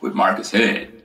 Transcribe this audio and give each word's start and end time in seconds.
with 0.00 0.14
Marcus 0.14 0.50
Head. 0.50 1.00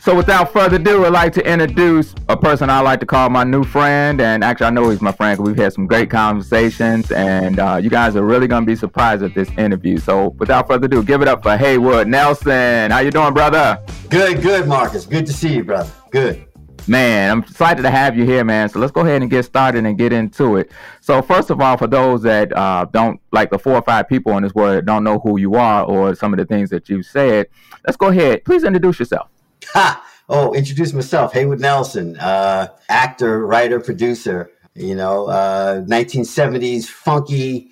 So 0.00 0.16
without 0.16 0.50
further 0.50 0.76
ado, 0.76 1.04
I'd 1.04 1.12
like 1.12 1.34
to 1.34 1.46
introduce 1.46 2.14
a 2.30 2.36
person 2.36 2.70
I 2.70 2.80
like 2.80 3.00
to 3.00 3.06
call 3.06 3.28
my 3.28 3.44
new 3.44 3.64
friend. 3.64 4.18
And 4.18 4.42
actually, 4.42 4.68
I 4.68 4.70
know 4.70 4.88
he's 4.88 5.02
my 5.02 5.12
friend 5.12 5.36
because 5.36 5.50
we've 5.50 5.62
had 5.62 5.74
some 5.74 5.86
great 5.86 6.08
conversations. 6.10 7.12
And 7.12 7.58
uh, 7.58 7.78
you 7.82 7.90
guys 7.90 8.16
are 8.16 8.24
really 8.24 8.48
going 8.48 8.62
to 8.62 8.66
be 8.66 8.76
surprised 8.76 9.22
at 9.22 9.34
this 9.34 9.50
interview. 9.58 9.98
So 9.98 10.30
without 10.38 10.68
further 10.68 10.86
ado, 10.86 11.02
give 11.02 11.20
it 11.20 11.28
up 11.28 11.42
for 11.42 11.54
Haywood 11.54 12.08
Nelson. 12.08 12.90
How 12.90 13.00
you 13.00 13.10
doing, 13.10 13.34
brother? 13.34 13.78
Good, 14.08 14.40
good, 14.40 14.66
Marcus. 14.66 15.04
Good 15.04 15.26
to 15.26 15.34
see 15.34 15.56
you, 15.56 15.64
brother. 15.64 15.90
Good. 16.10 16.49
Man, 16.88 17.30
I'm 17.30 17.40
excited 17.40 17.82
to 17.82 17.90
have 17.90 18.16
you 18.16 18.24
here, 18.24 18.44
man. 18.44 18.68
So 18.68 18.78
let's 18.78 18.92
go 18.92 19.02
ahead 19.02 19.22
and 19.22 19.30
get 19.30 19.44
started 19.44 19.84
and 19.84 19.96
get 19.96 20.12
into 20.12 20.56
it. 20.56 20.70
So 21.00 21.22
first 21.22 21.50
of 21.50 21.60
all, 21.60 21.76
for 21.76 21.86
those 21.86 22.22
that 22.22 22.56
uh, 22.56 22.86
don't 22.92 23.20
like 23.32 23.50
the 23.50 23.58
four 23.58 23.74
or 23.74 23.82
five 23.82 24.08
people 24.08 24.36
in 24.36 24.42
this 24.42 24.54
world 24.54 24.86
don't 24.86 25.04
know 25.04 25.18
who 25.20 25.38
you 25.38 25.54
are 25.54 25.84
or 25.84 26.14
some 26.14 26.32
of 26.32 26.38
the 26.38 26.46
things 26.46 26.70
that 26.70 26.88
you've 26.88 27.06
said, 27.06 27.46
let's 27.86 27.96
go 27.96 28.08
ahead. 28.08 28.44
Please 28.44 28.64
introduce 28.64 28.98
yourself. 28.98 29.28
Ha! 29.72 30.04
Oh, 30.28 30.54
introduce 30.54 30.92
myself, 30.92 31.32
Haywood 31.32 31.58
Nelson, 31.58 32.16
uh, 32.18 32.68
actor, 32.88 33.44
writer, 33.46 33.80
producer. 33.80 34.50
You 34.76 34.94
know, 34.94 35.26
uh, 35.26 35.80
1970s 35.80 36.86
funky 36.86 37.70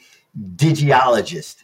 digiologist. 0.56 1.62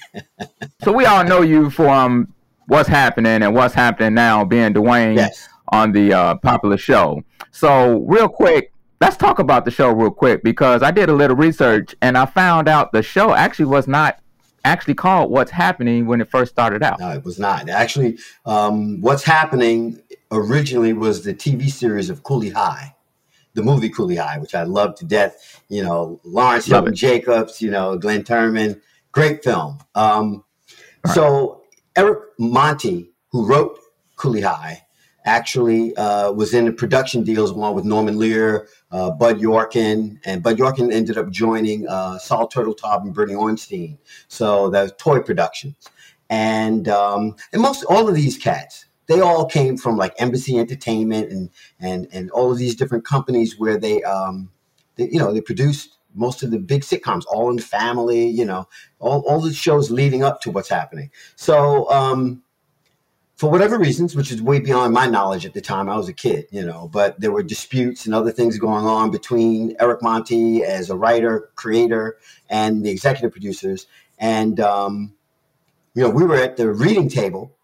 so 0.82 0.92
we 0.92 1.06
all 1.06 1.24
know 1.24 1.42
you 1.42 1.70
from 1.70 2.34
what's 2.66 2.88
happening 2.88 3.42
and 3.42 3.54
what's 3.54 3.74
happening 3.74 4.14
now, 4.14 4.44
being 4.44 4.74
Dwayne 4.74 5.16
yes. 5.16 5.48
On 5.72 5.92
the 5.92 6.12
uh, 6.12 6.34
popular 6.36 6.76
show. 6.76 7.22
So 7.50 8.00
real 8.00 8.28
quick, 8.28 8.72
let's 9.00 9.16
talk 9.16 9.38
about 9.38 9.64
the 9.64 9.70
show 9.70 9.92
real 9.92 10.10
quick 10.10 10.42
because 10.42 10.82
I 10.82 10.90
did 10.90 11.08
a 11.08 11.12
little 11.12 11.36
research 11.36 11.94
and 12.00 12.16
I 12.16 12.26
found 12.26 12.68
out 12.68 12.92
the 12.92 13.02
show 13.02 13.34
actually 13.34 13.66
was 13.66 13.86
not 13.86 14.20
actually 14.64 14.94
called 14.94 15.30
What's 15.30 15.50
Happening 15.50 16.06
when 16.06 16.20
it 16.20 16.30
first 16.30 16.52
started 16.52 16.82
out. 16.82 17.00
No, 17.00 17.10
it 17.10 17.24
was 17.24 17.38
not. 17.38 17.68
Actually, 17.68 18.18
um, 18.44 19.00
What's 19.00 19.24
Happening 19.24 20.00
originally 20.30 20.92
was 20.92 21.24
the 21.24 21.34
TV 21.34 21.70
series 21.70 22.10
of 22.10 22.22
Cooley 22.22 22.50
High, 22.50 22.94
the 23.54 23.62
movie 23.62 23.88
Cooley 23.88 24.16
High, 24.16 24.38
which 24.38 24.54
I 24.54 24.64
love 24.64 24.94
to 24.96 25.04
death. 25.04 25.62
You 25.68 25.84
know, 25.84 26.20
Lawrence 26.24 26.66
Hilton 26.66 26.94
Jacobs, 26.94 27.62
you 27.62 27.70
know, 27.70 27.96
Glenn 27.96 28.24
Turman, 28.24 28.80
great 29.12 29.42
film. 29.42 29.78
Um, 29.94 30.44
right. 31.04 31.14
So 31.14 31.62
Eric 31.96 32.18
Monte, 32.38 33.10
who 33.30 33.46
wrote 33.46 33.78
Cooley 34.16 34.40
High, 34.40 34.84
actually 35.28 35.94
uh, 35.96 36.32
was 36.32 36.54
in 36.54 36.64
the 36.64 36.72
production 36.72 37.22
deals 37.22 37.50
along 37.50 37.74
with 37.74 37.84
Norman 37.84 38.18
Lear, 38.18 38.66
uh, 38.90 39.10
Bud 39.10 39.38
Yorkin, 39.38 40.18
and 40.24 40.42
Bud 40.42 40.56
Yorkin 40.56 40.90
ended 40.92 41.18
up 41.18 41.30
joining 41.30 41.86
uh, 41.86 42.18
Saul 42.18 42.48
Turteltaub 42.48 43.02
and 43.02 43.14
Bernie 43.14 43.34
Orenstein. 43.34 43.98
So 44.28 44.70
that 44.70 44.82
was 44.82 44.92
toy 44.98 45.20
productions, 45.20 45.76
and 46.30 46.88
um, 46.88 47.36
and 47.52 47.60
most 47.60 47.84
all 47.84 48.08
of 48.08 48.14
these 48.14 48.38
cats, 48.38 48.86
they 49.06 49.20
all 49.20 49.44
came 49.44 49.76
from 49.76 49.96
like 49.96 50.14
Embassy 50.18 50.58
Entertainment 50.58 51.30
and 51.30 51.50
and 51.78 52.08
and 52.10 52.30
all 52.30 52.50
of 52.50 52.58
these 52.58 52.74
different 52.74 53.04
companies 53.04 53.58
where 53.58 53.78
they, 53.78 54.02
um, 54.02 54.50
they 54.96 55.08
you 55.10 55.18
know 55.18 55.32
they 55.32 55.42
produced 55.42 55.98
most 56.14 56.42
of 56.42 56.50
the 56.50 56.58
big 56.58 56.80
sitcoms, 56.82 57.24
All 57.30 57.50
in 57.50 57.58
Family, 57.58 58.26
you 58.26 58.46
know, 58.46 58.66
all 58.98 59.20
all 59.28 59.40
the 59.42 59.52
shows 59.52 59.90
leading 59.90 60.22
up 60.24 60.40
to 60.40 60.50
what's 60.50 60.70
happening. 60.70 61.10
So. 61.36 61.88
Um, 61.90 62.42
for 63.38 63.48
whatever 63.48 63.78
reasons, 63.78 64.16
which 64.16 64.32
is 64.32 64.42
way 64.42 64.58
beyond 64.58 64.92
my 64.92 65.06
knowledge 65.06 65.46
at 65.46 65.54
the 65.54 65.60
time, 65.60 65.88
I 65.88 65.96
was 65.96 66.08
a 66.08 66.12
kid, 66.12 66.48
you 66.50 66.66
know, 66.66 66.88
but 66.92 67.20
there 67.20 67.30
were 67.30 67.44
disputes 67.44 68.04
and 68.04 68.12
other 68.12 68.32
things 68.32 68.58
going 68.58 68.84
on 68.84 69.12
between 69.12 69.76
Eric 69.78 70.02
Monte 70.02 70.64
as 70.64 70.90
a 70.90 70.96
writer, 70.96 71.48
creator, 71.54 72.18
and 72.50 72.84
the 72.84 72.90
executive 72.90 73.30
producers. 73.30 73.86
And, 74.18 74.58
um, 74.58 75.14
you 75.94 76.02
know, 76.02 76.10
we 76.10 76.24
were 76.24 76.34
at 76.34 76.56
the 76.56 76.68
reading 76.72 77.08
table 77.08 77.54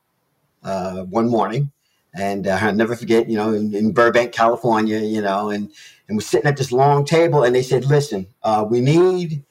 uh, 0.63 1.03
one 1.03 1.29
morning, 1.29 1.73
and 2.15 2.47
uh, 2.47 2.57
I'll 2.63 2.73
never 2.73 2.95
forget, 2.95 3.29
you 3.29 3.37
know, 3.37 3.53
in, 3.53 3.75
in, 3.75 3.93
Burbank, 3.93 4.31
California, 4.31 5.01
you 5.01 5.21
know, 5.21 5.51
and, 5.51 5.73
and 6.07 6.17
we're 6.17 6.23
sitting 6.23 6.47
at 6.47 6.57
this 6.57 6.71
long 6.71 7.05
table, 7.05 7.43
and 7.43 7.53
they 7.53 7.65
said, 7.65 7.85
listen, 7.85 8.29
uh, 8.45 8.65
we 8.67 8.81
need 8.81 9.43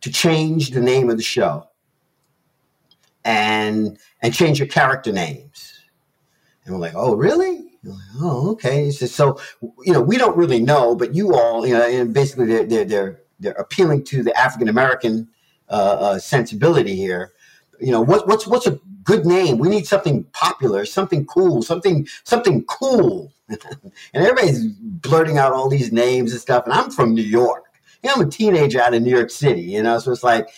to 0.00 0.10
change 0.10 0.70
the 0.70 0.80
name 0.80 1.10
of 1.10 1.18
the 1.18 1.22
show 1.22 1.69
and 3.24 3.98
and 4.22 4.34
change 4.34 4.58
your 4.58 4.68
character 4.68 5.12
names. 5.12 5.80
And 6.64 6.74
we're 6.74 6.80
like, 6.80 6.94
oh, 6.94 7.14
really? 7.14 7.70
Like, 7.82 7.98
oh, 8.20 8.50
okay. 8.52 8.90
Said, 8.90 9.08
so, 9.08 9.40
you 9.84 9.92
know, 9.92 10.02
we 10.02 10.18
don't 10.18 10.36
really 10.36 10.60
know, 10.60 10.94
but 10.94 11.14
you 11.14 11.34
all, 11.34 11.66
you 11.66 11.74
know, 11.74 11.82
and 11.82 12.12
basically 12.12 12.46
they're 12.46 12.64
they're 12.64 12.84
they're, 12.84 13.20
they're 13.40 13.52
appealing 13.52 14.04
to 14.04 14.22
the 14.22 14.38
African 14.38 14.68
American 14.68 15.28
uh, 15.68 15.96
uh, 16.00 16.18
sensibility 16.18 16.96
here. 16.96 17.32
You 17.80 17.92
know, 17.92 18.00
what, 18.00 18.28
what's 18.28 18.46
what's 18.46 18.66
a 18.66 18.78
good 19.04 19.24
name? 19.24 19.58
We 19.58 19.68
need 19.68 19.86
something 19.86 20.24
popular, 20.32 20.84
something 20.84 21.24
cool, 21.26 21.62
something 21.62 22.06
something 22.24 22.64
cool. 22.64 23.32
and 23.48 23.58
everybody's 24.14 24.66
blurting 24.66 25.38
out 25.38 25.52
all 25.52 25.68
these 25.68 25.92
names 25.92 26.32
and 26.32 26.40
stuff. 26.40 26.64
And 26.64 26.74
I'm 26.74 26.90
from 26.90 27.14
New 27.14 27.22
York. 27.22 27.64
You 28.02 28.08
know, 28.08 28.16
I'm 28.16 28.28
a 28.28 28.30
teenager 28.30 28.80
out 28.80 28.94
of 28.94 29.02
New 29.02 29.10
York 29.10 29.30
City. 29.30 29.62
You 29.62 29.82
know, 29.82 29.98
so 29.98 30.12
it's 30.12 30.22
like 30.22 30.48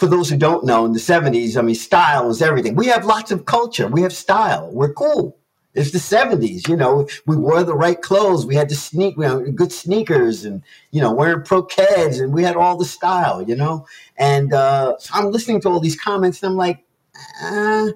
for 0.00 0.06
those 0.06 0.30
who 0.30 0.36
don't 0.38 0.64
know, 0.64 0.86
in 0.86 0.94
the 0.94 0.98
70s, 0.98 1.58
I 1.58 1.60
mean, 1.60 1.74
style 1.74 2.26
was 2.26 2.40
everything. 2.40 2.74
We 2.74 2.86
have 2.86 3.04
lots 3.04 3.30
of 3.30 3.44
culture. 3.44 3.86
We 3.86 4.00
have 4.00 4.14
style. 4.14 4.70
We're 4.72 4.94
cool. 4.94 5.36
It's 5.74 5.90
the 5.90 5.98
70s, 5.98 6.66
you 6.66 6.76
know, 6.76 7.06
we 7.26 7.36
wore 7.36 7.62
the 7.62 7.76
right 7.76 8.00
clothes. 8.00 8.44
We 8.46 8.56
had 8.56 8.70
to 8.70 8.74
sneak, 8.74 9.16
we 9.16 9.26
had 9.26 9.54
good 9.54 9.70
sneakers 9.70 10.44
and, 10.44 10.62
you 10.90 11.02
know, 11.02 11.12
wearing 11.12 11.42
pro 11.44 11.64
Keds 11.64 12.20
and 12.20 12.32
we 12.32 12.42
had 12.42 12.56
all 12.56 12.76
the 12.76 12.84
style, 12.86 13.42
you 13.42 13.54
know? 13.54 13.86
And 14.16 14.52
uh, 14.52 14.96
so 14.98 15.10
I'm 15.14 15.30
listening 15.30 15.60
to 15.60 15.68
all 15.68 15.78
these 15.78 16.00
comments 16.00 16.42
and 16.42 16.50
I'm 16.50 16.56
like, 16.56 16.82
uh, 17.42 17.90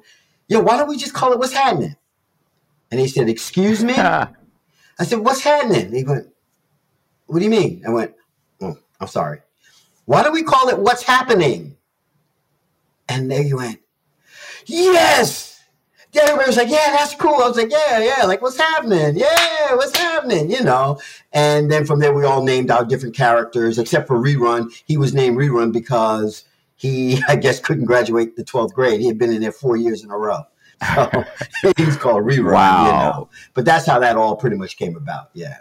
yo, 0.46 0.60
why 0.60 0.76
don't 0.76 0.88
we 0.88 0.98
just 0.98 1.14
call 1.14 1.32
it 1.32 1.38
What's 1.38 1.54
Happening? 1.54 1.96
And 2.92 3.00
he 3.00 3.08
said, 3.08 3.28
Excuse 3.30 3.82
me? 3.82 3.94
I 3.96 4.28
said, 5.00 5.20
What's 5.20 5.40
happening? 5.40 5.90
He 5.92 6.04
went, 6.04 6.28
What 7.26 7.38
do 7.38 7.44
you 7.44 7.50
mean? 7.50 7.82
I 7.88 7.90
went, 7.90 8.14
oh, 8.60 8.78
I'm 9.00 9.08
sorry. 9.08 9.40
Why 10.04 10.22
don't 10.22 10.34
we 10.34 10.44
call 10.44 10.68
it 10.68 10.78
What's 10.78 11.02
Happening? 11.02 11.76
And 13.08 13.30
there 13.30 13.42
you 13.42 13.56
went, 13.56 13.80
yes. 14.66 15.50
Everybody 16.16 16.46
was 16.46 16.56
like, 16.56 16.70
yeah, 16.70 16.92
that's 16.92 17.14
cool. 17.16 17.34
I 17.34 17.48
was 17.48 17.56
like, 17.56 17.72
yeah, 17.72 17.98
yeah, 17.98 18.24
like 18.24 18.40
what's 18.40 18.56
happening? 18.56 19.16
Yeah, 19.16 19.74
what's 19.74 19.96
happening? 19.98 20.48
You 20.48 20.62
know. 20.62 21.00
And 21.32 21.70
then 21.72 21.84
from 21.84 21.98
there, 21.98 22.14
we 22.14 22.24
all 22.24 22.44
named 22.44 22.70
our 22.70 22.84
different 22.84 23.16
characters, 23.16 23.78
except 23.78 24.06
for 24.06 24.16
Rerun. 24.16 24.72
He 24.86 24.96
was 24.96 25.12
named 25.12 25.36
Rerun 25.36 25.72
because 25.72 26.44
he, 26.76 27.20
I 27.28 27.34
guess, 27.34 27.58
couldn't 27.58 27.86
graduate 27.86 28.36
the 28.36 28.44
12th 28.44 28.72
grade. 28.74 29.00
He 29.00 29.08
had 29.08 29.18
been 29.18 29.32
in 29.32 29.42
there 29.42 29.52
four 29.52 29.76
years 29.76 30.04
in 30.04 30.10
a 30.10 30.16
row. 30.16 30.42
So 30.94 31.24
he's 31.76 31.96
called 31.96 32.24
Rerun. 32.24 32.52
Wow. 32.52 32.84
You 32.84 32.92
know? 32.92 33.28
But 33.54 33.64
that's 33.64 33.86
how 33.86 33.98
that 33.98 34.16
all 34.16 34.36
pretty 34.36 34.56
much 34.56 34.76
came 34.76 34.96
about. 34.96 35.30
Yeah, 35.32 35.48
yeah. 35.48 35.56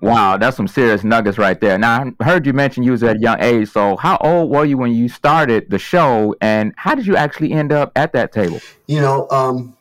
Wow, 0.00 0.36
that's 0.36 0.56
some 0.56 0.68
serious 0.68 1.04
nuggets 1.04 1.38
right 1.38 1.58
there. 1.60 1.78
Now, 1.78 2.12
I 2.20 2.24
heard 2.24 2.46
you 2.46 2.52
mention 2.52 2.82
you 2.82 2.92
was 2.92 3.02
at 3.02 3.16
a 3.16 3.18
young 3.18 3.40
age. 3.40 3.70
So, 3.70 3.96
how 3.96 4.18
old 4.18 4.50
were 4.50 4.64
you 4.64 4.76
when 4.76 4.92
you 4.92 5.08
started 5.08 5.70
the 5.70 5.78
show, 5.78 6.34
and 6.40 6.74
how 6.76 6.94
did 6.94 7.06
you 7.06 7.16
actually 7.16 7.52
end 7.52 7.72
up 7.72 7.92
at 7.96 8.12
that 8.12 8.32
table? 8.32 8.60
You 8.86 9.00
know, 9.00 9.26
um, 9.30 9.76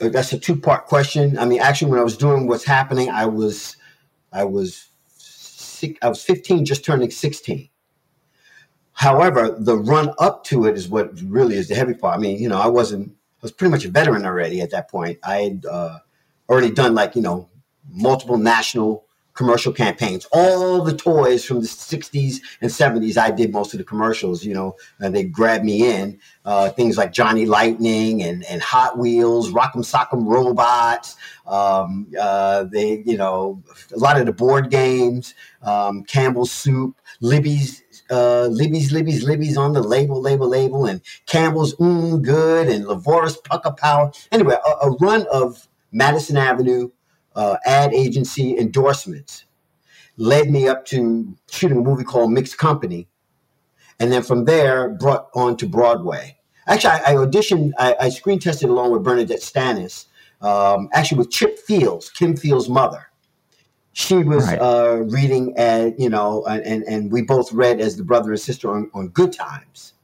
that's 0.00 0.32
a 0.32 0.38
two 0.38 0.56
part 0.56 0.86
question. 0.86 1.38
I 1.38 1.44
mean, 1.44 1.60
actually, 1.60 1.90
when 1.90 2.00
I 2.00 2.04
was 2.04 2.16
doing 2.16 2.46
what's 2.46 2.64
happening, 2.64 3.10
I 3.10 3.26
was, 3.26 3.76
I 4.32 4.44
was, 4.44 4.88
I 6.00 6.08
was 6.08 6.24
fifteen, 6.24 6.64
just 6.64 6.84
turning 6.84 7.10
sixteen. 7.10 7.68
However, 8.92 9.54
the 9.58 9.76
run 9.76 10.14
up 10.18 10.44
to 10.44 10.64
it 10.64 10.76
is 10.78 10.88
what 10.88 11.10
really 11.20 11.56
is 11.56 11.68
the 11.68 11.74
heavy 11.74 11.92
part. 11.92 12.16
I 12.16 12.20
mean, 12.20 12.38
you 12.38 12.48
know, 12.48 12.58
I 12.58 12.68
wasn't, 12.68 13.10
I 13.10 13.42
was 13.42 13.52
pretty 13.52 13.70
much 13.70 13.84
a 13.84 13.90
veteran 13.90 14.24
already 14.24 14.62
at 14.62 14.70
that 14.70 14.90
point. 14.90 15.18
I 15.22 15.36
had 15.36 15.66
uh, 15.66 15.98
already 16.48 16.70
done 16.70 16.94
like 16.94 17.14
you 17.14 17.20
know 17.20 17.50
multiple 17.90 18.38
national 18.38 19.05
commercial 19.36 19.72
campaigns. 19.72 20.26
All 20.32 20.82
the 20.82 20.96
toys 20.96 21.44
from 21.44 21.60
the 21.60 21.66
60s 21.66 22.40
and 22.60 22.70
70s, 22.70 23.16
I 23.16 23.30
did 23.30 23.52
most 23.52 23.72
of 23.74 23.78
the 23.78 23.84
commercials, 23.84 24.44
you 24.44 24.54
know, 24.54 24.76
and 24.98 25.14
they 25.14 25.24
grabbed 25.24 25.64
me 25.64 25.88
in. 25.88 26.18
Uh, 26.44 26.70
things 26.70 26.96
like 26.96 27.12
Johnny 27.12 27.44
Lightning 27.44 28.22
and, 28.22 28.44
and 28.44 28.62
Hot 28.62 28.98
Wheels, 28.98 29.52
Rock'em 29.52 29.84
Sock'em 29.84 30.26
Robots. 30.26 31.16
Um, 31.46 32.08
uh, 32.18 32.64
they, 32.64 33.02
you 33.06 33.16
know, 33.16 33.62
a 33.94 33.98
lot 33.98 34.18
of 34.18 34.26
the 34.26 34.32
board 34.32 34.70
games, 34.70 35.34
um, 35.62 36.02
Campbell's 36.04 36.50
Soup, 36.50 36.96
Libby's 37.20 37.82
uh, 38.10 38.46
Libby's, 38.46 38.92
Libby's, 38.92 39.24
Libby's 39.24 39.56
on 39.56 39.72
the 39.72 39.82
label, 39.82 40.20
label, 40.20 40.48
label, 40.48 40.86
and 40.86 41.00
Campbell's 41.26 41.74
Mmm 41.74 42.22
Good 42.22 42.68
and 42.68 42.84
Lavoris 42.84 43.42
Pucker 43.42 43.72
Power. 43.72 44.12
Anyway, 44.30 44.54
a, 44.54 44.86
a 44.86 44.90
run 44.98 45.26
of 45.32 45.68
Madison 45.90 46.36
Avenue 46.36 46.90
uh, 47.36 47.56
ad 47.64 47.94
agency 47.94 48.58
endorsements 48.58 49.44
led 50.16 50.50
me 50.50 50.66
up 50.66 50.84
to 50.86 51.36
shooting 51.50 51.78
a 51.78 51.80
movie 51.82 52.04
called 52.04 52.32
Mixed 52.32 52.58
Company. 52.58 53.08
And 54.00 54.10
then 54.10 54.22
from 54.22 54.44
there, 54.44 54.90
brought 54.90 55.28
on 55.34 55.56
to 55.58 55.66
Broadway. 55.66 56.38
Actually, 56.66 56.90
I, 56.90 57.12
I 57.12 57.14
auditioned, 57.14 57.72
I, 57.78 57.96
I, 58.00 58.08
screen 58.08 58.38
tested 58.38 58.68
along 58.68 58.90
with 58.90 59.04
Bernadette 59.04 59.40
Stanis, 59.40 60.06
um, 60.40 60.88
actually 60.92 61.18
with 61.18 61.30
Chip 61.30 61.58
Fields, 61.60 62.10
Kim 62.10 62.36
Fields' 62.36 62.68
mother. 62.68 63.06
She 63.92 64.16
was 64.16 64.46
right. 64.46 64.58
uh, 64.60 64.96
reading, 65.06 65.56
at, 65.56 65.98
you 65.98 66.10
know, 66.10 66.44
and, 66.46 66.82
and 66.84 67.10
we 67.10 67.22
both 67.22 67.52
read 67.52 67.80
as 67.80 67.96
the 67.96 68.02
brother 68.02 68.30
and 68.30 68.40
sister 68.40 68.74
on, 68.74 68.90
on 68.92 69.08
Good 69.08 69.32
Times. 69.32 69.94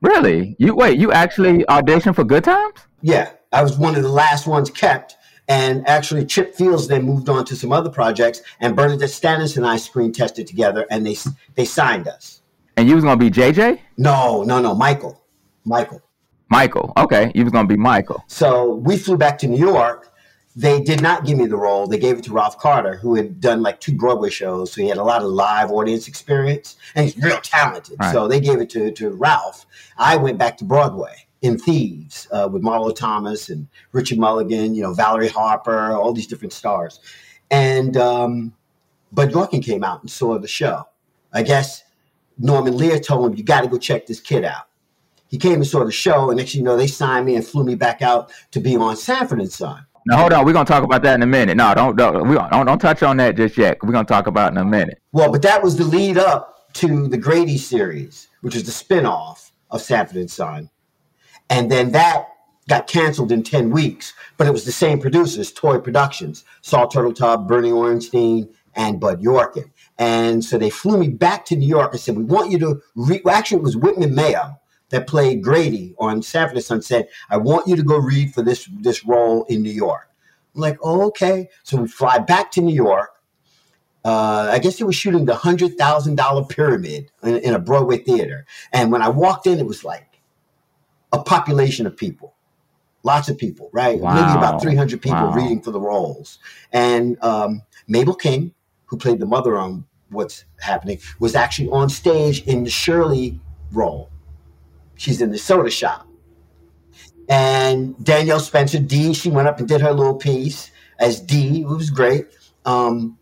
Really? 0.00 0.56
You 0.58 0.74
wait? 0.74 0.98
You 0.98 1.12
actually 1.12 1.64
auditioned 1.64 2.14
for 2.14 2.24
Good 2.24 2.44
Times? 2.44 2.78
Yeah, 3.02 3.32
I 3.52 3.62
was 3.62 3.76
one 3.76 3.94
of 3.94 4.02
the 4.02 4.08
last 4.08 4.46
ones 4.46 4.70
kept. 4.70 5.16
And 5.48 5.86
actually, 5.88 6.24
Chip 6.24 6.54
Fields 6.54 6.86
then 6.86 7.02
moved 7.02 7.28
on 7.28 7.44
to 7.46 7.56
some 7.56 7.72
other 7.72 7.90
projects, 7.90 8.42
and 8.60 8.76
Bernadette 8.76 9.08
Stanis 9.08 9.56
and 9.56 9.66
I 9.66 9.76
screen 9.76 10.12
tested 10.12 10.46
together, 10.46 10.86
and 10.90 11.04
they 11.04 11.16
they 11.54 11.64
signed 11.64 12.08
us. 12.08 12.42
And 12.76 12.88
you 12.88 12.94
was 12.94 13.04
gonna 13.04 13.16
be 13.16 13.30
JJ? 13.30 13.80
No, 13.96 14.44
no, 14.44 14.60
no, 14.60 14.74
Michael, 14.74 15.20
Michael, 15.64 16.00
Michael. 16.48 16.92
Okay, 16.96 17.32
you 17.34 17.44
was 17.44 17.52
gonna 17.52 17.68
be 17.68 17.76
Michael. 17.76 18.22
So 18.28 18.74
we 18.76 18.96
flew 18.96 19.16
back 19.16 19.38
to 19.38 19.48
New 19.48 19.58
York. 19.58 20.08
They 20.54 20.80
did 20.80 21.00
not 21.00 21.24
give 21.24 21.38
me 21.38 21.46
the 21.46 21.56
role. 21.56 21.86
They 21.86 21.98
gave 21.98 22.18
it 22.18 22.24
to 22.24 22.32
Ralph 22.32 22.58
Carter, 22.58 22.96
who 22.96 23.14
had 23.14 23.40
done 23.40 23.62
like 23.62 23.80
two 23.80 23.96
Broadway 23.96 24.30
shows, 24.30 24.72
so 24.72 24.82
he 24.82 24.88
had 24.88 24.98
a 24.98 25.02
lot 25.02 25.22
of 25.22 25.28
live 25.28 25.70
audience 25.72 26.08
experience, 26.08 26.76
and 26.94 27.06
he's 27.06 27.16
real 27.16 27.40
talented. 27.40 27.96
Right. 27.98 28.12
So 28.12 28.28
they 28.28 28.38
gave 28.38 28.60
it 28.60 28.70
to 28.70 28.92
to 28.92 29.10
Ralph. 29.10 29.66
I 29.98 30.16
went 30.16 30.38
back 30.38 30.56
to 30.58 30.64
Broadway 30.64 31.26
in 31.42 31.58
Thieves 31.58 32.28
uh, 32.32 32.48
with 32.50 32.62
Marlo 32.62 32.94
Thomas 32.94 33.50
and 33.50 33.68
Richard 33.92 34.18
Mulligan, 34.18 34.74
you 34.74 34.82
know, 34.82 34.94
Valerie 34.94 35.28
Harper, 35.28 35.92
all 35.92 36.12
these 36.12 36.26
different 36.26 36.52
stars. 36.52 37.00
And 37.50 37.96
um, 37.96 38.54
Bud 39.12 39.32
Yorkin 39.32 39.62
came 39.62 39.84
out 39.84 40.00
and 40.00 40.10
saw 40.10 40.38
the 40.38 40.48
show. 40.48 40.86
I 41.32 41.42
guess 41.42 41.84
Norman 42.38 42.76
Lear 42.76 42.98
told 42.98 43.30
him, 43.30 43.36
you 43.36 43.44
got 43.44 43.62
to 43.62 43.68
go 43.68 43.76
check 43.76 44.06
this 44.06 44.20
kid 44.20 44.44
out. 44.44 44.68
He 45.28 45.38
came 45.38 45.54
and 45.54 45.66
saw 45.66 45.84
the 45.84 45.92
show, 45.92 46.30
and 46.30 46.38
next 46.38 46.54
you 46.54 46.62
know, 46.62 46.76
they 46.76 46.86
signed 46.86 47.24
me 47.24 47.36
and 47.36 47.46
flew 47.46 47.64
me 47.64 47.74
back 47.74 48.02
out 48.02 48.30
to 48.50 48.60
be 48.60 48.76
on 48.76 48.96
Sanford 48.96 49.40
and 49.40 49.50
Son. 49.50 49.84
Now 50.04 50.18
hold 50.18 50.32
on, 50.32 50.44
we're 50.44 50.52
gonna 50.52 50.66
talk 50.66 50.82
about 50.82 51.02
that 51.04 51.14
in 51.14 51.22
a 51.22 51.26
minute. 51.26 51.56
No, 51.56 51.72
don't 51.74 51.96
don't 51.96 52.28
we 52.28 52.34
don't, 52.34 52.66
don't 52.66 52.78
touch 52.78 53.02
on 53.02 53.16
that 53.18 53.36
just 53.36 53.56
yet. 53.56 53.78
We're 53.82 53.92
gonna 53.92 54.04
talk 54.04 54.26
about 54.26 54.52
in 54.52 54.58
a 54.58 54.64
minute. 54.64 55.00
Well, 55.12 55.30
but 55.30 55.40
that 55.42 55.62
was 55.62 55.76
the 55.76 55.84
lead 55.84 56.18
up 56.18 56.72
to 56.74 57.06
the 57.08 57.16
Grady 57.16 57.56
series, 57.56 58.28
which 58.40 58.56
is 58.56 58.64
the 58.64 58.72
spinoff 58.72 59.52
of 59.70 59.80
Sanford 59.80 60.16
and 60.16 60.30
Son. 60.30 60.68
And 61.50 61.70
then 61.70 61.92
that 61.92 62.28
got 62.68 62.86
canceled 62.86 63.32
in 63.32 63.42
10 63.42 63.70
weeks, 63.70 64.14
but 64.36 64.46
it 64.46 64.52
was 64.52 64.64
the 64.64 64.72
same 64.72 65.00
producers, 65.00 65.52
Toy 65.52 65.78
Productions, 65.78 66.44
Saul 66.60 66.88
Turteltaub, 66.88 67.46
Bernie 67.46 67.70
Orenstein, 67.70 68.48
and 68.74 69.00
Bud 69.00 69.22
Yorkin. 69.22 69.70
And 69.98 70.44
so 70.44 70.58
they 70.58 70.70
flew 70.70 70.96
me 70.96 71.08
back 71.08 71.44
to 71.46 71.56
New 71.56 71.68
York 71.68 71.92
and 71.92 72.00
said, 72.00 72.16
we 72.16 72.24
want 72.24 72.50
you 72.50 72.58
to 72.60 72.82
read, 72.94 73.26
actually 73.28 73.58
it 73.58 73.64
was 73.64 73.76
Whitman 73.76 74.14
Mayo 74.14 74.58
that 74.90 75.06
played 75.06 75.42
Grady 75.42 75.94
on 75.98 76.22
Sanford 76.22 76.56
and 76.56 76.64
Son 76.64 76.82
said, 76.82 77.08
I 77.30 77.36
want 77.36 77.66
you 77.66 77.76
to 77.76 77.82
go 77.82 77.98
read 77.98 78.32
for 78.32 78.42
this, 78.42 78.68
this 78.80 79.04
role 79.04 79.44
in 79.44 79.62
New 79.62 79.70
York. 79.70 80.08
I'm 80.54 80.60
like, 80.60 80.78
oh, 80.82 81.06
okay. 81.08 81.48
So 81.62 81.78
we 81.78 81.88
fly 81.88 82.18
back 82.18 82.50
to 82.52 82.60
New 82.60 82.74
York. 82.74 83.10
Uh, 84.04 84.48
I 84.50 84.58
guess 84.58 84.78
they 84.78 84.84
were 84.84 84.92
shooting 84.92 85.24
the 85.24 85.34
hundred 85.34 85.78
thousand 85.78 86.16
dollar 86.16 86.44
pyramid 86.44 87.10
in, 87.22 87.36
in, 87.36 87.54
a 87.54 87.58
Broadway 87.58 87.98
theater. 87.98 88.46
And 88.72 88.90
when 88.90 89.00
I 89.00 89.08
walked 89.08 89.46
in, 89.46 89.60
it 89.60 89.66
was 89.66 89.84
like 89.84 90.11
a 91.12 91.22
population 91.22 91.86
of 91.86 91.96
people, 91.96 92.34
lots 93.02 93.28
of 93.28 93.38
people, 93.38 93.70
right? 93.72 93.98
Wow. 93.98 94.14
Maybe 94.14 94.38
about 94.38 94.62
300 94.62 95.00
people 95.00 95.18
wow. 95.18 95.32
reading 95.34 95.60
for 95.60 95.70
the 95.70 95.80
roles. 95.80 96.38
And 96.72 97.22
um, 97.22 97.62
Mabel 97.88 98.14
King, 98.14 98.54
who 98.86 98.96
played 98.96 99.18
the 99.18 99.26
mother 99.26 99.58
on 99.58 99.84
What's 100.10 100.44
Happening, 100.60 100.98
was 101.18 101.34
actually 101.34 101.68
on 101.68 101.88
stage 101.88 102.42
in 102.46 102.64
the 102.64 102.70
Shirley 102.70 103.38
role. 103.72 104.10
She's 104.96 105.20
in 105.20 105.30
the 105.30 105.38
soda 105.38 105.70
shop. 105.70 106.06
And 107.28 108.02
Danielle 108.04 108.40
Spencer, 108.40 108.78
D, 108.78 109.14
she 109.14 109.30
went 109.30 109.48
up 109.48 109.58
and 109.58 109.68
did 109.68 109.80
her 109.80 109.92
little 109.92 110.14
piece 110.14 110.70
as 110.98 111.20
D, 111.20 111.62
It 111.62 111.66
was 111.66 111.90
great. 111.90 112.26
Um, 112.64 113.18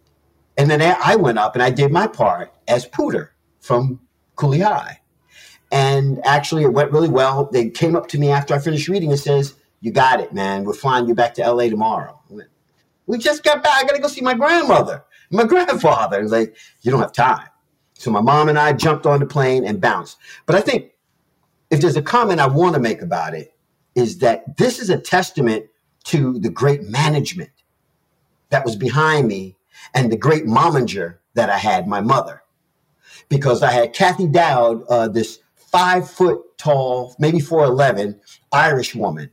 and 0.57 0.71
then 0.71 0.83
I 0.83 1.17
went 1.17 1.39
up 1.39 1.55
and 1.55 1.63
I 1.63 1.71
did 1.71 1.91
my 1.91 2.07
part 2.07 2.53
as 2.69 2.87
Pooter 2.87 3.31
from 3.61 4.01
Cooley 4.37 4.61
High. 4.61 5.00
And 5.71 6.25
actually, 6.25 6.65
it 6.65 6.73
went 6.73 6.91
really 6.93 7.09
well. 7.09 7.45
They 7.45 7.71
came 7.71 7.95
up 7.95 8.09
to 8.09 8.19
me 8.19 8.31
after 8.31 8.55
I 8.55 8.59
finished 8.59 8.89
reading 8.89 9.11
and 9.11 9.21
says, 9.21 9.55
"You 9.81 9.93
got 9.93 10.21
it, 10.21 10.33
man. 10.33 10.65
We're 10.65 10.73
flying 10.75 11.07
you 11.07 11.15
back 11.15 11.35
to 11.35 11.43
L.A. 11.43 11.71
tomorrow." 11.71 12.19
Went, 12.29 12.49
we 13.07 13.19
just 13.19 13.45
got 13.45 13.63
back. 13.63 13.83
I 13.83 13.87
got 13.87 13.95
to 13.95 14.03
go 14.03 14.09
see 14.09 14.21
my 14.21 14.35
grandmother, 14.35 15.05
my 15.31 15.45
grandfather. 15.53 16.21
He's 16.21 16.33
like, 16.33 16.57
"You 16.83 16.91
don't 16.91 17.01
have 17.01 17.13
time." 17.13 17.49
So 17.95 18.11
my 18.11 18.21
mom 18.21 18.49
and 18.49 18.59
I 18.59 18.73
jumped 18.73 19.07
on 19.07 19.21
the 19.21 19.27
plane 19.27 19.65
and 19.65 19.81
bounced. 19.81 20.17
But 20.47 20.57
I 20.57 20.63
think 20.63 20.93
if 21.71 21.81
there's 21.81 21.97
a 21.97 22.03
comment 22.03 22.41
I 22.41 22.47
want 22.47 22.75
to 22.75 22.81
make 22.81 23.03
about 23.03 23.35
it, 23.35 23.55
is 23.95 24.19
that 24.19 24.57
this 24.57 24.79
is 24.79 24.91
a 24.91 24.99
testament 24.99 25.67
to 26.05 26.39
the 26.39 26.51
great 26.51 26.83
management 26.85 27.51
that 28.49 28.65
was 28.65 28.77
behind 28.77 29.29
me 29.29 29.57
and 29.95 30.11
the 30.11 30.17
great 30.17 30.45
momager 30.45 31.19
that 31.35 31.51
I 31.51 31.59
had, 31.59 31.87
my 31.87 32.01
mother. 32.01 32.43
Because 33.29 33.63
I 33.63 33.71
had 33.71 33.93
Kathy 33.93 34.27
Dowd, 34.27 34.83
uh, 34.89 35.09
this 35.09 35.39
five 35.71 36.11
foot 36.11 36.41
tall, 36.59 37.15
maybe 37.19 37.39
4'11 37.39 38.19
Irish 38.53 38.95
woman 38.95 39.31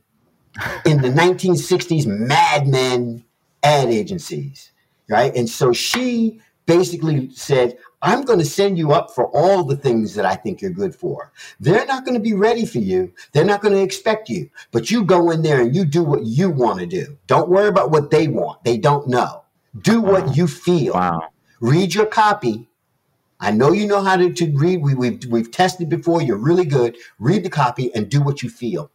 in 0.84 1.02
the 1.02 1.08
1960s 1.08 2.06
Mad 2.06 2.66
Men 2.66 3.24
ad 3.62 3.88
agencies, 3.88 4.72
right? 5.08 5.34
And 5.34 5.48
so 5.48 5.72
she 5.72 6.40
basically 6.66 7.30
said, 7.32 7.78
I'm 8.02 8.22
going 8.22 8.38
to 8.38 8.44
send 8.44 8.78
you 8.78 8.92
up 8.92 9.10
for 9.10 9.26
all 9.36 9.64
the 9.64 9.76
things 9.76 10.14
that 10.14 10.24
I 10.24 10.36
think 10.36 10.60
you're 10.60 10.70
good 10.70 10.94
for. 10.94 11.32
They're 11.58 11.86
not 11.86 12.04
going 12.04 12.14
to 12.14 12.20
be 12.20 12.34
ready 12.34 12.64
for 12.64 12.78
you. 12.78 13.12
They're 13.32 13.44
not 13.44 13.60
going 13.60 13.74
to 13.74 13.82
expect 13.82 14.28
you, 14.28 14.48
but 14.70 14.90
you 14.90 15.04
go 15.04 15.30
in 15.30 15.42
there 15.42 15.60
and 15.62 15.74
you 15.74 15.84
do 15.84 16.04
what 16.04 16.24
you 16.24 16.50
want 16.50 16.78
to 16.78 16.86
do. 16.86 17.18
Don't 17.26 17.48
worry 17.48 17.68
about 17.68 17.90
what 17.90 18.10
they 18.10 18.28
want. 18.28 18.62
They 18.62 18.78
don't 18.78 19.08
know. 19.08 19.42
Do 19.80 20.00
what 20.00 20.36
you 20.36 20.46
feel. 20.46 20.94
Wow. 20.94 21.28
Read 21.60 21.94
your 21.94 22.06
copy 22.06 22.67
I 23.40 23.50
know 23.52 23.72
you 23.72 23.86
know 23.86 24.02
how 24.02 24.16
to, 24.16 24.32
to 24.32 24.52
read. 24.56 24.82
We, 24.82 24.94
we've, 24.94 25.24
we've 25.26 25.50
tested 25.50 25.88
before. 25.88 26.22
You're 26.22 26.36
really 26.36 26.64
good. 26.64 26.96
Read 27.18 27.44
the 27.44 27.50
copy 27.50 27.94
and 27.94 28.08
do 28.08 28.20
what 28.20 28.42
you 28.42 28.50
feel. 28.50 28.90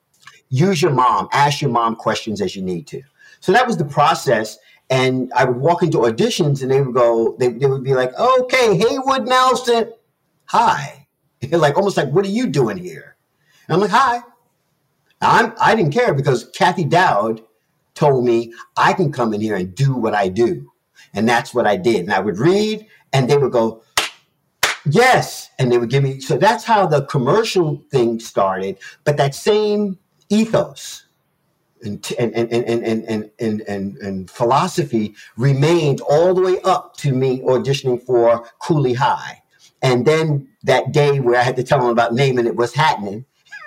Use 0.50 0.82
your 0.82 0.92
mom. 0.92 1.30
Ask 1.32 1.62
your 1.62 1.72
mom 1.72 1.96
questions 1.96 2.42
as 2.42 2.56
you 2.56 2.62
need 2.62 2.86
to. 2.88 3.02
So 3.40 3.52
that 3.52 3.66
was 3.66 3.78
the 3.78 3.86
process. 3.86 4.58
And 4.90 5.32
I 5.34 5.46
would 5.46 5.58
walk 5.58 5.82
into 5.82 6.00
auditions 6.00 6.62
and 6.62 6.70
they 6.70 6.82
would 6.82 6.94
go, 6.94 7.36
they, 7.40 7.50
they 7.50 7.66
would 7.66 7.84
be 7.84 7.94
like, 7.94 8.14
okay, 8.20 8.78
Haywood 8.78 9.28
Nelson, 9.28 9.94
hi. 10.46 11.08
like 11.52 11.78
almost 11.78 11.98
like, 11.98 12.10
what 12.10 12.26
are 12.26 12.30
you 12.30 12.48
doing 12.48 12.78
here? 12.78 13.16
And 13.68 13.76
I'm 13.76 13.82
like, 13.82 13.92
hi. 13.92 14.22
I'm, 15.22 15.54
I 15.60 15.74
didn't 15.74 15.94
care 15.94 16.14
because 16.14 16.50
Kathy 16.50 16.84
Dowd 16.84 17.42
told 17.96 18.26
me 18.26 18.54
I 18.76 18.94
can 18.94 19.12
come 19.12 19.34
in 19.34 19.42
here 19.42 19.56
and 19.56 19.74
do 19.74 19.96
what 19.96 20.14
I 20.14 20.28
do. 20.28 20.72
And 21.14 21.28
that's 21.28 21.54
what 21.54 21.66
I 21.66 21.78
did. 21.78 22.02
And 22.02 22.14
I 22.14 22.20
would 22.20 22.38
read 22.38 22.88
and 23.14 23.30
they 23.30 23.38
would 23.38 23.52
go, 23.52 23.84
Yes, 24.86 25.50
and 25.60 25.72
they 25.72 25.78
would 25.78 25.90
give 25.90 26.04
me. 26.04 26.20
So 26.20 26.38
that's 26.38 26.64
how 26.64 26.86
the 26.88 27.06
commercial 27.06 27.82
thing 27.90 28.20
started. 28.20 28.78
But 29.04 29.18
that 29.18 29.34
same 29.34 29.98
ethos 30.30 31.06
and 31.84 32.12
and 32.18 32.34
and 32.34 32.52
and 32.52 32.66
and 32.66 33.06
and 33.06 33.32
and, 33.40 33.62
and, 33.62 33.98
and 33.98 34.30
philosophy 34.30 35.16
remained 35.38 36.02
all 36.02 36.34
the 36.34 36.42
way 36.42 36.60
up 36.64 36.96
to 36.98 37.14
me 37.14 37.40
auditioning 37.42 38.02
for 38.02 38.50
Cooley 38.60 38.94
High. 38.94 39.42
And 39.82 40.06
then 40.06 40.48
that 40.64 40.92
day 40.92 41.20
where 41.20 41.40
I 41.40 41.44
had 41.44 41.58
to 41.58 41.64
tell 41.64 41.80
them 41.80 41.90
about 41.90 42.14
naming 42.14 42.48
it 42.48 42.56
was 42.56 42.74
happening. 42.74 43.26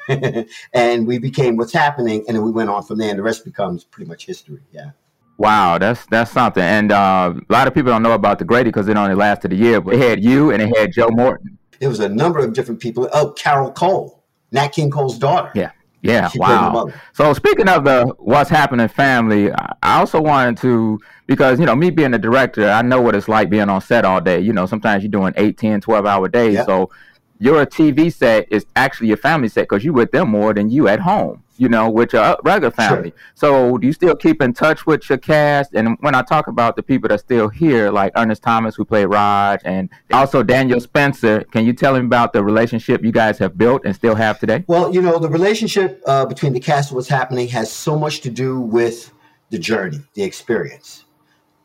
and 0.73 1.06
we 1.06 1.18
became 1.18 1.56
what's 1.56 1.73
happening, 1.73 2.25
and 2.28 2.37
then 2.37 2.44
we 2.44 2.52
went 2.52 2.70
on 2.70 2.80
from 2.85 2.99
there, 2.99 3.11
and 3.11 3.18
the 3.18 3.25
rest 3.25 3.44
becomes 3.44 3.82
pretty 3.82 4.08
much 4.08 4.25
history. 4.25 4.61
Yeah. 4.70 4.90
Wow, 5.38 5.78
that's 5.78 6.06
that's 6.06 6.30
something. 6.30 6.62
And 6.62 6.92
uh, 6.92 7.34
a 7.36 7.52
lot 7.52 7.66
of 7.66 7.74
people 7.74 7.92
don't 7.92 8.02
know 8.02 8.12
about 8.12 8.38
the 8.38 8.44
Grady 8.44 8.70
because 8.70 8.88
it 8.88 8.96
only 8.96 9.14
lasted 9.14 9.52
a 9.52 9.56
year. 9.56 9.80
But 9.80 9.94
it 9.94 10.00
had 10.00 10.24
you 10.24 10.50
and 10.50 10.62
it 10.62 10.76
had 10.76 10.92
Joe 10.92 11.08
Morton. 11.10 11.58
It 11.80 11.88
was 11.88 12.00
a 12.00 12.08
number 12.08 12.38
of 12.38 12.54
different 12.54 12.80
people. 12.80 13.08
Oh, 13.12 13.32
Carol 13.32 13.70
Cole, 13.70 14.22
Nat 14.52 14.68
King 14.68 14.90
Cole's 14.90 15.18
daughter. 15.18 15.50
Yeah. 15.54 15.72
Yeah, 16.02 16.28
she 16.28 16.38
wow. 16.38 16.92
So 17.14 17.32
speaking 17.32 17.68
of 17.68 17.82
the 17.82 18.14
what's 18.18 18.48
happening 18.48 18.86
family, 18.86 19.50
I 19.50 19.98
also 19.98 20.20
wanted 20.20 20.56
to 20.58 21.00
because 21.26 21.58
you 21.58 21.66
know 21.66 21.74
me 21.74 21.90
being 21.90 22.14
a 22.14 22.18
director, 22.18 22.68
I 22.68 22.82
know 22.82 23.00
what 23.00 23.16
it's 23.16 23.28
like 23.28 23.50
being 23.50 23.68
on 23.68 23.80
set 23.80 24.04
all 24.04 24.20
day. 24.20 24.38
You 24.38 24.52
know, 24.52 24.66
sometimes 24.66 25.02
you're 25.02 25.10
doing 25.10 25.32
8, 25.36 25.58
10, 25.58 25.80
12 25.80 26.06
hour 26.06 26.28
days. 26.28 26.54
Yeah. 26.54 26.64
So 26.64 26.90
your 27.38 27.66
TV 27.66 28.12
set 28.12 28.46
is 28.52 28.66
actually 28.76 29.08
your 29.08 29.16
family 29.16 29.48
set 29.48 29.62
because 29.62 29.84
you're 29.84 29.94
with 29.94 30.12
them 30.12 30.30
more 30.30 30.54
than 30.54 30.70
you 30.70 30.86
at 30.86 31.00
home 31.00 31.42
you 31.58 31.68
know, 31.68 31.90
with 31.90 32.12
your 32.12 32.36
regular 32.44 32.70
family. 32.70 33.10
Sure. 33.10 33.18
So 33.34 33.78
do 33.78 33.86
you 33.86 33.92
still 33.92 34.16
keep 34.16 34.42
in 34.42 34.52
touch 34.52 34.86
with 34.86 35.08
your 35.08 35.18
cast? 35.18 35.75
And 35.75 35.96
when 36.00 36.14
I 36.14 36.22
talk 36.22 36.46
about 36.46 36.76
the 36.76 36.82
people 36.82 37.08
that 37.08 37.14
are 37.14 37.18
still 37.18 37.48
here, 37.48 37.90
like 37.90 38.12
Ernest 38.16 38.42
Thomas, 38.42 38.75
who 38.75 38.84
played 38.84 39.06
Raj, 39.06 39.60
and 39.64 39.88
also 40.12 40.42
Danielle 40.42 40.80
Spencer, 40.80 41.44
can 41.52 41.64
you 41.64 41.72
tell 41.72 41.94
him 41.94 42.06
about 42.06 42.32
the 42.32 42.42
relationship 42.42 43.04
you 43.04 43.12
guys 43.12 43.38
have 43.38 43.56
built 43.56 43.82
and 43.84 43.94
still 43.94 44.14
have 44.14 44.38
today? 44.38 44.64
Well, 44.66 44.92
you 44.94 45.02
know, 45.02 45.18
the 45.18 45.28
relationship 45.28 46.02
uh, 46.06 46.26
between 46.26 46.52
the 46.52 46.60
cast 46.60 46.90
and 46.90 46.96
what's 46.96 47.08
happening 47.08 47.48
has 47.48 47.70
so 47.70 47.98
much 47.98 48.20
to 48.22 48.30
do 48.30 48.60
with 48.60 49.12
the 49.50 49.58
journey, 49.58 50.00
the 50.14 50.22
experience. 50.22 51.04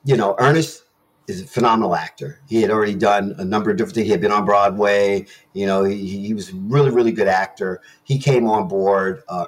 You 0.03 0.17
know, 0.17 0.36
Ernest 0.39 0.83
is 1.27 1.41
a 1.41 1.48
phenomenal 1.48 1.95
actor. 1.95 2.39
He 2.48 2.62
had 2.62 2.71
already 2.71 2.95
done 2.95 3.36
a 3.38 3.45
number 3.45 3.69
of 3.71 3.77
different 3.77 3.95
things. 3.95 4.05
He 4.05 4.12
had 4.12 4.21
been 4.21 4.31
on 4.31 4.45
Broadway. 4.45 5.25
You 5.53 5.65
know, 5.65 5.83
he, 5.83 6.27
he 6.27 6.33
was 6.33 6.50
a 6.50 6.55
really, 6.55 6.91
really 6.91 7.12
good 7.12 7.27
actor. 7.27 7.81
He 8.03 8.19
came 8.19 8.48
on 8.48 8.67
board. 8.67 9.24
Uh, 9.27 9.45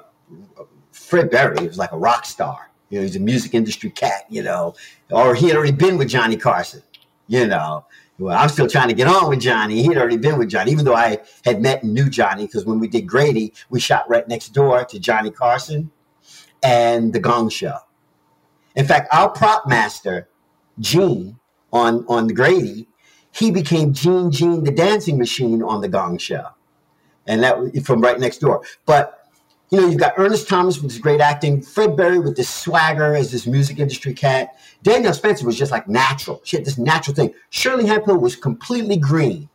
Fred 0.92 1.30
Berry 1.30 1.66
was 1.66 1.78
like 1.78 1.92
a 1.92 1.98
rock 1.98 2.24
star. 2.24 2.70
You 2.90 2.98
know, 2.98 3.02
he's 3.02 3.16
a 3.16 3.20
music 3.20 3.54
industry 3.54 3.90
cat, 3.90 4.24
you 4.28 4.42
know, 4.42 4.74
or 5.10 5.34
he 5.34 5.48
had 5.48 5.56
already 5.56 5.72
been 5.72 5.98
with 5.98 6.08
Johnny 6.08 6.36
Carson, 6.36 6.82
you 7.26 7.46
know. 7.46 7.86
Well, 8.18 8.38
I'm 8.38 8.48
still 8.48 8.68
trying 8.68 8.88
to 8.88 8.94
get 8.94 9.08
on 9.08 9.28
with 9.28 9.40
Johnny. 9.40 9.82
He 9.82 9.88
had 9.88 9.96
already 9.96 10.18
been 10.18 10.38
with 10.38 10.48
Johnny, 10.48 10.70
even 10.70 10.84
though 10.84 10.94
I 10.94 11.18
had 11.44 11.60
met 11.60 11.82
and 11.82 11.92
knew 11.92 12.08
Johnny, 12.08 12.46
because 12.46 12.64
when 12.64 12.78
we 12.78 12.86
did 12.86 13.08
Grady, 13.08 13.52
we 13.70 13.80
shot 13.80 14.08
right 14.08 14.26
next 14.28 14.50
door 14.50 14.84
to 14.84 15.00
Johnny 15.00 15.32
Carson 15.32 15.90
and 16.62 17.12
The 17.12 17.18
Gong 17.18 17.48
Show. 17.48 17.76
In 18.76 18.86
fact, 18.86 19.12
our 19.12 19.30
prop 19.30 19.66
master, 19.66 20.28
Gene, 20.78 21.38
on, 21.72 22.04
on 22.08 22.28
the 22.28 22.34
Grady, 22.34 22.86
he 23.32 23.50
became 23.50 23.92
Gene 23.92 24.30
Gene 24.30 24.62
the 24.62 24.70
dancing 24.70 25.18
machine 25.18 25.62
on 25.62 25.80
The 25.80 25.88
Gong 25.88 26.18
Show. 26.18 26.46
And 27.26 27.42
that 27.42 27.56
from 27.84 28.00
right 28.00 28.20
next 28.20 28.38
door. 28.38 28.62
But 28.86 29.23
you 29.70 29.80
know, 29.80 29.88
you've 29.88 29.98
got 29.98 30.14
Ernest 30.16 30.48
Thomas 30.48 30.80
with 30.80 30.92
his 30.92 31.00
great 31.00 31.20
acting, 31.20 31.62
Fred 31.62 31.96
Berry 31.96 32.18
with 32.18 32.36
this 32.36 32.48
swagger 32.48 33.14
as 33.14 33.32
this 33.32 33.46
music 33.46 33.78
industry 33.78 34.14
cat. 34.14 34.56
Danielle 34.82 35.14
Spencer 35.14 35.46
was 35.46 35.56
just 35.56 35.72
like 35.72 35.88
natural. 35.88 36.40
She 36.44 36.56
had 36.56 36.64
this 36.64 36.78
natural 36.78 37.14
thing. 37.14 37.34
Shirley 37.50 37.86
Hemphill 37.86 38.18
was 38.18 38.36
completely 38.36 38.96
green. 38.96 39.48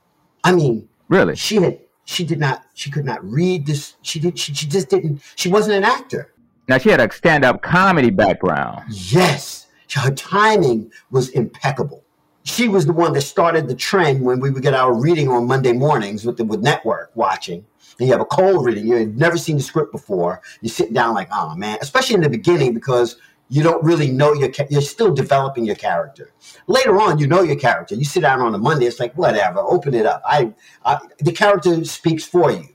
I 0.44 0.52
mean, 0.52 0.90
really, 1.08 1.36
she 1.36 1.58
had 1.58 1.80
she 2.06 2.26
did 2.26 2.40
not 2.40 2.66
she 2.74 2.90
could 2.90 3.06
not 3.06 3.24
read 3.24 3.66
this. 3.66 3.96
She 4.02 4.20
did 4.20 4.38
she, 4.38 4.54
she 4.54 4.68
just 4.68 4.90
didn't. 4.90 5.22
She 5.36 5.50
wasn't 5.50 5.78
an 5.78 5.84
actor. 5.84 6.34
Now 6.68 6.78
she 6.80 6.90
had 6.90 7.00
a 7.00 7.12
stand 7.12 7.46
up 7.46 7.62
comedy 7.62 8.10
background. 8.10 8.84
Yes, 8.90 9.68
her 9.94 10.12
timing 10.12 10.92
was 11.12 11.30
impeccable. 11.30 12.04
She 12.44 12.68
was 12.68 12.86
the 12.86 12.94
one 12.94 13.14
that 13.14 13.22
started 13.22 13.68
the 13.68 13.76
trend 13.76 14.24
when 14.24 14.40
we 14.40 14.50
would 14.50 14.64
get 14.64 14.74
our 14.74 14.94
reading 14.94 15.30
on 15.30 15.46
Monday 15.46 15.72
mornings 15.74 16.26
with 16.26 16.38
the 16.38 16.46
with 16.46 16.62
network 16.62 17.12
watching 17.16 17.66
and 18.00 18.08
you 18.08 18.14
have 18.14 18.22
a 18.22 18.26
cold 18.26 18.66
reading, 18.66 18.88
you've 18.88 19.16
never 19.16 19.38
seen 19.38 19.58
the 19.58 19.64
script 19.64 19.92
before. 19.92 20.42
You 20.62 20.70
sit 20.70 20.94
down 20.94 21.14
like, 21.14 21.30
oh 21.32 21.56
man, 21.56 21.78
especially 21.82 22.16
in 22.16 22.22
the 22.22 22.30
beginning 22.30 22.74
because 22.74 23.18
you 23.50 23.64
don't 23.64 23.84
really 23.84 24.12
know 24.12 24.34
your 24.34 24.52
you're 24.70 24.82
still 24.82 25.14
developing 25.14 25.66
your 25.66 25.76
character. 25.76 26.32
Later 26.68 27.00
on, 27.02 27.18
you 27.18 27.28
know 27.28 27.42
your 27.42 27.56
character. 27.56 27.96
You 27.96 28.06
sit 28.06 28.22
down 28.22 28.42
on 28.42 28.54
a 28.54 28.58
Monday, 28.58 28.86
it's 28.86 29.00
like 29.00 29.14
whatever, 29.16 29.60
open 29.60 29.94
it 29.94 30.06
up. 30.06 30.22
I, 30.26 30.54
I 30.86 31.00
the 31.20 31.32
character 31.32 31.84
speaks 31.84 32.24
for 32.24 32.52
you. 32.52 32.70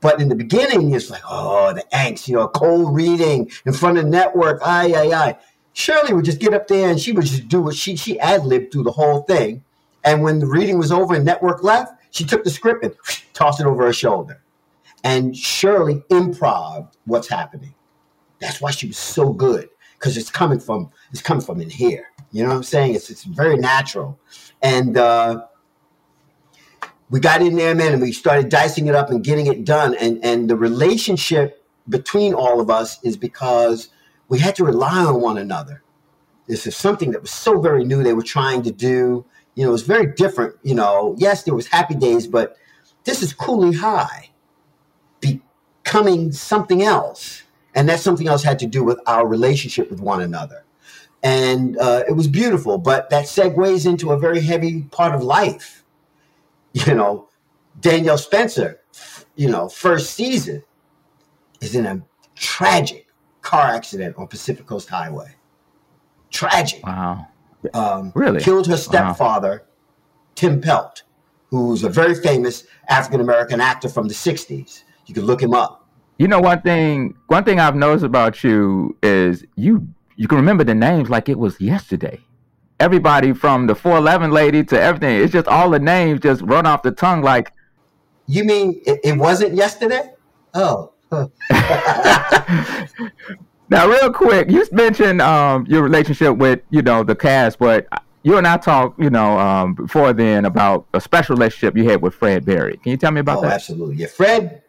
But 0.00 0.18
in 0.18 0.30
the 0.30 0.34
beginning, 0.34 0.94
it's 0.94 1.10
like, 1.10 1.22
oh, 1.28 1.74
the 1.74 1.84
angst, 1.92 2.26
you 2.26 2.34
know, 2.34 2.48
cold 2.48 2.94
reading 2.94 3.50
in 3.66 3.72
front 3.74 3.98
of 3.98 4.04
the 4.04 4.10
network, 4.10 4.62
ay, 4.64 4.94
ay, 4.94 5.12
ay. 5.12 5.38
Shirley 5.74 6.14
would 6.14 6.24
just 6.24 6.40
get 6.40 6.54
up 6.54 6.66
there 6.66 6.88
and 6.88 6.98
she 6.98 7.12
would 7.12 7.26
just 7.26 7.48
do 7.48 7.60
what 7.60 7.76
she 7.76 7.96
she 7.96 8.18
ad 8.18 8.44
libbed 8.44 8.72
through 8.72 8.84
the 8.84 8.90
whole 8.90 9.22
thing. 9.22 9.62
And 10.02 10.22
when 10.22 10.38
the 10.38 10.46
reading 10.46 10.78
was 10.78 10.90
over 10.90 11.14
and 11.14 11.24
network 11.24 11.62
left, 11.62 11.99
she 12.10 12.24
took 12.24 12.44
the 12.44 12.50
script 12.50 12.84
and 12.84 12.94
tossed 13.32 13.60
it 13.60 13.66
over 13.66 13.84
her 13.86 13.92
shoulder. 13.92 14.42
And 15.02 15.36
Shirley 15.36 16.02
improv 16.10 16.92
what's 17.06 17.28
happening. 17.28 17.74
That's 18.40 18.60
why 18.60 18.70
she 18.70 18.86
was 18.86 18.98
so 18.98 19.32
good 19.32 19.68
because 19.94 20.16
it's 20.16 20.30
coming 20.30 20.58
from 20.58 20.90
it's 21.10 21.22
coming 21.22 21.44
from 21.44 21.60
in 21.60 21.70
here. 21.70 22.06
You 22.32 22.42
know 22.42 22.50
what 22.50 22.56
I'm 22.56 22.62
saying? 22.62 22.94
It's 22.94 23.10
it's 23.10 23.24
very 23.24 23.56
natural, 23.56 24.18
and 24.62 24.96
uh, 24.96 25.46
we 27.10 27.20
got 27.20 27.42
in 27.42 27.56
there, 27.56 27.74
man, 27.74 27.92
and 27.92 28.02
we 28.02 28.12
started 28.12 28.48
dicing 28.48 28.86
it 28.86 28.94
up 28.94 29.10
and 29.10 29.22
getting 29.22 29.46
it 29.46 29.64
done. 29.64 29.94
And 29.96 30.24
and 30.24 30.48
the 30.48 30.56
relationship 30.56 31.64
between 31.88 32.34
all 32.34 32.60
of 32.60 32.70
us 32.70 33.02
is 33.04 33.16
because 33.16 33.88
we 34.28 34.38
had 34.38 34.54
to 34.56 34.64
rely 34.64 35.04
on 35.04 35.20
one 35.20 35.38
another. 35.38 35.82
This 36.46 36.66
is 36.66 36.76
something 36.76 37.10
that 37.12 37.20
was 37.20 37.30
so 37.30 37.60
very 37.60 37.84
new. 37.84 38.02
They 38.02 38.14
were 38.14 38.22
trying 38.22 38.62
to 38.62 38.72
do. 38.72 39.24
You 39.54 39.64
know, 39.64 39.70
it 39.70 39.72
was 39.72 39.82
very 39.82 40.06
different. 40.14 40.56
You 40.62 40.74
know, 40.74 41.14
yes, 41.18 41.42
there 41.42 41.54
was 41.54 41.66
happy 41.66 41.94
days, 41.94 42.26
but 42.26 42.56
this 43.04 43.22
is 43.22 43.32
Cooley 43.32 43.76
High 43.76 44.30
becoming 45.20 46.32
something 46.32 46.82
else. 46.82 47.42
And 47.74 47.88
that 47.88 48.00
something 48.00 48.26
else 48.26 48.42
had 48.42 48.58
to 48.60 48.66
do 48.66 48.82
with 48.82 48.98
our 49.06 49.26
relationship 49.26 49.90
with 49.90 50.00
one 50.00 50.20
another. 50.20 50.64
And 51.22 51.78
uh, 51.78 52.02
it 52.08 52.12
was 52.12 52.26
beautiful, 52.26 52.78
but 52.78 53.10
that 53.10 53.26
segues 53.26 53.86
into 53.86 54.10
a 54.10 54.18
very 54.18 54.40
heavy 54.40 54.82
part 54.90 55.14
of 55.14 55.22
life. 55.22 55.84
You 56.72 56.94
know, 56.94 57.28
Danielle 57.80 58.16
Spencer, 58.16 58.80
you 59.34 59.50
know, 59.50 59.68
first 59.68 60.14
season 60.14 60.62
is 61.60 61.74
in 61.74 61.84
a 61.84 62.00
tragic 62.34 63.08
car 63.42 63.66
accident 63.66 64.16
on 64.16 64.28
Pacific 64.28 64.66
Coast 64.66 64.88
Highway. 64.88 65.34
Tragic. 66.30 66.84
Wow. 66.86 67.26
Um, 67.74 68.12
really? 68.14 68.40
Killed 68.40 68.66
her 68.66 68.76
stepfather, 68.76 69.50
wow. 69.50 69.66
Tim 70.34 70.60
Pelt, 70.60 71.02
who's 71.48 71.84
a 71.84 71.88
very 71.88 72.14
famous 72.14 72.64
African 72.88 73.20
American 73.20 73.60
actor 73.60 73.88
from 73.88 74.08
the 74.08 74.14
60s. 74.14 74.82
You 75.06 75.14
can 75.14 75.24
look 75.24 75.42
him 75.42 75.54
up. 75.54 75.86
You 76.18 76.28
know 76.28 76.40
one 76.40 76.60
thing 76.60 77.16
one 77.28 77.44
thing 77.44 77.58
I've 77.60 77.74
noticed 77.74 78.04
about 78.04 78.44
you 78.44 78.96
is 79.02 79.44
you 79.56 79.88
you 80.16 80.28
can 80.28 80.36
remember 80.36 80.64
the 80.64 80.74
names 80.74 81.08
like 81.08 81.28
it 81.28 81.38
was 81.38 81.60
yesterday. 81.60 82.20
Everybody 82.78 83.32
from 83.32 83.66
the 83.66 83.74
411 83.74 84.30
lady 84.30 84.64
to 84.64 84.80
everything. 84.80 85.20
It's 85.20 85.32
just 85.32 85.48
all 85.48 85.70
the 85.70 85.78
names 85.78 86.20
just 86.20 86.42
run 86.42 86.66
off 86.66 86.82
the 86.82 86.92
tongue 86.92 87.22
like 87.22 87.52
You 88.26 88.44
mean 88.44 88.82
it, 88.86 89.00
it 89.02 89.18
wasn't 89.18 89.54
yesterday? 89.54 90.12
Oh. 90.54 90.92
now 93.70 93.88
real 93.88 94.12
quick, 94.12 94.50
you 94.50 94.66
mentioned 94.72 95.22
um, 95.22 95.64
your 95.66 95.82
relationship 95.82 96.36
with, 96.36 96.60
you 96.70 96.82
know, 96.82 97.04
the 97.04 97.14
cast, 97.14 97.58
but 97.58 97.86
you 98.22 98.36
and 98.36 98.46
I 98.46 98.56
talked, 98.56 99.00
you 99.00 99.10
know, 99.10 99.38
um, 99.38 99.74
before 99.74 100.12
then 100.12 100.44
about 100.44 100.86
a 100.92 101.00
special 101.00 101.36
relationship 101.36 101.76
you 101.76 101.88
had 101.88 102.02
with 102.02 102.14
Fred 102.14 102.44
Berry. 102.44 102.76
Can 102.78 102.90
you 102.90 102.96
tell 102.96 103.12
me 103.12 103.20
about 103.20 103.38
oh, 103.38 103.42
that? 103.42 103.52
Absolutely. 103.52 103.96
Yeah, 103.96 104.08
Fred. 104.08 104.62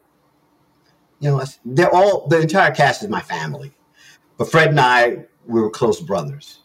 You 1.19 1.31
know, 1.31 1.43
they're 1.65 1.93
all 1.93 2.27
the 2.27 2.41
entire 2.41 2.71
cast 2.71 3.03
is 3.03 3.09
my 3.09 3.21
family, 3.21 3.73
but 4.37 4.49
Fred 4.49 4.69
and 4.69 4.79
I 4.79 5.25
we 5.45 5.61
were 5.61 5.69
close 5.69 5.99
brothers. 5.99 6.59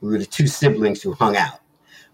We 0.00 0.10
were 0.10 0.18
the 0.18 0.26
two 0.26 0.46
siblings 0.46 1.02
who 1.02 1.12
hung 1.12 1.36
out. 1.36 1.60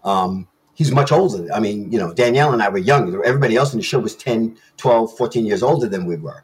Um, 0.03 0.47
he's 0.73 0.91
much 0.91 1.11
older. 1.11 1.47
I 1.53 1.59
mean, 1.59 1.91
you 1.91 1.99
know, 1.99 2.13
Danielle 2.13 2.53
and 2.53 2.61
I 2.61 2.69
were 2.69 2.77
younger. 2.77 3.23
Everybody 3.23 3.55
else 3.55 3.73
in 3.73 3.79
the 3.79 3.83
show 3.83 3.99
was 3.99 4.15
10, 4.15 4.57
12, 4.77 5.17
14 5.17 5.45
years 5.45 5.63
older 5.63 5.87
than 5.87 6.05
we 6.05 6.15
were. 6.15 6.43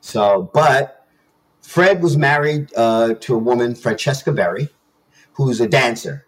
So, 0.00 0.50
but 0.54 0.99
Fred 1.62 2.02
was 2.02 2.16
married 2.16 2.70
uh, 2.76 3.14
to 3.20 3.34
a 3.34 3.38
woman, 3.38 3.74
Francesca 3.74 4.32
Berry, 4.32 4.68
who's 5.32 5.60
a 5.60 5.68
dancer 5.68 6.26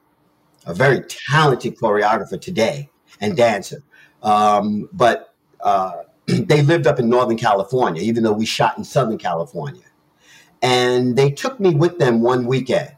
a 0.66 0.74
very 0.74 1.02
talented 1.02 1.76
choreographer 1.76 2.40
today 2.40 2.90
and 3.20 3.36
dancer. 3.36 3.82
Um, 4.22 4.88
but 4.92 5.34
uh, 5.60 6.02
they 6.26 6.62
lived 6.62 6.86
up 6.86 6.98
in 6.98 7.08
Northern 7.08 7.36
California, 7.36 8.02
even 8.02 8.22
though 8.22 8.32
we 8.32 8.46
shot 8.46 8.78
in 8.78 8.84
Southern 8.84 9.18
California. 9.18 9.82
And 10.62 11.16
they 11.16 11.30
took 11.30 11.58
me 11.58 11.74
with 11.74 11.98
them 11.98 12.22
one 12.22 12.46
weekend. 12.46 12.94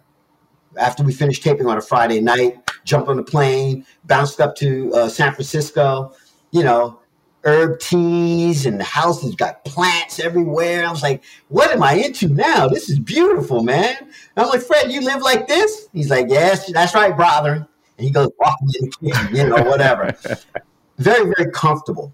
After 0.78 1.02
we 1.02 1.12
finished 1.12 1.42
taping 1.42 1.66
on 1.66 1.78
a 1.78 1.80
Friday 1.80 2.20
night, 2.20 2.58
jumped 2.84 3.08
on 3.08 3.18
a 3.18 3.22
plane, 3.22 3.86
bounced 4.04 4.40
up 4.40 4.54
to 4.56 4.92
uh, 4.92 5.08
San 5.08 5.32
Francisco, 5.32 6.12
you 6.50 6.62
know, 6.62 7.00
herb 7.44 7.78
teas 7.78 8.66
and 8.66 8.80
the 8.80 8.84
house 8.84 9.22
has 9.22 9.34
got 9.34 9.64
plants 9.64 10.18
everywhere. 10.18 10.86
I 10.86 10.90
was 10.90 11.02
like, 11.02 11.22
what 11.48 11.70
am 11.70 11.82
I 11.82 11.94
into 11.94 12.28
now? 12.28 12.68
This 12.68 12.88
is 12.88 12.98
beautiful, 12.98 13.62
man. 13.62 13.96
And 14.00 14.10
I'm 14.36 14.48
like, 14.48 14.62
Fred, 14.62 14.90
you 14.90 15.00
live 15.00 15.22
like 15.22 15.46
this? 15.46 15.88
He's 15.92 16.10
like, 16.10 16.26
yes, 16.28 16.70
that's 16.72 16.94
right, 16.94 17.14
brother. 17.14 17.68
And 17.98 18.06
he 18.06 18.10
goes 18.10 18.30
walking 18.38 18.68
in 18.80 18.90
the 18.90 19.10
kitchen, 19.10 19.36
you 19.36 19.48
know, 19.48 19.62
whatever. 19.62 20.16
very, 20.98 21.32
very 21.36 21.50
comfortable. 21.52 22.12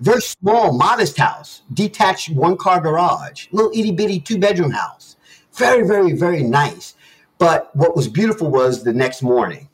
Very 0.00 0.20
small, 0.20 0.72
modest 0.72 1.16
house, 1.16 1.62
detached 1.72 2.30
one 2.30 2.58
car 2.58 2.80
garage, 2.80 3.46
little 3.50 3.70
itty 3.70 3.92
bitty 3.92 4.20
two 4.20 4.38
bedroom 4.38 4.70
house. 4.70 5.16
Very, 5.54 5.86
very, 5.86 6.12
very 6.12 6.42
nice. 6.42 6.94
But 7.38 7.74
what 7.74 7.96
was 7.96 8.08
beautiful 8.08 8.50
was 8.50 8.84
the 8.84 8.92
next 8.92 9.22
morning, 9.22 9.68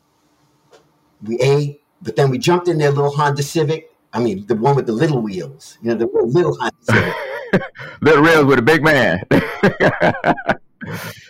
we 1.25 1.39
ate, 1.41 1.83
but 2.03 2.15
then 2.15 2.31
we 2.31 2.39
jumped 2.39 2.69
in 2.69 2.79
their 2.79 2.91
little 2.91 3.11
Honda 3.11 3.43
Civic 3.43 3.92
I 4.13 4.21
mean, 4.21 4.47
the 4.47 4.55
one 4.55 4.77
with 4.77 4.87
the 4.87 4.93
little 4.93 5.21
wheels, 5.21 5.79
you 5.83 5.89
know, 5.89 5.95
the 5.95 6.07
little 6.25 6.57
Honda 6.61 7.15
little 8.01 8.23
wheels 8.23 8.45
with 8.45 8.59
a 8.59 8.63
big 8.63 8.83
man. 8.83 9.25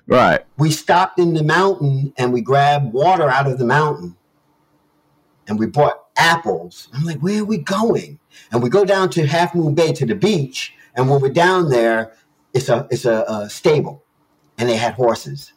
right. 0.06 0.44
We 0.56 0.70
stopped 0.70 1.18
in 1.18 1.34
the 1.34 1.44
mountain 1.44 2.12
and 2.16 2.32
we 2.32 2.40
grabbed 2.40 2.92
water 2.92 3.28
out 3.28 3.46
of 3.46 3.58
the 3.58 3.66
mountain 3.66 4.16
and 5.46 5.58
we 5.58 5.66
bought 5.66 6.06
apples. 6.16 6.88
I'm 6.92 7.04
like, 7.04 7.20
where 7.20 7.42
are 7.42 7.44
we 7.44 7.58
going? 7.58 8.18
And 8.50 8.62
we 8.62 8.68
go 8.68 8.84
down 8.84 9.10
to 9.10 9.26
Half 9.26 9.54
Moon 9.54 9.74
Bay 9.74 9.92
to 9.92 10.06
the 10.06 10.14
beach. 10.14 10.74
And 10.94 11.08
when 11.08 11.20
we're 11.20 11.30
down 11.30 11.68
there, 11.68 12.12
it's 12.52 12.68
a 12.68 12.86
it's 12.90 13.06
a, 13.06 13.24
a 13.26 13.48
stable, 13.48 14.04
and 14.58 14.68
they 14.68 14.76
had 14.76 14.92
horses 14.92 15.54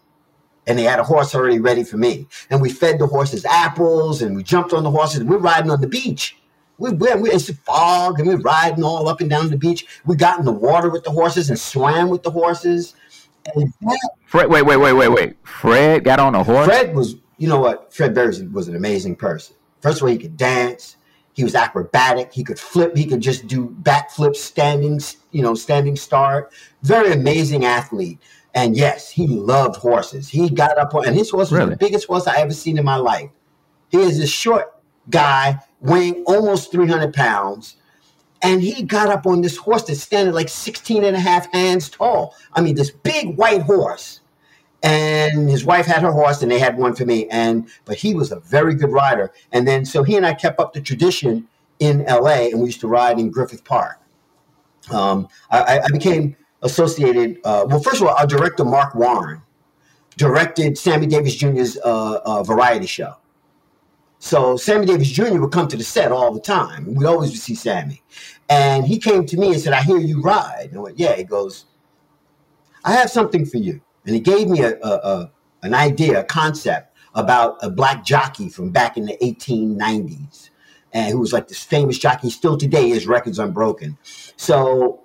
and 0.68 0.78
they 0.78 0.84
had 0.84 1.00
a 1.00 1.04
horse 1.04 1.36
already 1.36 1.60
ready 1.60 1.84
for 1.84 1.98
me. 1.98 2.28
And 2.50 2.62
we 2.62 2.70
fed 2.70 3.00
the 3.00 3.08
horses 3.08 3.46
apples 3.46 4.22
and 4.22 4.36
we 4.36 4.44
jumped 4.44 4.74
on 4.74 4.84
the 4.84 4.92
horses. 4.92 5.20
and 5.20 5.30
We're 5.30 5.38
riding 5.38 5.70
on 5.70 5.82
the 5.82 5.88
beach. 5.88 6.38
We, 6.78 6.92
we, 6.92 7.14
we, 7.16 7.32
it's 7.32 7.50
fog 7.60 8.20
and 8.20 8.28
we're 8.28 8.38
riding 8.38 8.84
all 8.84 9.08
up 9.08 9.22
and 9.22 9.30
down 9.30 9.50
the 9.50 9.58
beach. 9.58 9.86
We 10.06 10.16
got 10.16 10.40
in 10.40 10.46
the 10.46 10.52
water 10.52 10.90
with 10.90 11.04
the 11.04 11.12
horses 11.12 11.50
and 11.50 11.60
swam 11.60 12.10
with 12.10 12.24
the 12.24 12.32
horses. 12.32 12.96
And 13.54 13.72
that, 13.82 14.10
Fred, 14.26 14.50
wait, 14.50 14.64
wait, 14.64 14.78
wait, 14.78 14.94
wait, 14.94 15.08
wait. 15.10 15.38
Fred 15.44 16.04
got 16.04 16.20
on 16.20 16.36
a 16.36 16.44
horse? 16.44 16.66
Fred 16.66 16.96
was, 16.96 17.16
you 17.38 17.48
know 17.48 17.60
what? 17.60 17.94
Fred 17.94 18.14
Berry 18.14 18.48
was 18.48 18.68
an 18.68 18.76
amazing 18.76 19.16
person. 19.16 19.56
First 19.82 19.98
of 19.98 20.04
all, 20.04 20.10
he 20.10 20.18
could 20.18 20.36
dance. 20.36 20.98
He 21.34 21.44
was 21.44 21.54
acrobatic. 21.54 22.34
He 22.34 22.44
could 22.44 22.58
flip. 22.58 22.96
He 22.96 23.06
could 23.06 23.22
just 23.22 23.48
do 23.48 23.76
backflips, 23.84 24.38
standing, 24.38 25.00
you 25.32 25.42
know, 25.42 25.54
standing 25.54 25.96
start. 25.96 26.52
Very 26.82 27.12
amazing 27.12 27.66
athlete. 27.66 28.20
And 28.54 28.78
yes, 28.78 29.12
he 29.12 29.28
loved 29.28 29.76
horses. 29.76 30.30
He 30.30 30.50
got 30.50 30.78
up 30.78 30.96
on, 30.96 31.06
and 31.06 31.16
his 31.16 31.30
horse 31.30 31.52
was 31.52 31.60
really? 31.60 31.72
the 31.72 31.78
biggest 31.78 32.08
horse 32.08 32.26
I 32.26 32.38
ever 32.38 32.54
seen 32.54 32.78
in 32.78 32.86
my 32.86 32.96
life. 32.96 33.30
He 33.90 33.98
is 33.98 34.20
a 34.20 34.28
short 34.28 34.82
guy 35.10 35.60
weighing 35.86 36.24
almost 36.26 36.72
300 36.72 37.14
pounds. 37.14 37.78
And 38.42 38.62
he 38.62 38.84
got 38.84 39.10
up 39.10 39.26
on 39.26 39.42
this 39.42 39.58
horse 39.58 39.84
that's 39.84 40.02
standing 40.02 40.34
like 40.34 40.50
16 40.50 41.04
and 41.04 41.16
a 41.16 41.20
half 41.20 41.52
hands 41.52 41.90
tall. 41.90 42.36
I 42.54 42.62
mean, 42.62 42.76
this 42.76 42.92
big 42.92 43.38
white 43.38 43.62
horse. 43.62 44.22
And 44.84 45.50
his 45.50 45.66
wife 45.66 45.88
had 45.88 46.04
her 46.04 46.12
horse 46.12 46.44
and 46.44 46.52
they 46.52 46.60
had 46.60 46.78
one 46.78 46.94
for 46.94 47.06
me. 47.06 47.28
And 47.30 47.68
but 47.86 47.98
he 47.98 48.14
was 48.14 48.32
a 48.32 48.40
very 48.42 48.76
good 48.76 48.92
rider. 48.92 49.32
And 49.52 49.68
then 49.68 49.84
so 49.86 50.04
he 50.04 50.16
and 50.16 50.26
I 50.26 50.36
kept 50.36 50.60
up 50.60 50.74
the 50.74 50.82
tradition 50.82 51.48
in 51.80 52.06
LA 52.06 52.50
and 52.50 52.60
we 52.60 52.68
used 52.68 52.82
to 52.82 52.88
ride 52.88 53.20
in 53.20 53.32
Griffith 53.32 53.64
Park. 53.64 54.00
Um, 54.92 55.28
I, 55.50 55.80
I, 55.80 55.88
became 55.92 56.36
associated. 56.62 57.40
Uh, 57.44 57.66
well, 57.68 57.80
first 57.80 58.02
of 58.02 58.08
all, 58.08 58.16
our 58.16 58.28
director 58.28 58.64
Mark 58.64 58.94
Warren 58.94 59.42
directed 60.18 60.78
Sammy 60.78 61.08
Davis 61.08 61.36
Jr.'s 61.36 61.78
uh, 61.84 62.20
uh, 62.24 62.44
variety 62.44 62.86
show. 62.86 63.16
So 64.26 64.58
Sammy 64.58 64.88
Davis 64.88 65.12
Jr. 65.12 65.38
would 65.38 65.52
come 65.52 65.68
to 65.68 65.78
the 65.78 65.84
set 65.84 66.12
all 66.12 66.34
the 66.34 66.40
time. 66.40 66.96
We 66.96 67.06
always 67.06 67.30
would 67.30 67.40
see 67.40 67.54
Sammy. 67.54 68.02
And 68.50 68.84
he 68.84 68.98
came 68.98 69.24
to 69.28 69.38
me 69.38 69.54
and 69.54 69.62
said, 69.62 69.74
I 69.74 69.84
hear 69.84 70.00
you 70.00 70.20
ride. 70.20 70.70
And 70.70 70.80
I 70.80 70.82
went, 70.82 71.00
Yeah. 71.00 71.16
He 71.16 71.24
goes, 71.24 71.66
I 72.84 72.94
have 72.94 73.12
something 73.12 73.46
for 73.46 73.58
you. 73.58 73.80
And 74.04 74.16
he 74.16 74.20
gave 74.20 74.50
me 74.50 74.62
a, 74.62 74.80
a, 74.82 74.90
a 74.90 75.32
an 75.62 75.76
idea, 75.76 76.22
a 76.22 76.24
concept 76.24 76.98
about 77.14 77.58
a 77.62 77.70
black 77.70 78.04
jockey 78.04 78.50
from 78.50 78.72
back 78.72 78.98
in 78.98 79.06
the 79.06 79.16
1890s, 79.22 80.50
and 80.92 81.12
who 81.12 81.20
was 81.20 81.32
like 81.32 81.48
this 81.48 81.62
famous 81.62 82.00
jockey. 82.00 82.32
Still 82.32 82.58
today, 82.58 82.90
his 82.90 83.06
record's 83.06 83.38
unbroken. 83.38 83.96
So, 84.38 85.02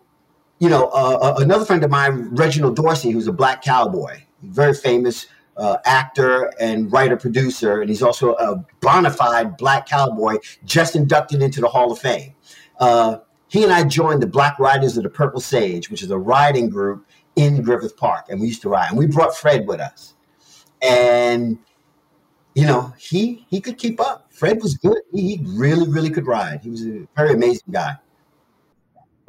you 0.61 0.71
know, 0.71 0.87
uh, 0.95 1.19
uh 1.21 1.35
another 1.43 1.67
friend 1.67 1.85
of 1.85 1.91
mine, 1.91 2.31
Reginald 2.35 2.75
Dorsey, 2.75 3.11
who's 3.11 3.29
a 3.29 3.33
black 3.33 3.61
cowboy, 3.61 4.23
very 4.43 4.73
famous 4.73 5.27
uh, 5.61 5.77
actor 5.85 6.53
and 6.59 6.91
writer 6.91 7.17
producer, 7.17 7.83
and 7.83 7.91
he's 7.91 8.03
also 8.03 8.35
a 8.37 8.57
bona 8.81 9.11
fide 9.11 9.59
black 9.59 9.87
cowboy 9.87 10.37
just 10.65 10.97
inducted 10.97 11.43
into 11.43 11.61
the 11.61 11.69
Hall 11.69 11.93
of 11.93 11.99
Fame. 11.99 12.35
Uh, 12.79 13.19
he 13.49 13.63
and 13.63 13.73
I 13.73 13.85
joined 13.85 14.23
the 14.23 14.27
Black 14.27 14.59
Riders 14.59 14.97
of 14.97 15.03
the 15.03 15.11
Purple 15.11 15.41
Sage, 15.41 15.91
which 15.91 16.03
is 16.03 16.11
a 16.11 16.19
riding 16.19 16.71
group 16.71 17.07
in 17.37 17.63
Griffith 17.63 17.97
Park, 17.97 18.27
and 18.31 18.41
we 18.41 18.47
used 18.47 18.63
to 18.63 18.71
ride. 18.71 18.89
And 18.89 18.99
we 18.99 19.07
brought 19.07 19.37
Fred 19.37 19.69
with 19.69 19.81
us, 19.81 20.15
and 20.81 21.59
you 22.55 22.65
know 22.65 22.95
he 22.99 23.47
he 23.51 23.61
could 23.61 23.77
keep 23.77 24.01
up. 24.01 24.33
Fred 24.33 24.63
was 24.63 24.77
good. 24.77 24.99
He, 25.13 25.37
he 25.37 25.45
really 25.45 25.89
really 25.89 26.11
could 26.11 26.27
ride. 26.27 26.61
He 26.63 26.71
was 26.71 26.87
a 26.87 27.07
very 27.15 27.35
amazing 27.35 27.71
guy. 27.71 27.97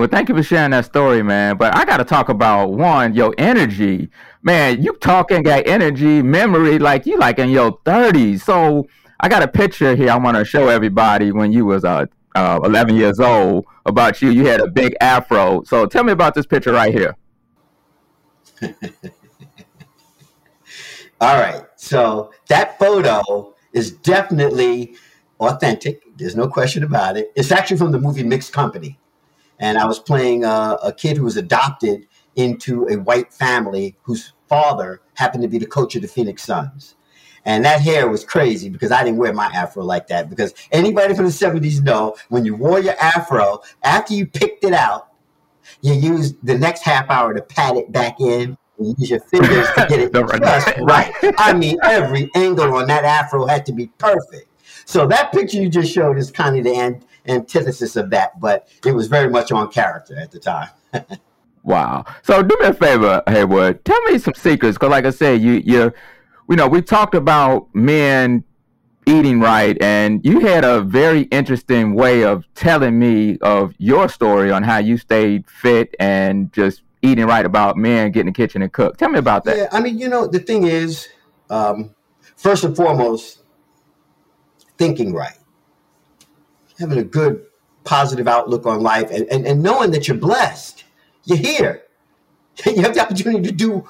Well, 0.02 0.10
thank 0.10 0.30
you 0.30 0.36
for 0.36 0.42
sharing 0.42 0.72
that 0.72 0.86
story, 0.86 1.22
man. 1.22 1.58
But 1.58 1.78
I 1.78 1.86
got 1.86 1.98
to 1.98 2.04
talk 2.04 2.30
about 2.30 2.72
one, 2.72 3.14
your 3.14 3.36
energy, 3.38 4.10
man. 4.42 4.82
You 4.82 4.94
talking 4.94 5.44
got 5.44 5.68
energy, 5.68 6.24
memory, 6.24 6.80
like 6.80 7.06
you 7.06 7.20
like 7.20 7.38
in 7.38 7.52
your 7.52 7.78
thirties. 7.86 8.44
So 8.44 8.88
I 9.20 9.30
got 9.30 9.44
a 9.44 9.48
picture 9.48 9.96
here. 9.96 10.10
I 10.10 10.18
want 10.18 10.38
to 10.38 10.44
show 10.44 10.70
everybody 10.70 11.32
when 11.32 11.52
you 11.52 11.66
was 11.66 11.86
uh, 11.86 12.08
uh, 12.34 12.62
11 12.64 12.96
years 12.96 13.20
old 13.20 13.66
about 13.86 14.24
you. 14.24 14.32
You 14.32 14.48
had 14.48 14.60
a 14.60 14.68
big 14.68 14.96
afro. 15.02 15.62
So 15.66 15.86
tell 15.86 16.04
me 16.04 16.14
about 16.14 16.34
this 16.34 16.48
picture 16.48 16.74
right 16.74 16.92
here. 16.92 17.16
All 21.22 21.40
right. 21.40 21.62
So 21.76 22.32
that 22.48 22.80
photo 22.80 23.54
is 23.72 23.92
definitely 23.92 24.96
authentic. 25.40 26.02
There's 26.18 26.36
no 26.36 26.48
question 26.48 26.84
about 26.84 27.18
it. 27.18 27.32
It's 27.36 27.52
actually 27.52 27.78
from 27.78 27.92
the 27.92 28.00
movie 28.00 28.24
Mixed 28.24 28.52
Company 28.52 28.98
and 29.62 29.78
I 29.78 29.86
was 29.86 30.00
playing 30.00 30.44
a, 30.44 30.78
a 30.84 30.92
kid 30.92 31.16
who 31.16 31.24
was 31.24 31.38
adopted 31.38 32.08
into 32.36 32.88
a 32.88 32.96
white 32.98 33.32
family 33.32 33.96
whose 34.02 34.34
father 34.50 35.02
happened 35.14 35.44
to 35.44 35.48
be 35.48 35.60
the 35.60 35.68
coach 35.68 35.96
of 35.96 36.02
the 36.02 36.08
Phoenix 36.08 36.44
Suns. 36.44 36.96
And 37.46 37.64
that 37.64 37.82
hair 37.82 38.08
was 38.10 38.24
crazy 38.24 38.70
because 38.70 38.92
I 38.92 39.04
didn't 39.04 39.18
wear 39.18 39.34
my 39.34 39.46
afro 39.46 39.84
like 39.84 40.08
that. 40.08 40.30
Because 40.30 40.54
anybody 40.72 41.14
from 41.14 41.26
the 41.26 41.32
70s 41.32 41.82
know 41.84 42.16
when 42.30 42.44
you 42.44 42.56
wore 42.56 42.80
your 42.80 42.96
afro, 43.00 43.62
after 43.84 44.14
you 44.14 44.26
picked 44.26 44.64
it 44.64 44.74
out, 44.74 45.10
you 45.82 45.94
use 45.94 46.34
the 46.44 46.58
next 46.58 46.82
half 46.84 47.10
hour 47.10 47.34
to 47.34 47.42
pat 47.42 47.78
it 47.78 47.92
back 47.92 48.20
in. 48.20 48.58
You 48.80 48.96
use 48.98 49.10
your 49.12 49.20
fingers 49.20 49.68
to 49.76 49.86
get 49.88 50.00
it 50.00 50.14
just 50.14 50.74
right. 50.80 51.14
I 51.38 51.54
mean, 51.54 51.78
every 51.84 52.32
angle 52.36 52.76
on 52.76 52.88
that 52.88 53.06
afro 53.06 53.46
had 53.46 53.66
to 53.68 53.74
be 53.74 53.88
perfect. 53.98 54.48
So 54.86 55.06
that 55.08 55.32
picture 55.32 55.58
you 55.58 55.70
just 55.70 55.92
showed 55.92 56.18
is 56.18 56.32
kind 56.32 56.58
of 56.58 56.64
the 56.64 56.76
end 56.76 57.06
antithesis 57.28 57.96
of 57.96 58.10
that, 58.12 58.40
but 58.40 58.68
it 58.86 58.94
was 58.94 59.08
very 59.08 59.30
much 59.30 59.52
on 59.52 59.72
character 59.72 60.18
at 60.18 60.32
the 60.32 60.40
time. 60.40 60.70
wow. 61.64 62.06
So 62.24 62.42
do 62.44 62.58
me 62.60 62.68
a 62.68 62.74
favor, 62.74 63.24
Haywood. 63.28 63.84
Tell 63.86 64.02
me 64.04 64.18
some 64.18 64.34
secrets, 64.34 64.78
because 64.78 64.90
like 64.90 65.06
I 65.06 65.12
said, 65.12 65.42
you 65.42 65.62
you 65.66 65.94
you 66.50 66.56
know 66.56 66.68
we 66.68 66.82
talked 66.82 67.16
about 67.16 67.74
men 67.74 68.44
eating 69.06 69.40
right, 69.40 69.82
and 69.82 70.24
you 70.26 70.40
had 70.40 70.64
a 70.64 70.82
very 70.82 71.22
interesting 71.24 71.94
way 71.94 72.24
of 72.24 72.46
telling 72.56 72.98
me 73.00 73.38
of 73.40 73.74
your 73.78 74.10
story 74.10 74.52
on 74.52 74.64
how 74.64 74.78
you 74.78 74.98
stayed 74.98 75.50
fit 75.50 75.96
and 76.00 76.52
just 76.54 76.84
eating 77.02 77.26
right 77.26 77.46
about 77.46 77.78
men 77.78 78.12
getting 78.12 78.22
in 78.22 78.26
the 78.28 78.32
kitchen 78.32 78.62
and 78.62 78.72
cook. 78.72 78.98
Tell 78.98 79.10
me 79.10 79.18
about 79.18 79.44
that. 79.46 79.58
Yeah, 79.58 79.68
I 79.72 79.80
mean, 79.82 79.98
you 79.98 80.08
know, 80.08 80.28
the 80.28 80.40
thing 80.40 80.66
is, 80.66 81.08
um, 81.50 81.96
first 82.36 82.64
and 82.64 82.76
foremost, 82.76 83.42
thinking 84.78 85.14
right 85.14 85.38
having 86.82 86.98
a 86.98 87.04
good 87.04 87.46
positive 87.84 88.28
outlook 88.28 88.66
on 88.66 88.82
life 88.82 89.10
and, 89.12 89.28
and, 89.30 89.46
and 89.48 89.64
knowing 89.64 89.92
that 89.92 90.08
you're 90.08 90.18
blessed. 90.18 90.84
You're 91.24 91.38
here. 91.38 91.84
You 92.66 92.82
have 92.82 92.94
the 92.94 93.02
opportunity 93.02 93.42
to 93.44 93.52
do 93.52 93.88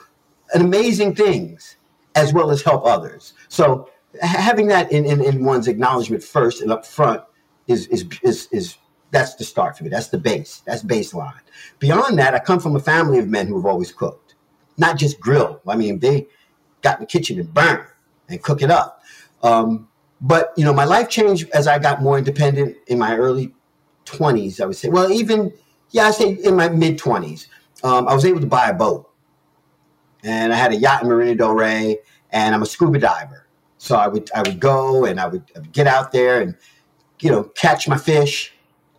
amazing 0.54 1.16
things 1.16 1.76
as 2.16 2.32
well 2.32 2.52
as 2.52 2.62
help 2.62 2.86
others. 2.86 3.34
So 3.50 3.90
having 4.22 4.68
that 4.68 4.92
in, 4.92 5.04
in, 5.04 5.22
in 5.22 5.44
one's 5.44 5.68
acknowledgement 5.68 6.24
first 6.24 6.62
and 6.62 6.72
up 6.72 6.86
front 6.86 7.24
is, 7.68 7.88
is, 7.88 8.06
is, 8.24 8.48
is 8.52 8.78
that's 9.10 9.36
the 9.36 9.44
start 9.44 9.78
for 9.78 9.84
me. 9.84 9.90
That's 9.90 10.08
the 10.08 10.20
base. 10.20 10.62
That's 10.66 10.84
baseline. 10.84 11.42
Beyond 11.80 12.18
that, 12.20 12.34
I 12.34 12.40
come 12.40 12.60
from 12.60 12.76
a 12.76 12.80
family 12.80 13.20
of 13.20 13.28
men 13.28 13.48
who 13.48 13.58
have 13.58 13.66
always 13.66 13.92
cooked, 13.92 14.36
not 14.78 14.98
just 14.98 15.20
grill. 15.20 15.60
I 15.68 15.76
mean, 15.76 16.00
they 16.00 16.28
got 16.82 17.00
in 17.00 17.02
the 17.02 17.08
kitchen 17.08 17.40
and 17.40 17.54
burn 17.54 17.86
and 18.30 18.42
cook 18.42 18.62
it 18.62 18.72
up. 18.72 19.04
Um, 19.44 19.90
but 20.22 20.54
you 20.56 20.64
know, 20.64 20.74
my 20.74 20.86
life 20.86 21.10
changed 21.10 21.50
as 21.52 21.68
I 21.68 21.80
got 21.80 22.02
more 22.02 22.18
independent 22.18 22.78
in 22.88 23.00
my 23.00 23.18
early 23.18 23.54
twenties. 24.06 24.62
I 24.62 24.66
would 24.66 24.76
say, 24.76 24.90
well, 24.90 25.12
even 25.12 25.52
yeah, 25.90 26.08
I 26.08 26.12
say 26.12 26.34
in 26.34 26.56
my 26.56 26.70
mid 26.70 26.98
twenties, 26.98 27.48
um, 27.84 28.08
I 28.08 28.14
was 28.14 28.24
able 28.24 28.40
to 28.40 28.48
buy 28.48 28.70
a 28.70 28.74
boat, 28.74 29.10
and 30.24 30.54
I 30.54 30.56
had 30.56 30.72
a 30.72 30.76
yacht 30.76 31.02
in 31.02 31.10
Marina 31.10 31.36
Del 31.36 31.54
Rey, 31.54 31.98
and 32.30 32.54
I'm 32.54 32.62
a 32.62 32.68
scuba 32.68 33.00
diver. 33.00 33.48
So 33.80 33.96
I 33.96 34.08
would 34.08 34.30
I 34.36 34.44
would 34.44 34.60
go 34.60 35.06
and 35.06 35.20
I 35.20 35.26
would, 35.26 35.44
I 35.56 35.60
would 35.60 35.72
get 35.72 35.88
out 35.88 36.12
there 36.12 36.40
and 36.40 36.56
you 37.20 37.32
know 37.32 37.46
catch 37.56 37.88
my 37.88 37.98
fish 37.98 38.54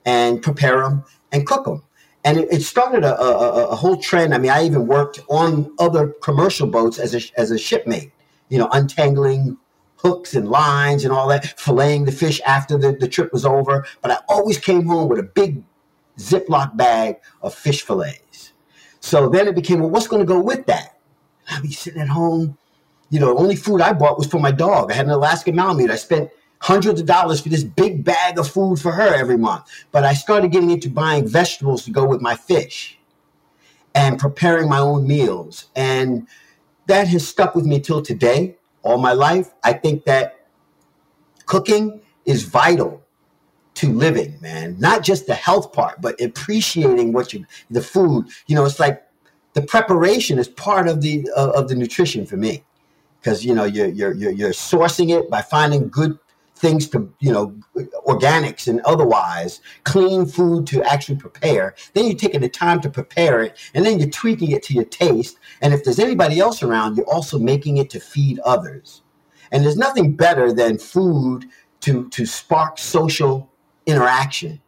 and 0.05 0.43
prepare 0.43 0.83
them 0.83 1.05
and 1.31 1.47
cook 1.47 1.65
them. 1.65 1.83
And 2.25 2.39
it, 2.39 2.53
it 2.53 2.63
started 2.63 3.05
a, 3.05 3.21
a, 3.21 3.69
a, 3.69 3.75
whole 3.75 3.97
trend. 3.97 4.33
I 4.33 4.39
mean, 4.39 4.53
I 4.53 4.65
even 4.65 4.87
worked 4.87 5.21
on 5.29 5.75
other 5.81 6.09
commercial 6.23 6.69
boats 6.69 7.01
as 7.01 7.15
a, 7.17 7.41
as 7.41 7.51
a 7.51 7.59
shipmate, 7.59 8.13
you 8.49 8.59
know, 8.59 8.69
untangling 8.73 9.57
hooks 10.03 10.35
and 10.35 10.49
lines 10.49 11.05
and 11.05 11.13
all 11.13 11.29
that, 11.29 11.45
filleting 11.59 12.05
the 12.05 12.13
fish 12.13 12.41
after 12.47 12.77
the, 12.77 12.93
the 12.93 13.09
trip 13.09 13.33
was 13.33 13.45
over. 13.45 13.87
But 14.01 14.11
I 14.11 14.19
always 14.29 14.59
came 14.59 14.87
home 14.87 15.09
with 15.09 15.19
a 15.19 15.25
big 15.25 15.63
Ziploc 16.19 16.77
bag 16.77 17.17
of 17.41 17.55
fish 17.55 17.83
fillets. 17.83 18.53
So 19.01 19.29
then 19.29 19.49
it 19.49 19.55
became, 19.55 19.81
well, 19.81 19.91
what's 19.91 20.07
going 20.07 20.21
to 20.21 20.27
go 20.27 20.41
with 20.41 20.67
that? 20.67 20.99
I'd 21.51 21.63
be 21.63 21.73
sitting 21.73 22.01
at 22.01 22.09
home. 22.09 22.57
You 23.11 23.21
know, 23.21 23.35
the 23.35 23.41
only 23.41 23.57
food 23.57 23.81
I 23.81 23.93
bought 23.93 24.19
was 24.19 24.27
for 24.27 24.41
my 24.41 24.53
dog. 24.53 24.91
I 24.91 24.95
had 24.95 25.07
an 25.07 25.13
Alaskan 25.13 25.55
Malamute. 25.55 25.91
I 25.91 25.97
spent 25.97 26.31
hundreds 26.61 27.01
of 27.01 27.07
dollars 27.07 27.41
for 27.41 27.49
this 27.49 27.65
big 27.65 28.05
bag 28.05 28.39
of 28.39 28.49
food 28.49 28.81
for 28.81 28.93
her 28.93 29.15
every 29.15 29.37
month. 29.37 29.65
But 29.91 30.05
I 30.05 30.15
started 30.15 30.53
getting 30.53 30.71
into 30.71 30.89
buying 30.89 31.27
vegetables 31.27 31.85
to 31.85 31.91
go 31.91 32.07
with 32.07 32.21
my 32.21 32.37
fish 32.37 32.99
and 33.95 34.19
preparing 34.19 34.69
my 34.69 34.79
own 34.79 35.07
meals. 35.07 35.67
And 35.75 36.27
that 36.87 37.09
has 37.09 37.27
stuck 37.27 37.55
with 37.55 37.67
me 37.67 37.81
till 37.81 38.03
today 38.03 38.57
all 38.83 38.99
my 38.99 39.13
life. 39.13 39.53
I 39.65 39.73
think 39.73 40.05
that 40.05 40.47
cooking 41.47 42.01
is 42.25 42.45
vital 42.45 43.03
to 43.75 43.93
living, 43.93 44.39
man. 44.41 44.77
Not 44.79 45.03
just 45.03 45.27
the 45.27 45.35
health 45.35 45.73
part, 45.73 46.01
but 46.01 46.21
appreciating 46.21 47.13
what 47.13 47.33
you 47.33 47.47
the 47.71 47.83
food. 47.83 48.27
You 48.47 48.55
know, 48.55 48.65
it's 48.65 48.79
like 48.79 49.03
the 49.55 49.63
preparation 49.63 50.39
is 50.39 50.49
part 50.49 50.89
of 50.89 51.01
the 51.01 51.29
uh, 51.37 51.51
of 51.51 51.69
the 51.69 51.75
nutrition 51.75 52.27
for 52.27 52.37
me, 52.37 52.65
because 53.21 53.45
you 53.45 53.55
know 53.55 53.65
you're, 53.65 53.89
you're 53.89 54.15
you're 54.15 54.33
you're 54.33 54.51
sourcing 54.51 55.11
it 55.11 55.31
by 55.31 55.43
finding 55.43 55.89
good 55.89 56.19
things 56.63 56.89
to 56.89 57.13
you 57.19 57.33
know 57.33 57.55
organics 58.07 58.69
and 58.69 58.81
otherwise 58.83 59.61
clean 59.85 60.25
food 60.25 60.67
to 60.69 60.83
actually 60.85 61.17
prepare. 61.17 61.75
Then 61.93 62.07
you're 62.07 62.17
taking 62.17 62.41
the 62.41 62.49
time 62.49 62.81
to 62.83 62.89
prepare 62.89 63.43
it 63.43 63.59
and 63.75 63.85
then 63.85 63.99
you're 63.99 64.09
tweaking 64.09 64.53
it 64.53 64.63
to 64.65 64.75
your 64.75 64.85
taste. 64.85 65.39
And 65.61 65.75
if 65.75 65.85
there's 65.85 65.99
anybody 65.99 66.39
else 66.39 66.63
around 66.63 66.97
you're 66.97 67.13
also 67.13 67.39
making 67.39 67.77
it 67.77 67.91
to 67.91 68.01
feed 68.01 68.39
others. 68.41 69.03
And 69.51 69.65
there's 69.65 69.77
nothing 69.77 70.15
better 70.15 70.53
than 70.53 70.79
food 70.79 71.47
to 71.81 72.09
to 72.11 72.25
spark 72.25 72.79
social 72.79 73.51
interaction 73.85 74.63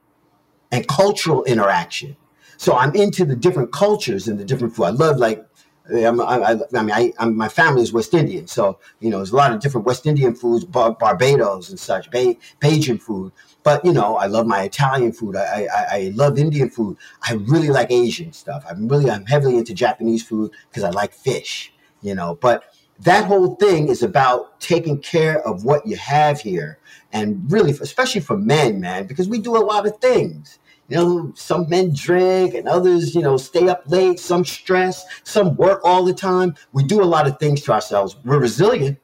and 0.72 0.86
cultural 0.88 1.44
interaction. 1.44 2.16
So 2.56 2.74
i'm 2.74 2.94
into 2.96 3.24
the 3.24 3.36
different 3.36 3.72
cultures 3.72 4.26
and 4.26 4.38
the 4.38 4.44
different 4.44 4.74
food. 4.74 4.84
I 4.84 4.90
love 4.90 5.18
like 5.18 5.46
I'm, 5.92 6.18
I, 6.20 6.58
I 6.74 6.82
mean, 6.82 6.92
I, 6.92 7.12
I'm, 7.18 7.36
my 7.36 7.48
family 7.48 7.82
is 7.82 7.92
West 7.92 8.14
Indian, 8.14 8.46
so 8.46 8.78
you 9.00 9.10
know, 9.10 9.18
there's 9.18 9.32
a 9.32 9.36
lot 9.36 9.52
of 9.52 9.60
different 9.60 9.86
West 9.86 10.06
Indian 10.06 10.34
foods, 10.34 10.64
Bar- 10.64 10.92
Barbados 10.92 11.68
and 11.68 11.78
such, 11.78 12.10
ba- 12.10 12.36
Bajan 12.60 13.00
food. 13.00 13.32
But 13.62 13.84
you 13.84 13.92
know, 13.92 14.16
I 14.16 14.26
love 14.26 14.46
my 14.46 14.62
Italian 14.62 15.12
food. 15.12 15.36
I, 15.36 15.66
I, 15.74 15.86
I 15.90 16.12
love 16.14 16.38
Indian 16.38 16.70
food. 16.70 16.96
I 17.22 17.34
really 17.34 17.68
like 17.68 17.90
Asian 17.90 18.32
stuff. 18.32 18.64
I'm 18.68 18.88
really, 18.88 19.10
I'm 19.10 19.26
heavily 19.26 19.58
into 19.58 19.74
Japanese 19.74 20.22
food 20.22 20.52
because 20.70 20.84
I 20.84 20.90
like 20.90 21.12
fish. 21.12 21.72
You 22.00 22.14
know, 22.14 22.38
but 22.40 22.64
that 23.00 23.26
whole 23.26 23.56
thing 23.56 23.88
is 23.88 24.02
about 24.02 24.60
taking 24.60 25.00
care 25.00 25.46
of 25.46 25.64
what 25.64 25.86
you 25.86 25.96
have 25.96 26.40
here, 26.40 26.78
and 27.12 27.50
really, 27.52 27.72
especially 27.72 28.22
for 28.22 28.38
men, 28.38 28.80
man, 28.80 29.06
because 29.06 29.28
we 29.28 29.38
do 29.38 29.54
a 29.56 29.58
lot 29.58 29.86
of 29.86 29.98
things 29.98 30.58
you 30.88 30.96
know, 30.96 31.32
some 31.34 31.68
men 31.68 31.94
drink 31.94 32.54
and 32.54 32.68
others, 32.68 33.14
you 33.14 33.22
know, 33.22 33.36
stay 33.36 33.68
up 33.68 33.84
late, 33.86 34.20
some 34.20 34.44
stress, 34.44 35.04
some 35.24 35.56
work 35.56 35.80
all 35.84 36.04
the 36.04 36.12
time. 36.12 36.54
We 36.72 36.84
do 36.84 37.02
a 37.02 37.06
lot 37.06 37.26
of 37.26 37.38
things 37.38 37.62
to 37.62 37.72
ourselves. 37.72 38.16
We're 38.24 38.38
resilient, 38.38 38.98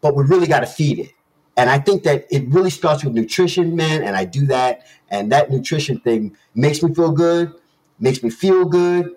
but 0.00 0.16
we 0.16 0.24
really 0.24 0.48
got 0.48 0.60
to 0.60 0.66
feed 0.66 0.98
it. 0.98 1.12
And 1.56 1.70
I 1.70 1.78
think 1.78 2.02
that 2.02 2.26
it 2.30 2.48
really 2.48 2.70
starts 2.70 3.04
with 3.04 3.14
nutrition, 3.14 3.76
man. 3.76 4.02
And 4.02 4.16
I 4.16 4.24
do 4.24 4.46
that. 4.46 4.86
And 5.08 5.30
that 5.32 5.50
nutrition 5.50 6.00
thing 6.00 6.36
makes 6.54 6.82
me 6.82 6.92
feel 6.92 7.12
good, 7.12 7.52
makes 7.98 8.22
me 8.22 8.28
feel 8.28 8.64
good, 8.64 9.14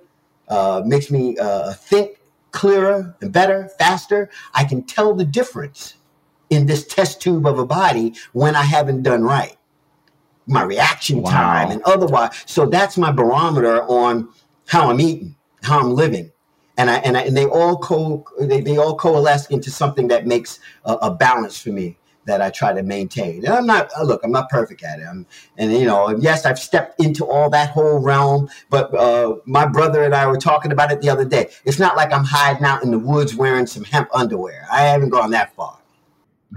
uh, 0.48 0.84
makes 0.86 1.12
me 1.12 1.38
uh, 1.38 1.74
think 1.74 2.22
clearer 2.52 3.16
and 3.22 3.34
better, 3.34 3.70
faster. 3.80 4.30
I 4.54 4.64
can 4.64 4.84
tell 4.84 5.14
the 5.16 5.26
difference 5.26 5.96
in 6.50 6.66
this 6.66 6.86
test 6.88 7.22
tube 7.22 7.46
of 7.46 7.60
a 7.60 7.66
body 7.66 8.14
when 8.34 8.56
I 8.56 8.64
haven't 8.64 9.04
done 9.04 9.24
right 9.24 9.59
my 10.50 10.64
reaction 10.64 11.22
wow. 11.22 11.32
time 11.32 11.72
and 11.72 11.82
otherwise. 11.84 12.32
So 12.46 12.66
that's 12.66 12.98
my 12.98 13.12
barometer 13.12 13.84
on 13.84 14.30
how 14.68 14.90
I'm 14.90 15.00
eating, 15.00 15.36
how 15.64 15.80
I'm 15.80 15.92
living. 15.92 16.32
And 16.78 16.90
I, 16.90 16.98
and, 16.98 17.18
I, 17.18 17.22
and 17.22 17.38
they 17.38 17.46
all 17.46 17.78
co 17.78 18.26
they, 18.40 18.62
they 18.62 18.78
all 18.78 18.96
coalesce 18.96 19.48
into 19.48 19.70
something 19.70 20.08
that 20.08 20.26
makes 20.26 20.60
a, 20.86 20.94
a 20.94 21.14
balance 21.14 21.62
for 21.62 21.70
me 21.70 21.98
that 22.26 22.42
I 22.42 22.50
try 22.50 22.74
to 22.74 22.84
maintain. 22.84 23.46
And 23.46 23.54
I'm 23.54 23.66
not 23.66 23.90
uh, 23.98 24.04
look, 24.04 24.22
I'm 24.24 24.32
not 24.32 24.50
perfect 24.50 24.84
at 24.84 25.00
it. 25.00 25.04
I'm, 25.04 25.26
and 25.58 25.74
you 25.74 25.86
know, 25.86 26.10
yes, 26.18 26.46
I've 26.46 26.60
stepped 26.60 27.00
into 27.04 27.26
all 27.26 27.50
that 27.50 27.72
whole 27.72 28.00
realm. 28.00 28.50
But 28.70 28.94
uh, 28.96 29.36
my 29.46 29.66
brother 29.66 30.04
and 30.04 30.16
I 30.16 30.26
were 30.28 30.38
talking 30.38 30.72
about 30.72 30.92
it 30.92 31.02
the 31.02 31.10
other 31.10 31.26
day. 31.26 31.50
It's 31.66 31.80
not 31.80 31.98
like 31.98 32.14
I'm 32.14 32.24
hiding 32.24 32.64
out 32.64 32.84
in 32.84 32.92
the 32.92 33.00
woods 33.00 33.36
wearing 33.36 33.68
some 33.68 33.84
hemp 33.84 34.10
underwear. 34.14 34.66
I 34.72 34.84
haven't 34.84 35.10
gone 35.10 35.32
that 35.32 35.54
far. 35.56 35.78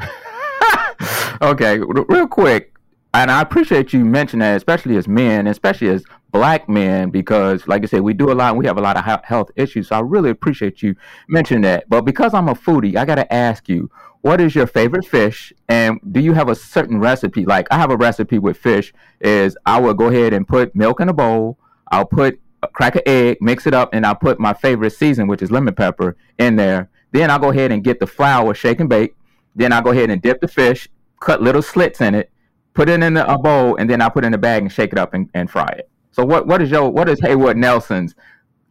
okay, 1.42 1.78
real 1.78 2.28
quick 2.28 2.71
and 3.14 3.30
I 3.30 3.42
appreciate 3.42 3.92
you 3.92 4.04
mentioning 4.04 4.40
that, 4.40 4.56
especially 4.56 4.96
as 4.96 5.06
men, 5.06 5.46
especially 5.46 5.88
as 5.88 6.04
black 6.30 6.68
men, 6.68 7.10
because, 7.10 7.68
like 7.68 7.82
I 7.82 7.86
said, 7.86 8.00
we 8.00 8.14
do 8.14 8.32
a 8.32 8.34
lot 8.34 8.50
and 8.50 8.58
we 8.58 8.66
have 8.66 8.78
a 8.78 8.80
lot 8.80 8.96
of 8.96 9.24
health 9.24 9.50
issues. 9.54 9.88
So 9.88 9.96
I 9.96 10.00
really 10.00 10.30
appreciate 10.30 10.82
you 10.82 10.96
mentioning 11.28 11.62
that. 11.62 11.88
But 11.88 12.02
because 12.02 12.32
I'm 12.32 12.48
a 12.48 12.54
foodie, 12.54 12.96
I 12.96 13.04
got 13.04 13.16
to 13.16 13.32
ask 13.32 13.68
you, 13.68 13.90
what 14.22 14.40
is 14.40 14.54
your 14.54 14.66
favorite 14.66 15.04
fish? 15.04 15.52
And 15.68 16.00
do 16.10 16.20
you 16.20 16.32
have 16.32 16.48
a 16.48 16.54
certain 16.54 17.00
recipe? 17.00 17.44
Like 17.44 17.66
I 17.70 17.76
have 17.76 17.90
a 17.90 17.96
recipe 17.96 18.38
with 18.38 18.56
fish 18.56 18.94
is 19.20 19.56
I 19.66 19.78
will 19.80 19.94
go 19.94 20.08
ahead 20.08 20.32
and 20.32 20.48
put 20.48 20.74
milk 20.74 21.00
in 21.00 21.08
a 21.08 21.12
bowl. 21.12 21.58
I'll 21.90 22.06
put 22.06 22.40
a 22.62 22.68
crack 22.68 22.94
an 22.94 23.02
egg, 23.04 23.38
mix 23.40 23.66
it 23.66 23.74
up, 23.74 23.90
and 23.92 24.06
I'll 24.06 24.14
put 24.14 24.40
my 24.40 24.54
favorite 24.54 24.92
season, 24.92 25.26
which 25.26 25.42
is 25.42 25.50
lemon 25.50 25.74
pepper, 25.74 26.16
in 26.38 26.56
there. 26.56 26.88
Then 27.10 27.30
I'll 27.30 27.40
go 27.40 27.50
ahead 27.50 27.72
and 27.72 27.84
get 27.84 28.00
the 28.00 28.06
flour, 28.06 28.54
shake 28.54 28.80
and 28.80 28.88
bake. 28.88 29.14
Then 29.54 29.72
I'll 29.72 29.82
go 29.82 29.90
ahead 29.90 30.08
and 30.08 30.22
dip 30.22 30.40
the 30.40 30.48
fish, 30.48 30.88
cut 31.20 31.42
little 31.42 31.60
slits 31.60 32.00
in 32.00 32.14
it, 32.14 32.30
put 32.74 32.88
it 32.88 33.02
in 33.02 33.16
a 33.16 33.38
bowl, 33.38 33.76
and 33.76 33.88
then 33.88 34.00
I 34.00 34.08
put 34.08 34.24
it 34.24 34.28
in 34.28 34.34
a 34.34 34.38
bag 34.38 34.62
and 34.62 34.72
shake 34.72 34.92
it 34.92 34.98
up 34.98 35.14
and, 35.14 35.28
and 35.34 35.50
fry 35.50 35.68
it. 35.78 35.88
So 36.10 36.24
what 36.24 36.46
what 36.46 36.60
is 36.60 36.70
your 36.70 36.90
what 36.90 37.08
is 37.08 37.20
Haywood 37.20 37.56
Nelson's 37.56 38.14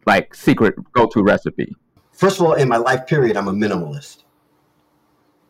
like 0.06 0.34
secret 0.34 0.74
go 0.92 1.06
to 1.06 1.22
recipe? 1.22 1.74
First 2.12 2.38
of 2.38 2.46
all, 2.46 2.54
in 2.54 2.68
my 2.68 2.76
life 2.76 3.06
period, 3.06 3.36
I'm 3.36 3.48
a 3.48 3.52
minimalist. 3.52 4.22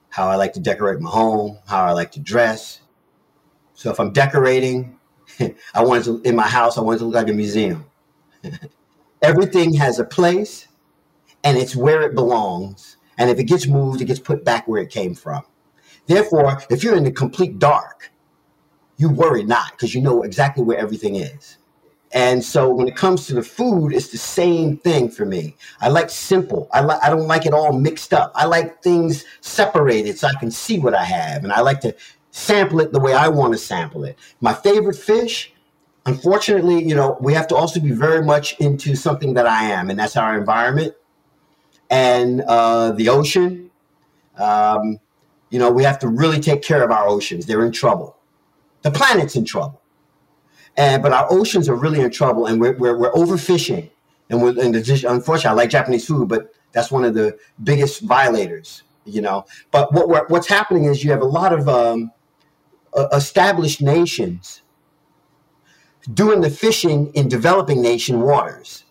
How 0.08 0.28
I 0.28 0.36
like 0.36 0.52
to 0.54 0.60
decorate 0.60 1.00
my 1.00 1.10
home, 1.10 1.58
how 1.66 1.84
I 1.84 1.92
like 1.92 2.12
to 2.12 2.20
dress. 2.20 2.80
So 3.74 3.90
if 3.90 3.98
I'm 4.00 4.12
decorating, 4.12 4.98
I 5.74 5.82
want 5.82 6.04
to 6.04 6.20
in 6.22 6.34
my 6.36 6.48
house, 6.48 6.78
I 6.78 6.80
want 6.80 6.96
it 6.96 6.98
to 7.00 7.04
look 7.06 7.14
like 7.14 7.28
a 7.28 7.32
museum. 7.34 7.86
Everything 9.22 9.74
has 9.74 9.98
a 9.98 10.04
place 10.04 10.68
and 11.44 11.58
it's 11.58 11.76
where 11.76 12.02
it 12.02 12.14
belongs. 12.14 12.96
And 13.18 13.30
if 13.30 13.38
it 13.38 13.44
gets 13.44 13.66
moved, 13.66 14.00
it 14.00 14.06
gets 14.06 14.20
put 14.20 14.44
back 14.44 14.66
where 14.66 14.82
it 14.82 14.90
came 14.90 15.14
from. 15.14 15.42
Therefore, 16.06 16.62
if 16.70 16.82
you're 16.82 16.96
in 16.96 17.04
the 17.04 17.12
complete 17.12 17.58
dark, 17.58 18.10
you 18.96 19.08
worry 19.08 19.42
not 19.42 19.72
because 19.72 19.94
you 19.94 20.00
know 20.00 20.22
exactly 20.22 20.62
where 20.62 20.78
everything 20.78 21.16
is. 21.16 21.58
And 22.14 22.44
so 22.44 22.68
when 22.70 22.88
it 22.88 22.94
comes 22.94 23.26
to 23.26 23.34
the 23.34 23.42
food, 23.42 23.92
it's 23.94 24.08
the 24.08 24.18
same 24.18 24.76
thing 24.76 25.08
for 25.08 25.24
me. 25.24 25.56
I 25.80 25.88
like 25.88 26.10
simple. 26.10 26.68
I 26.72 26.80
like 26.80 27.02
I 27.02 27.08
don't 27.08 27.26
like 27.26 27.46
it 27.46 27.54
all 27.54 27.72
mixed 27.72 28.12
up. 28.12 28.32
I 28.34 28.44
like 28.44 28.82
things 28.82 29.24
separated 29.40 30.18
so 30.18 30.28
I 30.28 30.34
can 30.38 30.50
see 30.50 30.78
what 30.78 30.94
I 30.94 31.04
have. 31.04 31.42
And 31.42 31.52
I 31.52 31.60
like 31.60 31.80
to 31.80 31.96
sample 32.30 32.80
it 32.80 32.92
the 32.92 33.00
way 33.00 33.14
I 33.14 33.28
want 33.28 33.54
to 33.54 33.58
sample 33.58 34.04
it. 34.04 34.18
My 34.40 34.52
favorite 34.52 34.96
fish, 34.96 35.52
unfortunately, 36.04 36.84
you 36.84 36.94
know, 36.94 37.16
we 37.20 37.32
have 37.32 37.48
to 37.48 37.56
also 37.56 37.80
be 37.80 37.92
very 37.92 38.22
much 38.22 38.58
into 38.60 38.94
something 38.94 39.32
that 39.34 39.46
I 39.46 39.64
am, 39.64 39.88
and 39.88 39.98
that's 39.98 40.16
our 40.16 40.36
environment 40.36 40.94
and 41.88 42.42
uh, 42.42 42.92
the 42.92 43.08
ocean. 43.08 43.70
Um, 44.36 44.98
you 45.48 45.58
know, 45.58 45.70
we 45.70 45.82
have 45.84 45.98
to 46.00 46.08
really 46.08 46.40
take 46.40 46.62
care 46.62 46.82
of 46.82 46.90
our 46.90 47.06
oceans. 47.06 47.46
They're 47.46 47.64
in 47.64 47.72
trouble 47.72 48.18
the 48.82 48.90
planet's 48.90 49.36
in 49.36 49.44
trouble. 49.44 49.80
And 50.76 51.02
but 51.02 51.12
our 51.12 51.26
oceans 51.30 51.68
are 51.68 51.74
really 51.74 52.00
in 52.00 52.10
trouble, 52.10 52.46
and 52.46 52.60
we're 52.60 52.76
we're, 52.76 52.96
we're 52.96 53.12
overfishing, 53.12 53.90
and 54.30 54.42
we're 54.42 54.58
and 54.58 54.74
unfortunately, 54.74 55.48
I 55.48 55.52
like 55.52 55.70
Japanese 55.70 56.06
food, 56.06 56.28
but 56.28 56.54
that's 56.72 56.90
one 56.90 57.04
of 57.04 57.14
the 57.14 57.38
biggest 57.62 58.00
violators, 58.00 58.82
you 59.04 59.20
know. 59.20 59.44
But 59.70 59.92
what 59.92 60.30
what's 60.30 60.48
happening 60.48 60.84
is 60.84 61.04
you 61.04 61.10
have 61.10 61.20
a 61.20 61.26
lot 61.26 61.52
of 61.52 61.68
um, 61.68 62.10
established 63.12 63.82
nations 63.82 64.62
doing 66.14 66.40
the 66.40 66.50
fishing 66.50 67.12
in 67.14 67.28
developing 67.28 67.82
nation 67.82 68.22
waters. 68.22 68.84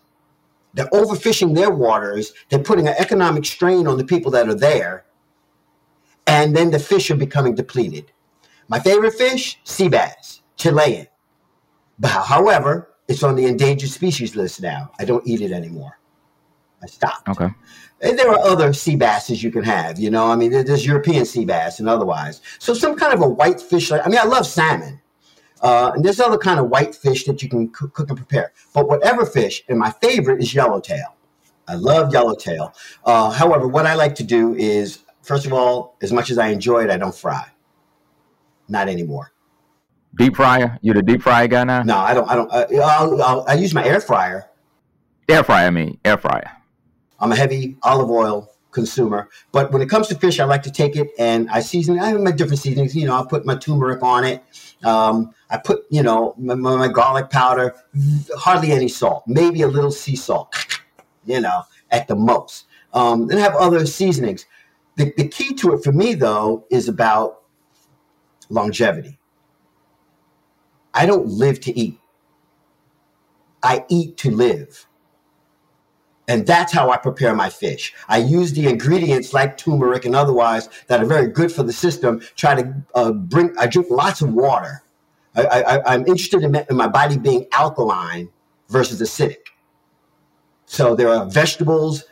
They're 0.73 0.87
overfishing 0.87 1.55
their 1.55 1.71
waters. 1.71 2.31
They're 2.49 2.59
putting 2.59 2.87
an 2.87 2.95
economic 2.97 3.45
strain 3.45 3.87
on 3.87 3.97
the 3.97 4.05
people 4.05 4.31
that 4.31 4.47
are 4.47 4.55
there, 4.55 5.05
and 6.27 6.55
then 6.55 6.69
the 6.69 6.79
fish 6.79 7.09
are 7.09 7.15
becoming 7.15 7.55
depleted. 7.55 8.11
My 8.71 8.79
favorite 8.79 9.13
fish, 9.13 9.59
sea 9.65 9.89
bass, 9.89 10.41
Chilean. 10.55 11.05
But 11.99 12.07
however, 12.07 12.95
it's 13.09 13.21
on 13.21 13.35
the 13.35 13.45
endangered 13.45 13.89
species 13.89 14.37
list 14.37 14.61
now. 14.61 14.91
I 14.97 15.03
don't 15.03 15.27
eat 15.27 15.41
it 15.41 15.51
anymore. 15.51 15.99
I 16.81 16.85
stopped. 16.85 17.27
Okay. 17.27 17.49
And 17.99 18.17
there 18.17 18.29
are 18.29 18.39
other 18.39 18.71
sea 18.71 18.95
basses 18.95 19.43
you 19.43 19.51
can 19.51 19.63
have. 19.63 19.99
You 19.99 20.09
know, 20.09 20.25
I 20.31 20.37
mean, 20.37 20.51
there's 20.51 20.85
European 20.85 21.25
sea 21.25 21.43
bass 21.43 21.81
and 21.81 21.89
otherwise. 21.89 22.39
So 22.59 22.73
some 22.73 22.95
kind 22.95 23.13
of 23.13 23.21
a 23.21 23.27
white 23.27 23.59
fish. 23.59 23.91
Like, 23.91 24.07
I 24.07 24.09
mean, 24.09 24.19
I 24.19 24.23
love 24.23 24.47
salmon. 24.47 25.01
Uh, 25.61 25.91
and 25.93 26.05
there's 26.05 26.21
other 26.21 26.37
kind 26.37 26.57
of 26.57 26.69
white 26.69 26.95
fish 26.95 27.25
that 27.25 27.43
you 27.43 27.49
can 27.49 27.67
cook, 27.73 27.93
cook 27.93 28.07
and 28.07 28.17
prepare. 28.17 28.53
But 28.73 28.87
whatever 28.87 29.25
fish, 29.25 29.65
and 29.67 29.77
my 29.77 29.91
favorite 29.91 30.41
is 30.41 30.53
yellowtail. 30.53 31.17
I 31.67 31.75
love 31.75 32.13
yellowtail. 32.13 32.73
Uh, 33.03 33.31
however, 33.31 33.67
what 33.67 33.85
I 33.85 33.95
like 33.95 34.15
to 34.15 34.23
do 34.23 34.55
is, 34.55 34.99
first 35.23 35.45
of 35.45 35.51
all, 35.51 35.97
as 36.01 36.13
much 36.13 36.31
as 36.31 36.37
I 36.37 36.47
enjoy 36.47 36.85
it, 36.85 36.89
I 36.89 36.95
don't 36.95 37.13
fry. 37.13 37.45
Not 38.71 38.87
anymore. 38.87 39.33
Deep 40.15 40.37
fryer? 40.37 40.79
You 40.81 40.93
the 40.93 41.03
deep 41.03 41.21
fryer 41.21 41.47
guy 41.47 41.65
now? 41.65 41.83
No, 41.83 41.97
I 41.97 42.13
don't. 42.13 42.29
I 42.29 42.35
don't. 42.35 42.51
Uh, 42.51 42.65
I'll, 42.81 43.21
I'll, 43.21 43.45
i 43.47 43.53
use 43.53 43.73
my 43.73 43.83
air 43.85 43.99
fryer. 43.99 44.49
Air 45.27 45.43
fryer, 45.43 45.67
I 45.67 45.69
mean 45.69 45.99
air 46.05 46.17
fryer. 46.17 46.49
I'm 47.19 47.33
a 47.33 47.35
heavy 47.35 47.75
olive 47.83 48.09
oil 48.09 48.49
consumer, 48.71 49.29
but 49.51 49.73
when 49.73 49.81
it 49.81 49.89
comes 49.89 50.07
to 50.07 50.15
fish, 50.15 50.39
I 50.39 50.45
like 50.45 50.63
to 50.63 50.71
take 50.71 50.95
it 50.95 51.09
and 51.19 51.49
I 51.49 51.59
season. 51.59 51.99
I 51.99 52.13
make 52.13 52.37
different 52.37 52.59
seasonings. 52.59 52.95
You 52.95 53.07
know, 53.07 53.15
I 53.15 53.25
put 53.27 53.45
my 53.45 53.55
turmeric 53.55 54.01
on 54.01 54.23
it. 54.23 54.41
Um, 54.83 55.35
I 55.49 55.57
put, 55.57 55.83
you 55.89 56.01
know, 56.01 56.33
my, 56.37 56.55
my, 56.55 56.87
garlic 56.87 57.29
powder. 57.29 57.75
Hardly 58.37 58.71
any 58.71 58.87
salt. 58.87 59.23
Maybe 59.27 59.63
a 59.63 59.67
little 59.67 59.91
sea 59.91 60.15
salt. 60.15 60.55
You 61.25 61.41
know, 61.41 61.63
at 61.91 62.07
the 62.07 62.15
most. 62.15 62.67
Um, 62.93 63.29
and 63.29 63.39
have 63.39 63.55
other 63.55 63.85
seasonings. 63.85 64.45
The, 64.95 65.13
the 65.17 65.27
key 65.27 65.53
to 65.55 65.73
it 65.73 65.83
for 65.83 65.91
me, 65.91 66.13
though, 66.15 66.65
is 66.71 66.87
about 66.87 67.40
longevity. 68.51 69.17
I 70.93 71.05
don't 71.05 71.27
live 71.27 71.59
to 71.61 71.77
eat. 71.77 71.99
I 73.63 73.85
eat 73.89 74.17
to 74.17 74.31
live. 74.31 74.87
And 76.27 76.45
that's 76.45 76.71
how 76.71 76.89
I 76.89 76.97
prepare 76.97 77.35
my 77.35 77.49
fish. 77.49 77.93
I 78.07 78.17
use 78.17 78.53
the 78.53 78.67
ingredients 78.67 79.33
like 79.33 79.57
turmeric 79.57 80.05
and 80.05 80.15
otherwise 80.15 80.69
that 80.87 81.01
are 81.01 81.05
very 81.05 81.27
good 81.27 81.51
for 81.51 81.63
the 81.63 81.73
system. 81.73 82.21
Try 82.35 82.61
to 82.61 82.73
uh, 82.95 83.11
bring, 83.11 83.55
I 83.57 83.67
drink 83.67 83.87
lots 83.89 84.21
of 84.21 84.33
water. 84.33 84.83
I, 85.35 85.93
am 85.95 86.01
interested 86.01 86.43
in, 86.43 86.55
in 86.69 86.75
my 86.75 86.87
body 86.87 87.17
being 87.17 87.47
alkaline 87.53 88.29
versus 88.69 89.01
acidic. 89.01 89.47
So 90.65 90.95
there 90.95 91.09
are 91.09 91.25
vegetables 91.25 92.05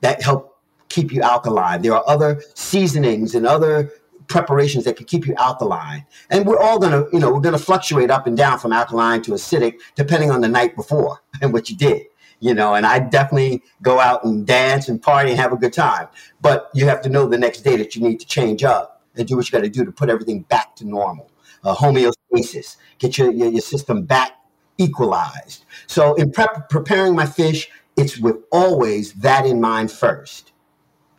that 0.00 0.22
help 0.22 0.58
keep 0.88 1.12
you 1.12 1.22
alkaline. 1.22 1.82
There 1.82 1.94
are 1.94 2.04
other 2.06 2.42
seasonings 2.54 3.34
and 3.34 3.46
other 3.46 3.92
preparations 4.30 4.84
that 4.84 4.96
can 4.96 5.04
keep 5.04 5.26
you 5.26 5.34
alkaline. 5.36 6.06
And 6.30 6.46
we're 6.46 6.58
all 6.58 6.78
to, 6.80 7.08
you 7.12 7.18
know, 7.18 7.30
we're 7.30 7.40
to 7.40 7.58
fluctuate 7.58 8.10
up 8.10 8.26
and 8.26 8.36
down 8.36 8.58
from 8.58 8.72
alkaline 8.72 9.20
to 9.22 9.32
acidic 9.32 9.80
depending 9.96 10.30
on 10.30 10.40
the 10.40 10.48
night 10.48 10.74
before 10.76 11.20
and 11.42 11.52
what 11.52 11.68
you 11.68 11.76
did. 11.76 12.06
you 12.42 12.54
know, 12.54 12.74
and 12.74 12.86
I 12.86 13.00
definitely 13.00 13.62
go 13.82 14.00
out 14.00 14.24
and 14.24 14.46
dance 14.46 14.88
and 14.88 15.02
party 15.02 15.30
and 15.30 15.38
have 15.38 15.52
a 15.52 15.56
good 15.56 15.74
time. 15.74 16.08
But 16.40 16.70
you 16.72 16.86
have 16.86 17.02
to 17.02 17.10
know 17.10 17.28
the 17.28 17.36
next 17.36 17.60
day 17.60 17.76
that 17.76 17.94
you 17.94 18.00
need 18.00 18.18
to 18.20 18.26
change 18.26 18.64
up 18.64 19.02
and 19.14 19.28
do 19.28 19.36
what 19.36 19.46
you 19.46 19.52
got 19.52 19.64
to 19.64 19.68
do 19.68 19.84
to 19.84 19.92
put 19.92 20.08
everything 20.08 20.42
back 20.42 20.74
to 20.76 20.86
normal. 20.86 21.30
Uh, 21.62 21.74
homeostasis, 21.74 22.76
get 22.98 23.18
your, 23.18 23.30
your, 23.30 23.50
your 23.50 23.60
system 23.60 24.06
back 24.06 24.32
equalized. 24.78 25.66
So 25.86 26.14
in 26.14 26.32
prep, 26.32 26.70
preparing 26.70 27.14
my 27.14 27.26
fish, 27.26 27.68
it's 27.96 28.18
with 28.18 28.36
always 28.50 29.12
that 29.14 29.44
in 29.44 29.60
mind 29.60 29.92
first. 29.92 30.52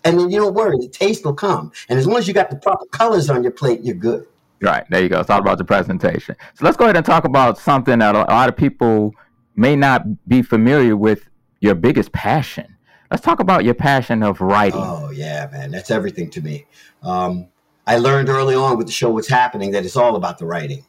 And 0.03 0.19
then 0.19 0.29
you 0.31 0.39
don't 0.39 0.53
worry, 0.53 0.77
the 0.79 0.87
taste 0.87 1.23
will 1.25 1.33
come. 1.33 1.71
And 1.89 1.99
as 1.99 2.07
long 2.07 2.17
as 2.17 2.27
you 2.27 2.33
got 2.33 2.49
the 2.49 2.55
proper 2.55 2.85
colors 2.87 3.29
on 3.29 3.43
your 3.43 3.51
plate, 3.51 3.81
you're 3.83 3.95
good. 3.95 4.25
Right. 4.61 4.83
There 4.89 5.01
you 5.01 5.09
go. 5.09 5.19
It's 5.19 5.29
all 5.29 5.39
about 5.39 5.57
the 5.57 5.65
presentation. 5.65 6.35
So 6.53 6.65
let's 6.65 6.77
go 6.77 6.85
ahead 6.85 6.95
and 6.95 7.05
talk 7.05 7.25
about 7.25 7.57
something 7.57 7.99
that 7.99 8.15
a 8.15 8.19
lot 8.19 8.49
of 8.49 8.55
people 8.55 9.13
may 9.55 9.75
not 9.75 10.27
be 10.27 10.41
familiar 10.41 10.95
with 10.95 11.29
your 11.59 11.75
biggest 11.75 12.11
passion. 12.11 12.77
Let's 13.09 13.23
talk 13.23 13.39
about 13.39 13.65
your 13.65 13.73
passion 13.73 14.23
of 14.23 14.39
writing. 14.39 14.79
Oh, 14.81 15.11
yeah, 15.11 15.49
man. 15.51 15.71
That's 15.71 15.91
everything 15.91 16.29
to 16.31 16.41
me. 16.41 16.65
Um, 17.03 17.47
I 17.85 17.97
learned 17.97 18.29
early 18.29 18.55
on 18.55 18.77
with 18.77 18.87
the 18.87 18.93
show 18.93 19.09
What's 19.09 19.27
Happening 19.27 19.71
that 19.71 19.83
it's 19.83 19.97
all 19.97 20.15
about 20.15 20.37
the 20.37 20.45
writing. 20.45 20.85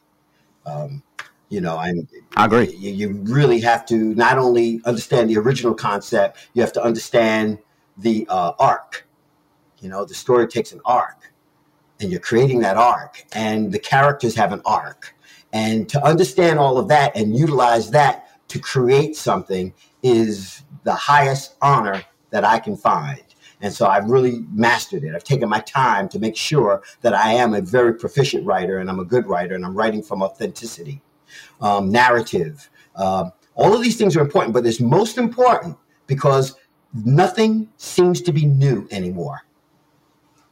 Um, 0.65 1.03
you 1.49 1.61
know, 1.61 1.77
I'm, 1.77 2.07
I 2.35 2.45
agree. 2.45 2.73
You, 2.75 2.91
you 2.91 3.09
really 3.23 3.59
have 3.61 3.85
to 3.87 4.15
not 4.15 4.37
only 4.37 4.81
understand 4.85 5.29
the 5.29 5.37
original 5.37 5.73
concept, 5.73 6.37
you 6.53 6.61
have 6.61 6.73
to 6.73 6.83
understand 6.83 7.59
the 7.97 8.25
uh, 8.29 8.53
arc. 8.59 9.07
You 9.79 9.89
know, 9.89 10.05
the 10.05 10.13
story 10.13 10.47
takes 10.47 10.71
an 10.71 10.81
arc, 10.85 11.33
and 11.99 12.09
you're 12.11 12.19
creating 12.19 12.61
that 12.61 12.77
arc, 12.77 13.23
and 13.33 13.71
the 13.71 13.79
characters 13.79 14.35
have 14.35 14.53
an 14.53 14.61
arc. 14.65 15.15
And 15.51 15.87
to 15.89 16.03
understand 16.03 16.57
all 16.57 16.77
of 16.77 16.87
that 16.87 17.15
and 17.15 17.37
utilize 17.37 17.91
that 17.91 18.27
to 18.49 18.59
create 18.59 19.15
something 19.15 19.73
is 20.01 20.63
the 20.83 20.93
highest 20.93 21.55
honor 21.61 22.03
that 22.31 22.43
I 22.43 22.59
can 22.59 22.75
find. 22.75 23.21
And 23.61 23.71
so 23.71 23.87
I've 23.87 24.09
really 24.09 24.45
mastered 24.51 25.03
it. 25.03 25.15
I've 25.15 25.23
taken 25.23 25.47
my 25.47 25.61
time 25.61 26.09
to 26.09 26.19
make 26.19 26.35
sure 26.35 26.83
that 27.01 27.13
I 27.13 27.31
am 27.33 27.53
a 27.53 27.61
very 27.61 27.93
proficient 27.93 28.45
writer 28.45 28.79
and 28.79 28.89
I'm 28.89 28.99
a 28.99 29.05
good 29.05 29.25
writer 29.25 29.55
and 29.55 29.65
I'm 29.65 29.73
writing 29.73 30.03
from 30.03 30.21
authenticity, 30.21 31.01
um, 31.61 31.89
narrative. 31.89 32.69
Uh, 32.95 33.29
all 33.55 33.73
of 33.73 33.81
these 33.81 33.95
things 33.95 34.17
are 34.17 34.21
important, 34.21 34.53
but 34.53 34.65
it's 34.65 34.81
most 34.81 35.17
important 35.17 35.77
because 36.07 36.55
nothing 36.93 37.69
seems 37.77 38.21
to 38.21 38.31
be 38.31 38.45
new 38.45 38.87
anymore. 38.91 39.41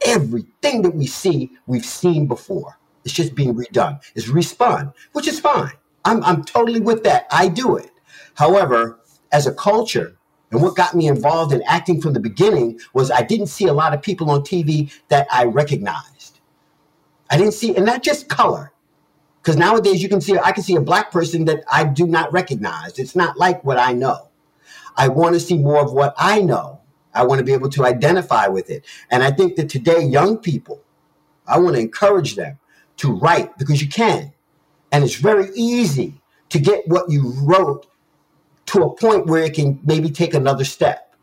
Everything 0.06 0.82
that 0.82 0.94
we 0.94 1.06
see, 1.06 1.52
we've 1.66 1.84
seen 1.84 2.26
before. 2.26 2.78
It's 3.04 3.14
just 3.14 3.34
being 3.34 3.54
redone. 3.54 4.00
It's 4.14 4.28
respun, 4.28 4.92
which 5.12 5.28
is 5.28 5.40
fine. 5.40 5.72
I'm, 6.04 6.22
I'm 6.24 6.44
totally 6.44 6.80
with 6.80 7.04
that. 7.04 7.26
I 7.30 7.48
do 7.48 7.76
it. 7.76 7.90
However, 8.34 9.00
as 9.32 9.46
a 9.46 9.54
culture, 9.54 10.16
and 10.50 10.60
what 10.60 10.76
got 10.76 10.94
me 10.94 11.08
involved 11.08 11.52
in 11.52 11.62
acting 11.66 12.00
from 12.00 12.12
the 12.12 12.20
beginning 12.20 12.78
was 12.92 13.10
I 13.10 13.22
didn't 13.22 13.46
see 13.46 13.66
a 13.66 13.72
lot 13.72 13.94
of 13.94 14.02
people 14.02 14.30
on 14.30 14.42
TV 14.42 14.92
that 15.08 15.26
I 15.32 15.44
recognized. 15.44 16.40
I 17.30 17.38
didn't 17.38 17.54
see, 17.54 17.74
and 17.74 17.86
not 17.86 18.02
just 18.02 18.28
color, 18.28 18.72
because 19.40 19.56
nowadays 19.56 20.02
you 20.02 20.08
can 20.08 20.20
see, 20.20 20.38
I 20.38 20.52
can 20.52 20.62
see 20.62 20.76
a 20.76 20.80
black 20.80 21.10
person 21.10 21.46
that 21.46 21.64
I 21.72 21.84
do 21.84 22.06
not 22.06 22.30
recognize. 22.32 22.98
It's 22.98 23.16
not 23.16 23.38
like 23.38 23.64
what 23.64 23.78
I 23.78 23.94
know. 23.94 24.28
I 24.96 25.08
want 25.08 25.34
to 25.34 25.40
see 25.40 25.58
more 25.58 25.80
of 25.80 25.92
what 25.92 26.14
I 26.18 26.40
know. 26.40 26.80
I 27.14 27.24
want 27.24 27.38
to 27.40 27.44
be 27.44 27.52
able 27.52 27.68
to 27.70 27.84
identify 27.84 28.46
with 28.46 28.70
it. 28.70 28.84
And 29.10 29.22
I 29.22 29.30
think 29.30 29.56
that 29.56 29.68
today, 29.68 30.02
young 30.02 30.38
people, 30.38 30.82
I 31.46 31.58
want 31.58 31.76
to 31.76 31.80
encourage 31.80 32.36
them 32.36 32.58
to 32.98 33.12
write 33.12 33.56
because 33.58 33.82
you 33.82 33.88
can. 33.88 34.32
And 34.90 35.04
it's 35.04 35.16
very 35.16 35.48
easy 35.54 36.20
to 36.50 36.58
get 36.58 36.86
what 36.86 37.10
you 37.10 37.32
wrote 37.42 37.86
to 38.66 38.82
a 38.82 38.94
point 38.94 39.26
where 39.26 39.42
it 39.42 39.54
can 39.54 39.80
maybe 39.84 40.10
take 40.10 40.34
another 40.34 40.64
step. 40.64 41.14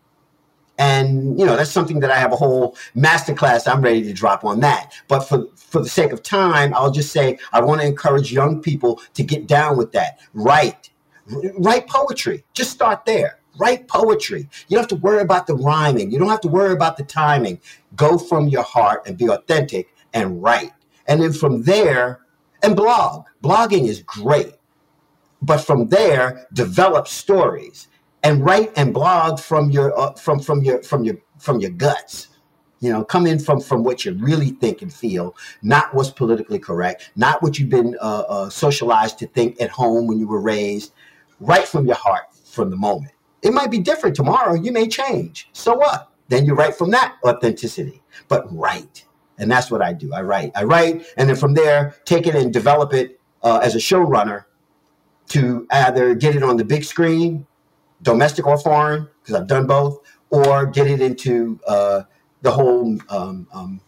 And 0.77 1.37
you 1.37 1.45
know 1.45 1.57
that's 1.57 1.71
something 1.71 1.99
that 1.99 2.09
I 2.09 2.17
have 2.17 2.31
a 2.31 2.37
whole 2.37 2.77
masterclass 2.95 3.67
I'm 3.69 3.81
ready 3.81 4.01
to 4.03 4.13
drop 4.13 4.45
on 4.45 4.61
that. 4.61 4.93
But 5.07 5.21
for 5.21 5.45
for 5.55 5.81
the 5.81 5.89
sake 5.89 6.13
of 6.13 6.23
time, 6.23 6.73
I'll 6.73 6.91
just 6.91 7.11
say 7.11 7.37
I 7.51 7.61
want 7.61 7.81
to 7.81 7.87
encourage 7.87 8.31
young 8.31 8.61
people 8.61 9.01
to 9.15 9.23
get 9.23 9.45
down 9.45 9.77
with 9.77 9.91
that. 9.91 10.19
Write, 10.33 10.89
write 11.57 11.87
poetry. 11.87 12.45
Just 12.53 12.71
start 12.71 13.05
there. 13.05 13.38
Write 13.59 13.87
poetry. 13.87 14.49
You 14.67 14.77
don't 14.77 14.83
have 14.83 14.87
to 14.89 14.95
worry 14.95 15.21
about 15.21 15.47
the 15.47 15.55
rhyming. 15.55 16.11
You 16.11 16.19
don't 16.19 16.29
have 16.29 16.41
to 16.41 16.47
worry 16.47 16.73
about 16.73 16.97
the 16.97 17.03
timing. 17.03 17.59
Go 17.95 18.17
from 18.17 18.47
your 18.47 18.63
heart 18.63 19.07
and 19.07 19.17
be 19.17 19.27
authentic 19.29 19.93
and 20.13 20.41
write. 20.41 20.71
And 21.07 21.21
then 21.21 21.33
from 21.33 21.63
there, 21.63 22.21
and 22.63 22.75
blog. 22.75 23.25
Blogging 23.43 23.87
is 23.87 24.01
great 24.01 24.53
but 25.41 25.59
from 25.59 25.87
there 25.87 26.47
develop 26.53 27.07
stories 27.07 27.87
and 28.23 28.43
write 28.43 28.71
and 28.75 28.93
blog 28.93 29.39
from 29.39 29.69
your 29.69 29.97
uh, 29.99 30.13
from 30.13 30.39
from 30.39 30.63
your 30.63 30.83
from 30.83 31.03
your 31.03 31.15
from 31.37 31.59
your 31.59 31.71
guts 31.71 32.27
you 32.79 32.91
know 32.91 33.03
come 33.03 33.25
in 33.25 33.39
from 33.39 33.61
from 33.61 33.83
what 33.83 34.03
you 34.05 34.13
really 34.15 34.51
think 34.51 34.81
and 34.81 34.93
feel 34.93 35.35
not 35.61 35.93
what's 35.93 36.09
politically 36.09 36.59
correct 36.59 37.11
not 37.15 37.41
what 37.41 37.57
you've 37.59 37.69
been 37.69 37.97
uh, 38.01 38.23
uh, 38.29 38.49
socialized 38.49 39.17
to 39.19 39.27
think 39.27 39.59
at 39.61 39.69
home 39.69 40.07
when 40.07 40.19
you 40.19 40.27
were 40.27 40.41
raised 40.41 40.93
right 41.39 41.67
from 41.67 41.85
your 41.85 41.95
heart 41.95 42.25
from 42.45 42.69
the 42.69 42.77
moment 42.77 43.13
it 43.41 43.53
might 43.53 43.71
be 43.71 43.79
different 43.79 44.15
tomorrow 44.15 44.53
you 44.53 44.71
may 44.71 44.87
change. 44.87 45.49
So 45.53 45.75
what? 45.75 46.11
Then 46.27 46.45
you 46.45 46.53
write 46.53 46.75
from 46.75 46.91
that 46.91 47.17
authenticity. 47.25 48.01
But 48.27 48.45
write. 48.55 49.05
And 49.37 49.49
that's 49.49 49.71
what 49.71 49.81
i 49.81 49.93
do. 49.93 50.13
I 50.13 50.21
write. 50.21 50.51
I 50.55 50.63
write 50.63 51.05
and 51.17 51.29
then 51.29 51.35
from 51.35 51.53
there 51.53 51.95
take 52.05 52.27
it 52.27 52.35
and 52.35 52.53
develop 52.53 52.93
it 52.93 53.19
uh, 53.41 53.59
as 53.63 53.75
a 53.75 53.79
showrunner 53.79 54.45
to 55.29 55.67
either 55.71 56.15
get 56.15 56.35
it 56.35 56.43
on 56.43 56.57
the 56.57 56.65
big 56.65 56.83
screen, 56.83 57.45
domestic 58.01 58.45
or 58.45 58.57
foreign, 58.57 59.07
because 59.21 59.35
I've 59.35 59.47
done 59.47 59.67
both, 59.67 59.99
or 60.29 60.65
get 60.65 60.87
it 60.87 61.01
into 61.01 61.59
uh, 61.67 62.03
the 62.41 62.51
whole 62.51 62.97
um, 63.09 63.47
um, 63.53 63.81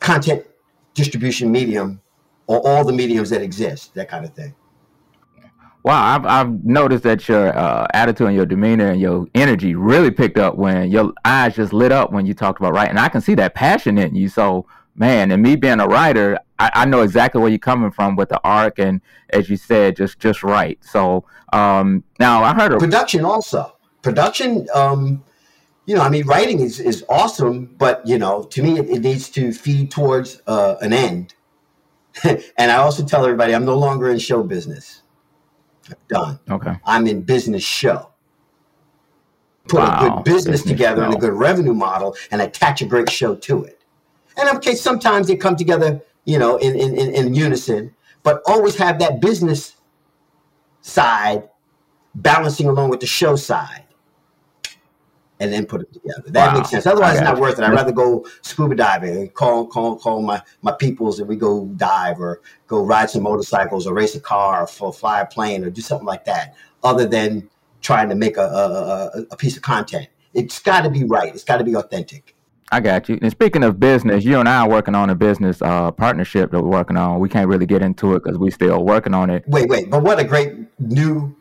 content 0.00 0.46
distribution 0.94 1.50
medium 1.50 2.00
or 2.46 2.66
all 2.66 2.84
the 2.84 2.92
mediums 2.92 3.30
that 3.30 3.42
exist, 3.42 3.94
that 3.94 4.08
kind 4.08 4.24
of 4.24 4.32
thing. 4.34 4.54
Wow, 5.86 6.16
I've, 6.16 6.26
I've 6.26 6.64
noticed 6.64 7.04
that 7.04 7.28
your 7.28 7.56
uh, 7.56 7.86
attitude 7.94 8.26
and 8.26 8.34
your 8.34 8.44
demeanor 8.44 8.90
and 8.90 9.00
your 9.00 9.28
energy 9.36 9.76
really 9.76 10.10
picked 10.10 10.36
up 10.36 10.56
when 10.56 10.90
your 10.90 11.12
eyes 11.24 11.54
just 11.54 11.72
lit 11.72 11.92
up 11.92 12.10
when 12.10 12.26
you 12.26 12.34
talked 12.34 12.58
about 12.58 12.72
writing. 12.72 12.90
And 12.90 12.98
I 12.98 13.08
can 13.08 13.20
see 13.20 13.36
that 13.36 13.54
passion 13.54 13.96
in 13.96 14.16
you. 14.16 14.28
So 14.28 14.66
man, 14.96 15.30
and 15.30 15.40
me 15.40 15.54
being 15.54 15.78
a 15.78 15.86
writer, 15.86 16.40
I, 16.58 16.72
I, 16.74 16.84
know 16.86 17.02
exactly 17.02 17.40
where 17.40 17.50
you're 17.50 17.60
coming 17.60 17.92
from 17.92 18.16
with 18.16 18.30
the 18.30 18.40
arc, 18.42 18.80
and 18.80 19.00
as 19.30 19.48
you 19.48 19.56
said, 19.56 19.94
just 19.94 20.18
just 20.18 20.42
right. 20.42 20.76
So 20.82 21.24
um, 21.52 22.02
now 22.18 22.42
I 22.42 22.52
heard 22.52 22.72
a- 22.72 22.78
production 22.78 23.24
also 23.24 23.76
production. 24.02 24.66
Um, 24.74 25.22
you 25.84 25.94
know, 25.94 26.02
I 26.02 26.08
mean, 26.08 26.26
writing 26.26 26.58
is 26.58 26.80
is 26.80 27.04
awesome, 27.08 27.66
but 27.78 28.04
you 28.04 28.18
know, 28.18 28.42
to 28.42 28.60
me, 28.60 28.76
it, 28.80 28.90
it 28.90 29.02
needs 29.02 29.28
to 29.30 29.52
feed 29.52 29.92
towards 29.92 30.42
uh, 30.48 30.74
an 30.80 30.92
end. 30.92 31.34
and 32.24 32.72
I 32.72 32.78
also 32.78 33.04
tell 33.04 33.24
everybody, 33.24 33.54
I'm 33.54 33.64
no 33.64 33.78
longer 33.78 34.10
in 34.10 34.18
show 34.18 34.42
business. 34.42 35.02
Done. 36.08 36.38
Okay. 36.50 36.76
I'm 36.84 37.06
in 37.06 37.22
business 37.22 37.62
show. 37.62 38.10
Put 39.68 39.80
wow. 39.80 39.98
a 39.98 40.08
good 40.08 40.24
business, 40.24 40.44
business 40.44 40.62
together 40.62 41.02
show. 41.02 41.06
and 41.06 41.14
a 41.14 41.18
good 41.18 41.32
revenue 41.32 41.74
model, 41.74 42.16
and 42.30 42.40
attach 42.40 42.82
a 42.82 42.86
great 42.86 43.10
show 43.10 43.34
to 43.34 43.64
it. 43.64 43.82
And 44.36 44.48
okay, 44.56 44.74
sometimes 44.74 45.26
they 45.26 45.36
come 45.36 45.56
together, 45.56 46.00
you 46.24 46.38
know, 46.38 46.56
in, 46.58 46.76
in, 46.76 46.94
in 46.96 47.34
unison, 47.34 47.94
but 48.22 48.42
always 48.46 48.76
have 48.76 48.98
that 49.00 49.20
business 49.20 49.76
side 50.82 51.48
balancing 52.14 52.66
along 52.68 52.90
with 52.90 53.00
the 53.00 53.06
show 53.06 53.36
side 53.36 53.85
and 55.40 55.52
then 55.52 55.66
put 55.66 55.82
it 55.82 55.92
together. 55.92 56.22
That 56.26 56.48
wow. 56.48 56.58
makes 56.58 56.70
sense. 56.70 56.86
Otherwise, 56.86 57.14
it's 57.14 57.22
not 57.22 57.38
worth 57.38 57.58
it. 57.58 57.64
I'd 57.64 57.72
rather 57.72 57.92
go 57.92 58.26
scuba 58.42 58.74
diving 58.74 59.16
and 59.16 59.34
call 59.34 59.66
call 59.66 59.96
call 59.96 60.22
my 60.22 60.42
my 60.62 60.72
peoples 60.72 61.18
and 61.20 61.28
we 61.28 61.36
go 61.36 61.66
dive 61.76 62.20
or 62.20 62.40
go 62.66 62.82
ride 62.82 63.10
some 63.10 63.22
motorcycles 63.22 63.86
or 63.86 63.94
race 63.94 64.14
a 64.14 64.20
car 64.20 64.68
or 64.80 64.92
fly 64.92 65.20
a 65.20 65.26
plane 65.26 65.64
or 65.64 65.70
do 65.70 65.80
something 65.80 66.06
like 66.06 66.24
that. 66.24 66.54
Other 66.82 67.06
than 67.06 67.48
trying 67.82 68.08
to 68.08 68.14
make 68.14 68.36
a 68.36 68.42
a, 69.14 69.22
a 69.30 69.36
piece 69.36 69.56
of 69.56 69.62
content, 69.62 70.08
it's 70.34 70.58
got 70.60 70.82
to 70.82 70.90
be 70.90 71.04
right. 71.04 71.34
It's 71.34 71.44
got 71.44 71.58
to 71.58 71.64
be 71.64 71.74
authentic. 71.74 72.34
I 72.72 72.80
got 72.80 73.08
you. 73.08 73.18
And 73.22 73.30
speaking 73.30 73.62
of 73.62 73.78
business, 73.78 74.24
you 74.24 74.40
and 74.40 74.48
I 74.48 74.62
are 74.62 74.68
working 74.68 74.96
on 74.96 75.08
a 75.10 75.14
business 75.14 75.62
uh, 75.62 75.92
partnership 75.92 76.50
that 76.50 76.60
we're 76.60 76.68
working 76.68 76.96
on. 76.96 77.20
We 77.20 77.28
can't 77.28 77.48
really 77.48 77.66
get 77.66 77.80
into 77.80 78.14
it 78.16 78.24
because 78.24 78.38
we're 78.38 78.50
still 78.50 78.82
working 78.84 79.14
on 79.14 79.30
it. 79.30 79.44
Wait, 79.46 79.68
wait, 79.68 79.88
but 79.88 80.02
what 80.02 80.18
a 80.18 80.24
great 80.24 80.52
new 80.80 81.36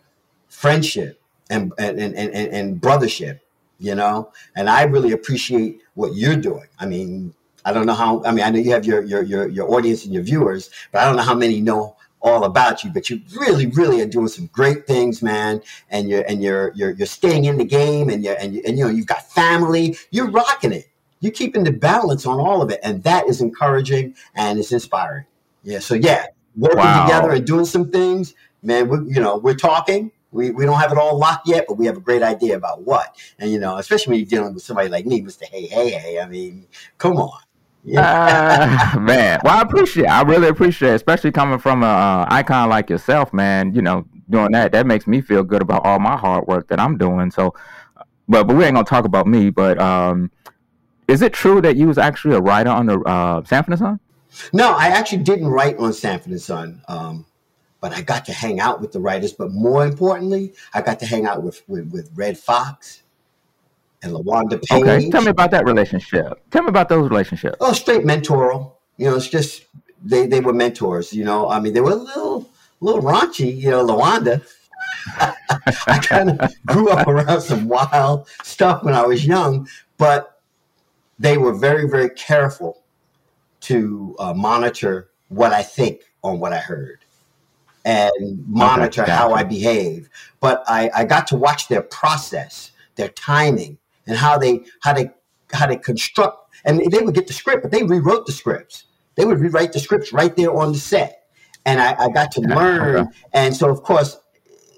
friendship 0.47 1.19
and 1.49 1.73
and, 1.77 1.99
and, 1.99 2.15
and, 2.15 2.33
and 2.33 2.81
brothership, 2.81 3.39
you 3.79 3.95
know? 3.95 4.31
And 4.55 4.69
I 4.69 4.83
really 4.83 5.11
appreciate 5.11 5.81
what 5.93 6.15
you're 6.15 6.35
doing. 6.35 6.67
I 6.79 6.85
mean, 6.85 7.33
I 7.63 7.73
don't 7.73 7.85
know 7.85 7.93
how 7.93 8.23
I 8.25 8.31
mean, 8.31 8.45
I 8.45 8.49
know 8.49 8.59
you 8.59 8.71
have 8.71 8.85
your 8.85 9.03
your 9.03 9.23
your, 9.23 9.47
your 9.47 9.71
audience 9.73 10.05
and 10.05 10.13
your 10.13 10.23
viewers, 10.23 10.69
but 10.91 11.01
I 11.01 11.05
don't 11.05 11.15
know 11.15 11.23
how 11.23 11.35
many 11.35 11.61
know 11.61 11.95
all 12.21 12.43
about 12.43 12.83
you, 12.83 12.89
but 12.91 13.09
you 13.09 13.21
really, 13.39 13.67
really 13.67 14.01
are 14.01 14.07
doing 14.07 14.27
some 14.27 14.47
great 14.47 14.87
things, 14.87 15.21
man. 15.21 15.61
And 15.89 16.09
you're 16.09 16.23
and 16.27 16.41
you're 16.41 16.71
you're 16.75 16.91
you're 16.91 17.07
staying 17.07 17.45
in 17.45 17.57
the 17.57 17.65
game, 17.65 18.09
and 18.09 18.23
you're 18.23 18.35
and, 18.39 18.53
you, 18.53 18.61
and 18.67 18.77
you 18.77 18.85
know 18.85 18.89
you've 18.89 19.07
got 19.07 19.29
family. 19.31 19.97
You're 20.11 20.29
rocking 20.29 20.73
it 20.73 20.89
you're 21.25 21.31
keeping 21.31 21.63
the 21.63 21.71
balance 21.71 22.27
on 22.27 22.39
all 22.39 22.61
of 22.61 22.69
it. 22.69 22.79
And 22.83 23.03
that 23.03 23.27
is 23.27 23.41
encouraging 23.41 24.15
and 24.35 24.59
it's 24.59 24.71
inspiring. 24.71 25.25
Yeah. 25.63 25.79
So 25.79 25.95
yeah, 25.95 26.27
working 26.55 26.79
wow. 26.79 27.05
together 27.05 27.31
and 27.31 27.45
doing 27.45 27.65
some 27.65 27.89
things, 27.89 28.35
man, 28.61 28.87
we, 28.87 29.11
you 29.11 29.21
know, 29.21 29.37
we're 29.37 29.55
talking, 29.55 30.11
We, 30.35 30.51
we 30.51 30.65
don't 30.65 30.79
have 30.79 30.91
it 30.91 30.97
all 30.97 31.17
locked 31.17 31.47
yet, 31.47 31.65
but 31.67 31.77
we 31.77 31.85
have 31.85 31.97
a 31.97 32.01
great 32.01 32.21
idea 32.21 32.57
about 32.57 32.81
what. 32.81 33.15
And, 33.39 33.49
you 33.49 33.59
know, 33.59 33.77
especially 33.77 34.11
when 34.11 34.19
you're 34.19 34.29
dealing 34.29 34.53
with 34.53 34.63
somebody 34.63 34.89
like 34.89 35.05
me, 35.05 35.21
Mr. 35.21 35.45
Hey, 35.45 35.65
hey, 35.65 35.91
hey. 35.91 36.19
I 36.19 36.27
mean, 36.27 36.67
come 36.97 37.17
on. 37.17 37.39
Yeah. 37.85 38.91
Uh, 38.95 38.99
man, 38.99 39.39
well, 39.43 39.57
I 39.57 39.61
appreciate. 39.61 40.05
It. 40.05 40.09
I 40.09 40.23
really 40.23 40.47
appreciate, 40.47 40.91
it, 40.91 40.95
especially 40.95 41.31
coming 41.31 41.59
from 41.59 41.83
a 41.83 41.87
uh, 41.87 42.25
icon 42.29 42.67
like 42.69 42.89
yourself, 42.89 43.31
man. 43.31 43.73
You 43.73 43.81
know, 43.81 44.05
doing 44.29 44.51
that 44.51 44.71
that 44.71 44.87
makes 44.87 45.05
me 45.05 45.21
feel 45.21 45.43
good 45.43 45.61
about 45.61 45.85
all 45.85 45.99
my 45.99 46.17
hard 46.17 46.47
work 46.47 46.67
that 46.69 46.79
I'm 46.79 46.97
doing. 46.97 47.29
So, 47.29 47.53
but 48.27 48.47
but 48.47 48.55
we 48.55 48.65
ain't 48.65 48.73
gonna 48.73 48.85
talk 48.85 49.05
about 49.05 49.27
me. 49.27 49.51
But 49.51 49.79
um, 49.79 50.31
is 51.07 51.21
it 51.21 51.31
true 51.31 51.61
that 51.61 51.75
you 51.75 51.87
was 51.87 51.99
actually 51.99 52.35
a 52.35 52.41
writer 52.41 52.71
on 52.71 52.87
the 52.87 52.99
uh, 53.01 53.43
Sanford 53.43 53.73
and 53.73 53.79
Son? 53.79 53.99
No, 54.51 54.73
I 54.73 54.87
actually 54.87 55.23
didn't 55.23 55.47
write 55.47 55.77
on 55.77 55.93
Sanford 55.93 56.31
and 56.31 56.41
Son. 56.41 56.81
Um, 56.87 57.25
but 57.85 57.93
I 57.93 58.01
got 58.01 58.25
to 58.25 58.33
hang 58.33 58.59
out 58.59 58.81
with 58.81 58.93
the 58.93 58.99
writers. 58.99 59.31
But 59.31 59.51
more 59.51 59.85
importantly, 59.85 60.55
I 60.73 60.81
got 60.81 60.99
to 61.01 61.05
hang 61.05 61.27
out 61.27 61.43
with 61.43 61.61
with, 61.67 61.91
with 61.91 62.09
Redd 62.15 62.35
Foxx 62.35 63.03
and 64.01 64.11
LaWanda 64.11 64.59
Page. 64.59 64.81
Okay, 64.81 65.09
tell 65.11 65.21
me 65.21 65.29
about 65.29 65.51
that 65.51 65.65
relationship. 65.65 66.41
Tell 66.49 66.63
me 66.63 66.69
about 66.69 66.89
those 66.89 67.07
relationships. 67.07 67.57
Oh, 67.61 67.73
straight 67.73 68.01
mentoral. 68.01 68.71
You 68.97 69.11
know, 69.11 69.15
it's 69.15 69.27
just 69.27 69.67
they 70.03 70.25
they 70.25 70.39
were 70.39 70.51
mentors. 70.51 71.13
You 71.13 71.25
know, 71.25 71.47
I 71.47 71.59
mean, 71.59 71.73
they 71.73 71.79
were 71.79 71.91
a 71.91 71.95
little 71.95 72.49
a 72.81 72.83
little 72.83 73.03
raunchy. 73.03 73.55
You 73.55 73.69
know, 73.69 73.85
LaWanda. 73.85 74.43
I 75.85 75.99
kind 76.01 76.31
of 76.31 76.51
grew 76.65 76.89
up 76.89 77.07
around 77.07 77.41
some 77.41 77.67
wild 77.67 78.27
stuff 78.41 78.83
when 78.83 78.95
I 78.95 79.05
was 79.05 79.27
young, 79.27 79.67
but 79.99 80.41
they 81.19 81.37
were 81.37 81.53
very 81.53 81.87
very 81.87 82.09
careful 82.09 82.81
to 83.59 84.15
uh, 84.17 84.33
monitor 84.33 85.11
what 85.27 85.53
I 85.53 85.61
think 85.61 86.01
on 86.23 86.39
what 86.39 86.51
I 86.51 86.57
heard 86.57 87.04
and 87.85 88.11
monitor 88.47 89.03
okay, 89.03 89.11
how 89.11 89.33
I 89.33 89.43
behave. 89.43 90.09
But 90.41 90.63
I, 90.67 90.89
I 90.93 91.05
got 91.05 91.27
to 91.27 91.37
watch 91.37 91.67
their 91.67 91.83
process, 91.83 92.71
their 92.95 93.09
timing, 93.09 93.77
and 94.07 94.17
how 94.17 94.37
they 94.37 94.65
how 94.81 94.93
they 94.93 95.11
how 95.53 95.67
they 95.67 95.77
construct. 95.77 96.49
And 96.65 96.81
they 96.91 96.99
would 96.99 97.13
get 97.13 97.27
the 97.27 97.33
script, 97.33 97.61
but 97.61 97.71
they 97.71 97.83
rewrote 97.83 98.25
the 98.25 98.31
scripts. 98.31 98.85
They 99.15 99.23
would 99.23 99.39
rewrite 99.39 99.71
the 99.71 99.79
scripts 99.79 100.11
right 100.11 100.35
there 100.35 100.51
on 100.51 100.73
the 100.73 100.79
set, 100.79 101.27
and 101.65 101.79
I, 101.79 101.95
I 101.97 102.09
got 102.09 102.31
to 102.33 102.41
learn. 102.41 102.95
Okay. 102.95 103.11
And 103.33 103.55
so, 103.55 103.69
of 103.69 103.83
course, 103.83 104.17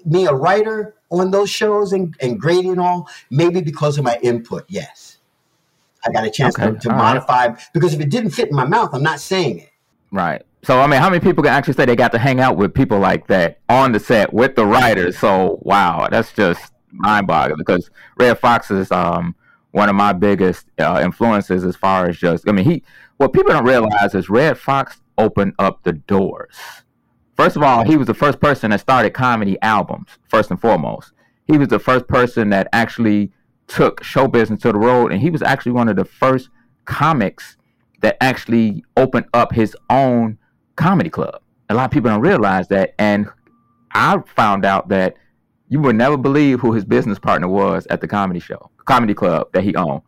me 0.04 0.26
a 0.26 0.32
writer 0.32 0.94
on 1.10 1.30
those 1.30 1.50
shows 1.50 1.92
and, 1.92 2.14
and 2.20 2.38
grading 2.38 2.72
and 2.72 2.80
all, 2.80 3.08
maybe 3.30 3.60
because 3.62 3.98
of 3.98 4.04
my 4.04 4.18
input, 4.22 4.64
yes. 4.68 5.18
I 6.06 6.12
got 6.12 6.24
a 6.24 6.30
chance 6.30 6.58
okay. 6.58 6.72
to, 6.72 6.78
to 6.78 6.88
modify 6.90 7.48
right. 7.48 7.60
because 7.72 7.94
if 7.94 8.00
it 8.00 8.10
didn't 8.10 8.30
fit 8.30 8.48
in 8.48 8.54
my 8.54 8.66
mouth, 8.66 8.90
I'm 8.92 9.02
not 9.02 9.20
saying 9.20 9.58
it. 9.60 9.70
Right. 10.12 10.42
So 10.62 10.80
I 10.80 10.86
mean, 10.86 11.00
how 11.00 11.08
many 11.08 11.20
people 11.20 11.42
can 11.42 11.52
actually 11.52 11.74
say 11.74 11.84
they 11.84 11.96
got 11.96 12.12
to 12.12 12.18
hang 12.18 12.40
out 12.40 12.56
with 12.56 12.74
people 12.74 12.98
like 12.98 13.26
that 13.28 13.60
on 13.68 13.92
the 13.92 14.00
set 14.00 14.32
with 14.32 14.56
the 14.56 14.66
writers? 14.66 15.18
So 15.18 15.58
wow, 15.62 16.08
that's 16.10 16.32
just 16.32 16.72
mind-boggling. 16.90 17.58
Because 17.58 17.90
Redd 18.18 18.38
Foxx 18.38 18.70
is 18.70 18.90
um, 18.90 19.34
one 19.70 19.88
of 19.88 19.94
my 19.94 20.12
biggest 20.12 20.66
uh, 20.78 21.00
influences 21.02 21.64
as 21.64 21.76
far 21.76 22.08
as 22.08 22.18
just. 22.18 22.48
I 22.48 22.52
mean, 22.52 22.64
he. 22.64 22.82
What 23.18 23.32
people 23.32 23.52
don't 23.52 23.64
realize 23.64 24.14
is 24.14 24.28
Redd 24.28 24.58
Foxx 24.58 25.00
opened 25.16 25.54
up 25.58 25.82
the 25.82 25.92
doors. 25.92 26.54
First 27.36 27.56
of 27.56 27.62
all, 27.62 27.84
he 27.84 27.96
was 27.96 28.06
the 28.06 28.14
first 28.14 28.40
person 28.40 28.70
that 28.70 28.80
started 28.80 29.10
comedy 29.10 29.56
albums. 29.62 30.08
First 30.28 30.50
and 30.50 30.60
foremost, 30.60 31.12
he 31.46 31.56
was 31.56 31.68
the 31.68 31.78
first 31.78 32.08
person 32.08 32.50
that 32.50 32.68
actually 32.72 33.32
took 33.68 34.02
show 34.02 34.26
business 34.26 34.62
to 34.62 34.72
the 34.72 34.78
road, 34.78 35.12
and 35.12 35.20
he 35.20 35.30
was 35.30 35.42
actually 35.42 35.72
one 35.72 35.88
of 35.88 35.96
the 35.96 36.04
first 36.04 36.48
comics 36.84 37.56
that 38.00 38.16
actually 38.20 38.84
opened 38.96 39.26
up 39.34 39.52
his 39.52 39.76
own 39.90 40.38
comedy 40.78 41.10
club. 41.10 41.42
A 41.68 41.74
lot 41.74 41.84
of 41.84 41.90
people 41.90 42.10
don't 42.10 42.22
realize 42.22 42.68
that. 42.68 42.94
And 42.98 43.28
I 43.92 44.18
found 44.34 44.64
out 44.64 44.88
that 44.88 45.16
you 45.68 45.80
would 45.80 45.96
never 45.96 46.16
believe 46.16 46.60
who 46.60 46.72
his 46.72 46.84
business 46.84 47.18
partner 47.18 47.48
was 47.48 47.86
at 47.90 48.00
the 48.00 48.08
comedy 48.08 48.40
show, 48.40 48.70
comedy 48.86 49.12
club 49.12 49.52
that 49.52 49.64
he 49.64 49.74
owned. 49.74 50.02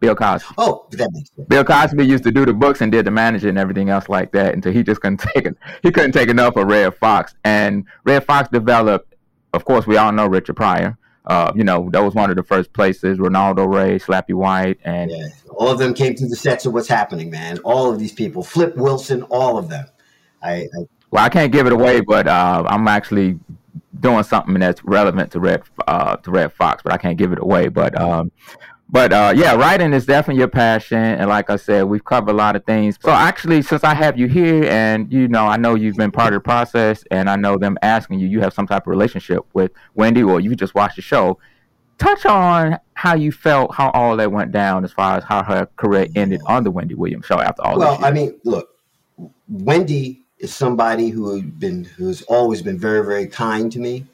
Bill 0.00 0.14
Cosby. 0.14 0.54
Oh, 0.58 0.86
that 0.92 1.10
makes 1.12 1.30
sense. 1.34 1.48
Bill 1.48 1.64
Cosby 1.64 2.06
used 2.06 2.24
to 2.24 2.30
do 2.30 2.44
the 2.44 2.52
books 2.52 2.80
and 2.80 2.90
did 2.90 3.04
the 3.04 3.10
manager 3.10 3.48
and 3.48 3.58
everything 3.58 3.90
else 3.90 4.08
like 4.08 4.30
that 4.32 4.54
until 4.54 4.72
he 4.72 4.82
just 4.82 5.00
couldn't 5.00 5.18
take 5.34 5.44
it. 5.44 5.56
He 5.82 5.90
couldn't 5.90 6.12
take 6.12 6.28
enough 6.28 6.56
of 6.56 6.66
Redd 6.66 6.94
Foxx, 6.96 7.34
And 7.44 7.84
Redd 8.04 8.24
Foxx 8.24 8.48
developed, 8.48 9.14
of 9.54 9.64
course, 9.64 9.86
we 9.86 9.96
all 9.96 10.12
know 10.12 10.26
Richard 10.26 10.54
Pryor. 10.54 10.96
Uh, 11.26 11.52
you 11.54 11.64
know, 11.64 11.90
that 11.92 12.02
was 12.02 12.14
one 12.14 12.30
of 12.30 12.36
the 12.36 12.42
first 12.42 12.72
places. 12.72 13.18
Ronaldo 13.18 13.70
Ray, 13.72 13.98
Slappy 13.98 14.34
White, 14.34 14.78
and 14.84 15.10
yeah. 15.10 15.26
all 15.50 15.68
of 15.68 15.78
them 15.78 15.92
came 15.92 16.16
through 16.16 16.28
the 16.28 16.36
sets 16.36 16.64
of 16.64 16.72
what's 16.72 16.88
happening, 16.88 17.28
man. 17.28 17.58
All 17.58 17.92
of 17.92 17.98
these 17.98 18.12
people, 18.12 18.42
Flip 18.42 18.74
Wilson, 18.76 19.22
all 19.24 19.58
of 19.58 19.68
them. 19.68 19.86
I, 20.42 20.52
I 20.52 20.86
well, 21.10 21.24
I 21.24 21.28
can't 21.28 21.52
give 21.52 21.66
it 21.66 21.72
away, 21.72 22.00
but 22.00 22.26
uh, 22.26 22.64
I'm 22.66 22.86
actually 22.88 23.38
doing 24.00 24.22
something 24.22 24.54
that's 24.54 24.84
relevant 24.84 25.32
to 25.32 25.40
Red 25.40 25.62
uh, 25.86 26.16
to 26.16 26.30
Redd 26.30 26.52
Foxx, 26.52 26.82
but 26.82 26.92
I 26.92 26.98
can't 26.98 27.16
give 27.16 27.32
it 27.32 27.38
away. 27.38 27.68
But 27.68 27.98
um, 27.98 28.30
but 28.90 29.12
uh, 29.12 29.32
yeah, 29.36 29.54
writing 29.54 29.92
is 29.92 30.06
definitely 30.06 30.40
your 30.40 30.48
passion, 30.48 30.98
and 30.98 31.28
like 31.28 31.50
I 31.50 31.56
said, 31.56 31.84
we've 31.84 32.04
covered 32.04 32.30
a 32.30 32.34
lot 32.34 32.56
of 32.56 32.64
things. 32.64 32.98
So 33.00 33.10
actually, 33.10 33.62
since 33.62 33.84
I 33.84 33.94
have 33.94 34.18
you 34.18 34.28
here, 34.28 34.64
and 34.64 35.12
you 35.12 35.28
know, 35.28 35.46
I 35.46 35.56
know 35.56 35.74
you've 35.74 35.96
been 35.96 36.10
part 36.10 36.34
of 36.34 36.42
the 36.42 36.44
process, 36.44 37.04
and 37.10 37.28
I 37.28 37.36
know 37.36 37.56
them 37.56 37.78
asking 37.82 38.20
you, 38.20 38.28
you 38.28 38.40
have 38.40 38.52
some 38.52 38.66
type 38.66 38.82
of 38.82 38.88
relationship 38.88 39.40
with 39.52 39.72
Wendy, 39.94 40.22
or 40.22 40.40
you 40.40 40.54
just 40.54 40.74
watched 40.74 40.96
the 40.96 41.02
show. 41.02 41.38
Touch 41.98 42.26
on 42.26 42.78
how 42.94 43.16
you 43.16 43.32
felt, 43.32 43.74
how 43.74 43.90
all 43.90 44.16
that 44.16 44.30
went 44.30 44.52
down, 44.52 44.84
as 44.84 44.92
far 44.92 45.16
as 45.16 45.24
how 45.24 45.42
her 45.42 45.66
career 45.76 46.06
ended 46.14 46.40
on 46.46 46.62
the 46.62 46.70
Wendy 46.70 46.94
Williams 46.94 47.26
show 47.26 47.40
after 47.40 47.62
all. 47.62 47.78
Well, 47.78 48.04
I 48.04 48.12
mean, 48.12 48.38
look, 48.44 48.68
Wendy 49.48 50.24
is 50.38 50.54
somebody 50.54 51.08
who 51.08 51.42
been 51.42 51.84
who's 51.84 52.22
always 52.22 52.62
been 52.62 52.78
very 52.78 53.04
very 53.04 53.26
kind 53.26 53.70
to 53.72 53.78
me. 53.78 54.06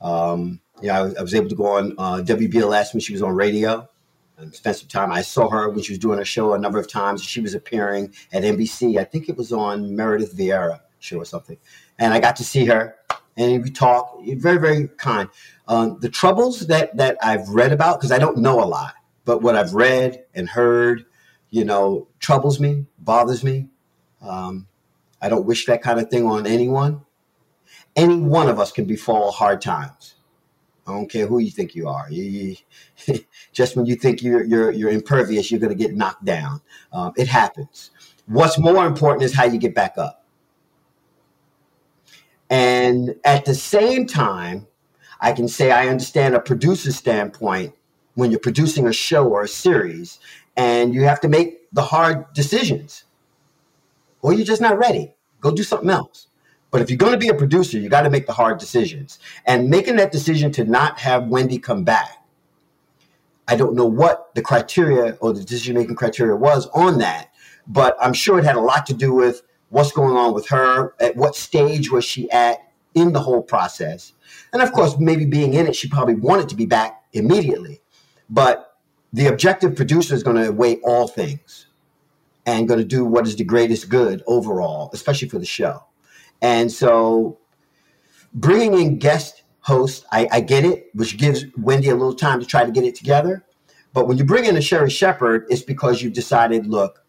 Um, 0.00 0.60
yeah, 0.82 0.98
I 0.98 1.02
was, 1.02 1.16
I 1.16 1.22
was, 1.22 1.34
able 1.34 1.48
to 1.48 1.54
go 1.54 1.66
on 1.66 1.94
uh, 1.96 2.22
WBLS 2.24 2.92
when 2.92 3.00
she 3.00 3.12
was 3.12 3.22
on 3.22 3.34
radio 3.34 3.88
and 4.36 4.54
spend 4.54 4.76
some 4.76 4.88
time. 4.88 5.12
I 5.12 5.22
saw 5.22 5.48
her 5.48 5.70
when 5.70 5.82
she 5.82 5.92
was 5.92 5.98
doing 5.98 6.18
her 6.18 6.24
show 6.24 6.52
a 6.52 6.58
number 6.58 6.78
of 6.78 6.90
times. 6.90 7.22
She 7.22 7.40
was 7.40 7.54
appearing 7.54 8.12
at 8.32 8.42
NBC. 8.42 8.98
I 8.98 9.04
think 9.04 9.28
it 9.28 9.36
was 9.36 9.52
on 9.52 9.96
Meredith 9.96 10.36
Vieira 10.36 10.80
show 10.98 11.18
or 11.18 11.24
something, 11.24 11.56
and 11.98 12.12
I 12.12 12.20
got 12.20 12.36
to 12.36 12.44
see 12.44 12.66
her 12.66 12.96
and 13.36 13.62
we 13.62 13.70
talk. 13.70 14.20
Very 14.24 14.58
very 14.58 14.88
kind. 14.96 15.28
Um, 15.68 15.98
the 16.00 16.08
troubles 16.08 16.66
that 16.66 16.96
that 16.96 17.16
I've 17.22 17.48
read 17.48 17.72
about 17.72 17.98
because 17.98 18.12
I 18.12 18.18
don't 18.18 18.38
know 18.38 18.62
a 18.62 18.66
lot, 18.66 18.94
but 19.24 19.42
what 19.42 19.56
I've 19.56 19.74
read 19.74 20.24
and 20.34 20.48
heard, 20.48 21.04
you 21.50 21.64
know, 21.64 22.08
troubles 22.20 22.60
me, 22.60 22.86
bothers 22.98 23.42
me. 23.42 23.68
Um, 24.22 24.66
I 25.20 25.28
don't 25.28 25.46
wish 25.46 25.66
that 25.66 25.82
kind 25.82 25.98
of 26.00 26.10
thing 26.10 26.26
on 26.26 26.46
anyone. 26.46 27.02
Any 27.96 28.16
one 28.16 28.48
of 28.48 28.58
us 28.58 28.72
can 28.72 28.84
befall 28.84 29.30
hard 29.30 29.60
times. 29.60 30.16
I 30.86 30.92
don't 30.92 31.10
care 31.10 31.26
who 31.26 31.38
you 31.38 31.50
think 31.50 31.74
you 31.74 31.88
are. 31.88 32.06
You, 32.10 32.56
you, 33.06 33.18
just 33.52 33.76
when 33.76 33.86
you 33.86 33.94
think 33.94 34.22
you're 34.22 34.44
you're, 34.44 34.70
you're 34.70 34.90
impervious, 34.90 35.50
you're 35.50 35.60
going 35.60 35.76
to 35.76 35.82
get 35.82 35.94
knocked 35.94 36.24
down. 36.24 36.60
Um, 36.92 37.12
it 37.16 37.28
happens. 37.28 37.90
What's 38.26 38.58
more 38.58 38.86
important 38.86 39.22
is 39.22 39.34
how 39.34 39.44
you 39.44 39.58
get 39.58 39.74
back 39.74 39.94
up. 39.96 40.24
And 42.50 43.16
at 43.24 43.44
the 43.44 43.54
same 43.54 44.06
time, 44.06 44.66
I 45.20 45.32
can 45.32 45.48
say 45.48 45.70
I 45.70 45.88
understand 45.88 46.34
a 46.34 46.40
producer's 46.40 46.96
standpoint 46.96 47.74
when 48.14 48.30
you're 48.30 48.40
producing 48.40 48.86
a 48.86 48.92
show 48.92 49.28
or 49.28 49.42
a 49.42 49.48
series, 49.48 50.18
and 50.56 50.94
you 50.94 51.04
have 51.04 51.20
to 51.20 51.28
make 51.28 51.68
the 51.72 51.82
hard 51.82 52.32
decisions 52.34 53.04
or 54.24 54.32
you're 54.32 54.46
just 54.46 54.62
not 54.62 54.78
ready. 54.78 55.14
Go 55.42 55.50
do 55.50 55.62
something 55.62 55.90
else. 55.90 56.28
But 56.70 56.80
if 56.80 56.88
you're 56.88 56.96
going 56.96 57.12
to 57.12 57.18
be 57.18 57.28
a 57.28 57.34
producer, 57.34 57.78
you 57.78 57.90
got 57.90 58.02
to 58.02 58.10
make 58.10 58.26
the 58.26 58.32
hard 58.32 58.58
decisions. 58.58 59.18
And 59.44 59.68
making 59.68 59.96
that 59.96 60.12
decision 60.12 60.50
to 60.52 60.64
not 60.64 60.98
have 60.98 61.28
Wendy 61.28 61.58
come 61.58 61.84
back, 61.84 62.24
I 63.46 63.54
don't 63.54 63.74
know 63.74 63.84
what 63.84 64.34
the 64.34 64.40
criteria 64.40 65.18
or 65.20 65.34
the 65.34 65.44
decision 65.44 65.76
making 65.76 65.96
criteria 65.96 66.34
was 66.34 66.68
on 66.68 66.98
that, 66.98 67.34
but 67.66 67.98
I'm 68.00 68.14
sure 68.14 68.38
it 68.38 68.46
had 68.46 68.56
a 68.56 68.60
lot 68.60 68.86
to 68.86 68.94
do 68.94 69.12
with 69.12 69.42
what's 69.68 69.92
going 69.92 70.16
on 70.16 70.32
with 70.32 70.48
her, 70.48 70.94
at 71.00 71.16
what 71.16 71.36
stage 71.36 71.90
was 71.90 72.06
she 72.06 72.30
at 72.30 72.60
in 72.94 73.12
the 73.12 73.20
whole 73.20 73.42
process. 73.42 74.14
And 74.54 74.62
of 74.62 74.72
course, 74.72 74.96
maybe 74.98 75.26
being 75.26 75.52
in 75.52 75.66
it, 75.66 75.76
she 75.76 75.86
probably 75.86 76.14
wanted 76.14 76.48
to 76.48 76.56
be 76.56 76.64
back 76.64 77.02
immediately. 77.12 77.82
But 78.30 78.78
the 79.12 79.26
objective 79.26 79.76
producer 79.76 80.14
is 80.14 80.22
going 80.22 80.42
to 80.42 80.50
weigh 80.50 80.76
all 80.76 81.08
things 81.08 81.66
and 82.46 82.68
going 82.68 82.80
to 82.80 82.86
do 82.86 83.04
what 83.04 83.26
is 83.26 83.36
the 83.36 83.44
greatest 83.44 83.88
good 83.88 84.22
overall, 84.26 84.90
especially 84.92 85.28
for 85.28 85.38
the 85.38 85.46
show. 85.46 85.84
And 86.42 86.70
so 86.70 87.38
bringing 88.34 88.78
in 88.78 88.98
guest 88.98 89.44
hosts, 89.60 90.04
I, 90.12 90.28
I, 90.30 90.40
get 90.40 90.64
it, 90.64 90.88
which 90.92 91.16
gives 91.16 91.44
Wendy 91.56 91.88
a 91.88 91.94
little 91.94 92.14
time 92.14 92.40
to 92.40 92.46
try 92.46 92.64
to 92.64 92.72
get 92.72 92.84
it 92.84 92.94
together. 92.94 93.44
But 93.94 94.08
when 94.08 94.18
you 94.18 94.24
bring 94.24 94.44
in 94.44 94.56
a 94.56 94.60
Sherri 94.60 94.90
Shepherd, 94.90 95.46
it's 95.48 95.62
because 95.62 96.02
you've 96.02 96.12
decided, 96.12 96.66
look, 96.66 97.02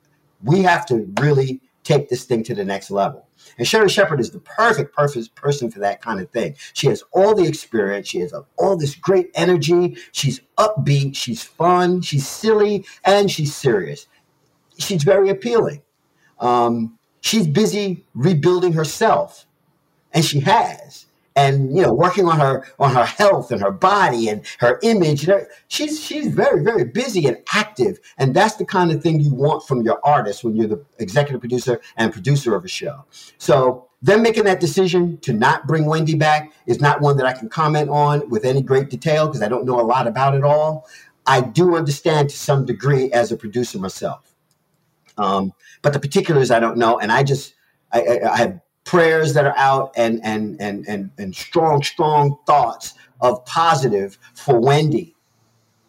we 0.44 0.62
have 0.62 0.86
to 0.86 1.12
really 1.20 1.62
take 1.84 2.10
this 2.10 2.24
thing 2.24 2.44
to 2.44 2.56
the 2.56 2.64
next 2.64 2.92
level. 2.92 3.28
And 3.58 3.68
Sherri 3.68 3.90
Shepherd 3.90 4.20
is 4.20 4.32
the 4.32 4.40
perfect, 4.40 4.96
perfect 4.96 5.36
person 5.36 5.70
for 5.70 5.80
that 5.80 6.02
kind 6.02 6.20
of 6.20 6.30
thing. 6.32 6.56
She 6.74 6.88
has 6.88 7.04
all 7.12 7.36
the 7.36 7.44
experience. 7.44 8.08
She 8.08 8.20
has 8.20 8.34
all 8.58 8.78
this 8.78 8.96
great 8.96 9.32
energy. 9.36 9.98
She's 10.12 10.40
upbeat. 10.58 11.16
She's 11.16 11.44
fun. 11.44 12.02
She's 12.02 12.28
silly. 12.28 12.86
And 13.04 13.30
she's 13.30 13.56
serious 13.56 14.08
she's 14.80 15.04
very 15.04 15.30
appealing. 15.30 15.82
Um, 16.40 16.98
she's 17.22 17.48
busy 17.48 18.06
rebuilding 18.16 18.74
herself, 18.74 19.46
and 20.14 20.26
she 20.26 20.42
has. 20.42 21.06
and 21.36 21.76
you 21.76 21.82
know 21.84 21.94
working 21.94 22.28
on 22.28 22.40
her 22.40 22.66
on 22.80 22.94
her 22.96 23.06
health 23.06 23.52
and 23.52 23.62
her 23.62 23.72
body 23.72 24.30
and 24.30 24.46
her 24.60 24.80
image 24.84 25.30
she's 25.70 26.02
she's 26.02 26.28
very 26.30 26.64
very 26.64 26.86
busy 26.86 27.28
and 27.28 27.38
active 27.54 28.00
and 28.20 28.36
that's 28.36 28.56
the 28.58 28.66
kind 28.66 28.92
of 28.92 29.04
thing 29.04 29.20
you 29.20 29.34
want 29.34 29.64
from 29.68 29.82
your 29.84 30.00
artist 30.06 30.44
when 30.46 30.56
you're 30.56 30.68
the 30.68 30.86
executive 31.00 31.42
producer 31.42 31.82
and 31.98 32.14
producer 32.14 32.56
of 32.56 32.66
a 32.66 32.70
show 32.70 33.06
so 33.40 33.88
them 34.04 34.24
making 34.24 34.46
that 34.46 34.62
decision 34.62 35.18
to 35.20 35.34
not 35.34 35.68
bring 35.68 35.86
wendy 35.88 36.16
back 36.16 36.54
is 36.68 36.82
not 36.82 37.02
one 37.02 37.18
that 37.18 37.28
i 37.28 37.34
can 37.34 37.50
comment 37.50 37.90
on 37.90 38.30
with 38.30 38.46
any 38.46 38.62
great 38.62 38.90
detail 38.92 39.28
because 39.28 39.42
i 39.44 39.50
don't 39.50 39.66
know 39.66 39.82
a 39.82 39.84
lot 39.84 40.08
about 40.08 40.36
it 40.36 40.44
all 40.44 40.88
i 41.28 41.42
do 41.42 41.76
understand 41.76 42.30
to 42.30 42.38
some 42.38 42.66
degree 42.66 43.12
as 43.12 43.34
a 43.34 43.38
producer 43.38 43.80
myself 43.80 44.35
um, 45.18 45.54
but 45.82 45.94
the 45.94 46.00
particulars 46.00 46.52
i 46.52 46.60
don't 46.60 46.78
know 46.78 47.00
and 47.00 47.12
i 47.12 47.24
just 47.24 47.54
I, 47.92 48.02
I, 48.02 48.34
I 48.34 48.38
have 48.38 48.60
prayers 48.86 49.34
that 49.34 49.46
are 49.46 49.58
out 49.58 49.92
and 49.98 50.22
and 50.24 50.62
and 50.62 50.86
and 50.88 51.12
and 51.18 51.36
strong 51.36 51.84
strong 51.84 52.38
thoughts 52.46 52.94
of 53.20 53.44
positive 53.46 54.18
for 54.34 54.60
Wendy 54.60 55.16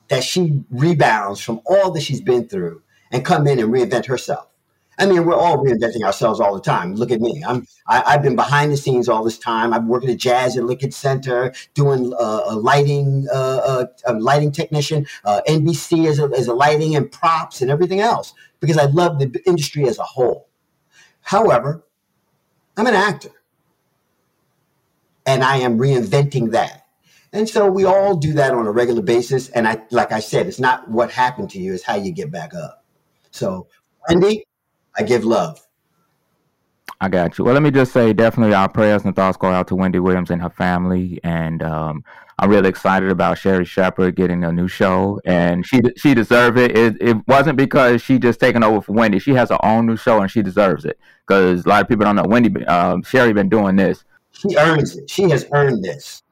that 0.08 0.24
she 0.24 0.64
rebounds 0.70 1.40
from 1.40 1.60
all 1.66 1.90
that 1.92 2.00
she's 2.00 2.20
been 2.20 2.48
through 2.48 2.82
and 3.12 3.24
come 3.24 3.46
in 3.46 3.58
and 3.58 3.72
reinvent 3.72 4.06
herself. 4.06 4.48
I 4.98 5.04
mean, 5.04 5.26
we're 5.26 5.34
all 5.34 5.58
reinventing 5.58 6.04
ourselves 6.04 6.40
all 6.40 6.54
the 6.54 6.60
time. 6.60 6.94
Look 6.94 7.10
at 7.10 7.20
me. 7.20 7.42
I'm 7.46 7.66
I, 7.86 8.12
have 8.12 8.22
been 8.22 8.36
behind 8.36 8.72
the 8.72 8.78
scenes 8.78 9.10
all 9.10 9.22
this 9.22 9.36
time. 9.36 9.74
I'm 9.74 9.88
working 9.88 10.08
at 10.08 10.16
Jazz 10.16 10.56
at 10.56 10.64
Lincoln 10.64 10.90
Center, 10.90 11.52
doing 11.74 12.14
uh, 12.18 12.44
a 12.46 12.56
lighting, 12.56 13.26
uh, 13.30 13.36
uh, 13.36 13.86
a 14.06 14.14
lighting 14.14 14.52
technician, 14.52 15.06
uh, 15.24 15.42
NBC 15.46 16.08
as 16.08 16.18
a, 16.18 16.30
as 16.34 16.46
a 16.46 16.54
lighting 16.54 16.96
and 16.96 17.12
props 17.12 17.60
and 17.60 17.70
everything 17.70 18.00
else 18.00 18.32
because 18.60 18.78
I 18.78 18.86
love 18.86 19.18
the 19.18 19.42
industry 19.46 19.88
as 19.88 19.98
a 19.98 20.02
whole. 20.02 20.48
However, 21.20 21.84
I'm 22.76 22.86
an 22.86 22.94
actor. 22.94 23.30
And 25.26 25.42
I 25.42 25.56
am 25.56 25.78
reinventing 25.78 26.52
that. 26.52 26.86
And 27.32 27.48
so 27.48 27.68
we 27.68 27.84
all 27.84 28.16
do 28.16 28.32
that 28.34 28.54
on 28.54 28.66
a 28.66 28.70
regular 28.70 29.02
basis. 29.02 29.48
And 29.50 29.66
I, 29.66 29.82
like 29.90 30.12
I 30.12 30.20
said, 30.20 30.46
it's 30.46 30.60
not 30.60 30.88
what 30.88 31.10
happened 31.10 31.50
to 31.50 31.58
you, 31.58 31.74
it's 31.74 31.82
how 31.82 31.96
you 31.96 32.12
get 32.12 32.30
back 32.30 32.54
up. 32.54 32.84
So, 33.30 33.66
Wendy, 34.08 34.44
I 34.96 35.02
give 35.02 35.24
love. 35.24 35.60
I 37.00 37.08
got 37.08 37.36
you. 37.36 37.44
Well, 37.44 37.52
let 37.52 37.62
me 37.62 37.70
just 37.70 37.92
say, 37.92 38.12
definitely 38.12 38.54
our 38.54 38.68
prayers 38.68 39.04
and 39.04 39.14
thoughts 39.14 39.36
go 39.36 39.48
out 39.48 39.68
to 39.68 39.74
Wendy 39.74 39.98
Williams 39.98 40.30
and 40.30 40.40
her 40.40 40.48
family. 40.48 41.20
And 41.22 41.62
um, 41.62 42.04
I'm 42.38 42.50
really 42.50 42.68
excited 42.68 43.10
about 43.10 43.38
Sherri 43.38 43.64
Shepherd 43.64 44.14
getting 44.14 44.44
a 44.44 44.52
new 44.52 44.68
show, 44.68 45.20
and 45.24 45.66
she 45.66 45.80
she 45.96 46.12
deserved 46.12 46.58
it. 46.58 46.76
it. 46.76 46.96
It 47.00 47.16
wasn't 47.26 47.56
because 47.56 48.02
she 48.02 48.18
just 48.18 48.38
taken 48.38 48.62
over 48.62 48.82
for 48.82 48.92
Wendy. 48.92 49.18
She 49.18 49.32
has 49.32 49.48
her 49.48 49.64
own 49.64 49.86
new 49.86 49.96
show, 49.96 50.20
and 50.20 50.30
she 50.30 50.42
deserves 50.42 50.84
it 50.84 50.98
because 51.26 51.64
a 51.64 51.68
lot 51.68 51.80
of 51.80 51.88
people 51.88 52.04
don't 52.04 52.16
know 52.16 52.24
Wendy. 52.26 52.64
Um, 52.66 53.02
Sherri 53.02 53.32
been 53.32 53.48
doing 53.48 53.76
this. 53.76 54.04
She 54.32 54.54
earns 54.56 54.96
it. 54.96 55.08
She 55.08 55.22
has 55.30 55.46
earned 55.52 55.82
this. 55.82 56.22